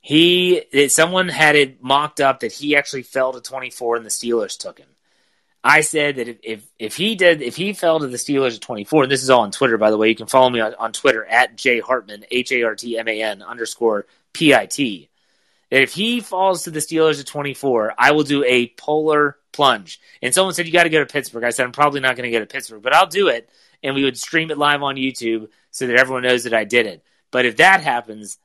he 0.00 0.88
someone 0.88 1.28
had 1.28 1.56
it 1.56 1.82
mocked 1.82 2.20
up 2.20 2.40
that 2.40 2.52
he 2.52 2.74
actually 2.74 3.02
fell 3.02 3.32
to 3.32 3.40
24 3.40 3.96
and 3.96 4.06
the 4.06 4.10
Steelers 4.10 4.56
took 4.56 4.78
him. 4.78 4.88
I 5.68 5.82
said 5.82 6.16
that 6.16 6.28
if, 6.28 6.38
if, 6.42 6.66
if 6.78 6.96
he 6.96 7.14
did 7.14 7.42
if 7.42 7.54
he 7.54 7.74
fell 7.74 8.00
to 8.00 8.06
the 8.06 8.16
Steelers 8.16 8.54
at 8.54 8.62
24, 8.62 9.02
and 9.02 9.12
this 9.12 9.22
is 9.22 9.28
all 9.28 9.42
on 9.42 9.50
Twitter 9.50 9.76
by 9.76 9.90
the 9.90 9.98
way, 9.98 10.08
you 10.08 10.14
can 10.14 10.26
follow 10.26 10.48
me 10.48 10.60
on, 10.60 10.74
on 10.76 10.92
Twitter 10.94 11.26
at 11.26 11.56
J 11.56 11.80
Hartman 11.80 12.24
H 12.30 12.50
A 12.52 12.62
R 12.62 12.74
T 12.74 12.96
M 12.96 13.06
A 13.06 13.22
N 13.22 13.42
underscore 13.42 14.06
P 14.32 14.54
I 14.54 14.64
T. 14.64 15.10
That 15.70 15.82
if 15.82 15.92
he 15.92 16.20
falls 16.20 16.62
to 16.62 16.70
the 16.70 16.80
Steelers 16.80 17.20
at 17.20 17.26
24, 17.26 17.92
I 17.98 18.12
will 18.12 18.22
do 18.22 18.42
a 18.44 18.68
polar 18.68 19.36
plunge. 19.52 20.00
And 20.22 20.32
someone 20.32 20.54
said 20.54 20.64
you 20.64 20.72
got 20.72 20.84
to 20.84 20.88
go 20.88 21.00
to 21.00 21.12
Pittsburgh. 21.12 21.44
I 21.44 21.50
said 21.50 21.66
I'm 21.66 21.72
probably 21.72 22.00
not 22.00 22.16
going 22.16 22.30
to 22.30 22.34
go 22.34 22.40
to 22.40 22.46
Pittsburgh, 22.46 22.80
but 22.80 22.94
I'll 22.94 23.06
do 23.06 23.28
it, 23.28 23.50
and 23.82 23.94
we 23.94 24.04
would 24.04 24.18
stream 24.18 24.50
it 24.50 24.56
live 24.56 24.82
on 24.82 24.96
YouTube 24.96 25.50
so 25.70 25.86
that 25.86 25.96
everyone 25.96 26.22
knows 26.22 26.44
that 26.44 26.54
I 26.54 26.64
did 26.64 26.86
it. 26.86 27.04
But 27.30 27.44
if 27.44 27.58
that 27.58 27.82
happens, 27.82 28.38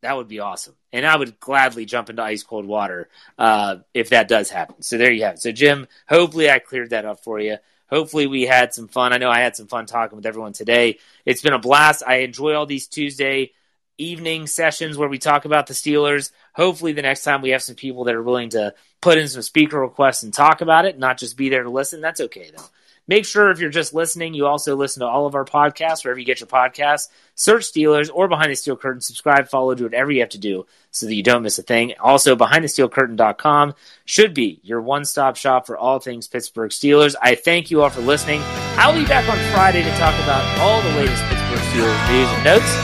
that 0.00 0.16
would 0.16 0.28
be 0.28 0.40
awesome. 0.40 0.74
And 0.92 1.06
I 1.06 1.16
would 1.16 1.38
gladly 1.40 1.84
jump 1.84 2.10
into 2.10 2.22
ice 2.22 2.42
cold 2.42 2.66
water 2.66 3.08
uh, 3.38 3.76
if 3.94 4.10
that 4.10 4.28
does 4.28 4.50
happen. 4.50 4.82
So 4.82 4.98
there 4.98 5.12
you 5.12 5.24
have 5.24 5.34
it. 5.34 5.40
So, 5.40 5.52
Jim, 5.52 5.86
hopefully 6.08 6.50
I 6.50 6.58
cleared 6.58 6.90
that 6.90 7.04
up 7.04 7.22
for 7.22 7.38
you. 7.38 7.58
Hopefully 7.88 8.26
we 8.26 8.42
had 8.42 8.72
some 8.72 8.88
fun. 8.88 9.12
I 9.12 9.18
know 9.18 9.30
I 9.30 9.40
had 9.40 9.56
some 9.56 9.66
fun 9.66 9.86
talking 9.86 10.16
with 10.16 10.26
everyone 10.26 10.52
today. 10.52 10.98
It's 11.24 11.42
been 11.42 11.52
a 11.52 11.58
blast. 11.58 12.02
I 12.06 12.18
enjoy 12.18 12.54
all 12.54 12.66
these 12.66 12.86
Tuesday 12.86 13.52
evening 13.98 14.46
sessions 14.46 14.96
where 14.96 15.08
we 15.08 15.18
talk 15.18 15.44
about 15.44 15.66
the 15.66 15.74
Steelers. 15.74 16.30
Hopefully, 16.54 16.92
the 16.92 17.02
next 17.02 17.24
time 17.24 17.42
we 17.42 17.50
have 17.50 17.62
some 17.62 17.74
people 17.74 18.04
that 18.04 18.14
are 18.14 18.22
willing 18.22 18.50
to 18.50 18.74
put 19.00 19.18
in 19.18 19.28
some 19.28 19.42
speaker 19.42 19.80
requests 19.80 20.22
and 20.22 20.32
talk 20.32 20.60
about 20.60 20.86
it, 20.86 20.98
not 20.98 21.18
just 21.18 21.36
be 21.36 21.48
there 21.48 21.64
to 21.64 21.70
listen. 21.70 22.00
That's 22.00 22.20
okay, 22.20 22.50
though. 22.56 22.64
Make 23.10 23.24
sure 23.24 23.50
if 23.50 23.58
you're 23.58 23.70
just 23.70 23.92
listening, 23.92 24.34
you 24.34 24.46
also 24.46 24.76
listen 24.76 25.00
to 25.00 25.06
all 25.08 25.26
of 25.26 25.34
our 25.34 25.44
podcasts 25.44 26.04
wherever 26.04 26.20
you 26.20 26.24
get 26.24 26.38
your 26.38 26.46
podcasts. 26.46 27.08
Search 27.34 27.64
Steelers 27.64 28.08
or 28.14 28.28
Behind 28.28 28.52
the 28.52 28.54
Steel 28.54 28.76
Curtain, 28.76 29.00
subscribe, 29.00 29.48
follow, 29.48 29.74
do 29.74 29.82
whatever 29.82 30.12
you 30.12 30.20
have 30.20 30.28
to 30.28 30.38
do 30.38 30.64
so 30.92 31.06
that 31.06 31.14
you 31.16 31.24
don't 31.24 31.42
miss 31.42 31.58
a 31.58 31.62
thing. 31.62 31.94
Also, 31.98 32.36
BehindTheSteelCurtain.com 32.36 33.74
should 34.04 34.32
be 34.32 34.60
your 34.62 34.80
one 34.80 35.04
stop 35.04 35.34
shop 35.34 35.66
for 35.66 35.76
all 35.76 35.98
things 35.98 36.28
Pittsburgh 36.28 36.70
Steelers. 36.70 37.16
I 37.20 37.34
thank 37.34 37.72
you 37.72 37.82
all 37.82 37.90
for 37.90 38.00
listening. 38.00 38.42
I'll 38.78 38.94
be 38.94 39.04
back 39.04 39.28
on 39.28 39.52
Friday 39.52 39.82
to 39.82 39.90
talk 39.98 40.14
about 40.22 40.44
all 40.60 40.80
the 40.80 40.90
latest 40.90 41.20
Pittsburgh 41.24 41.58
Steelers 41.72 42.12
news 42.12 42.28
and 42.28 42.44
notes. 42.44 42.76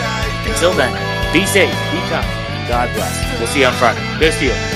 Until 0.49 0.73
then, 0.73 0.93
be 1.33 1.47
safe, 1.47 1.71
be 1.71 1.99
kind, 2.11 2.69
God 2.69 2.93
bless. 2.97 3.39
We'll 3.39 3.47
see 3.47 3.61
you 3.61 3.67
on 3.67 3.75
Friday. 3.75 4.01
Go 4.19 4.31
Steelers. 4.31 4.76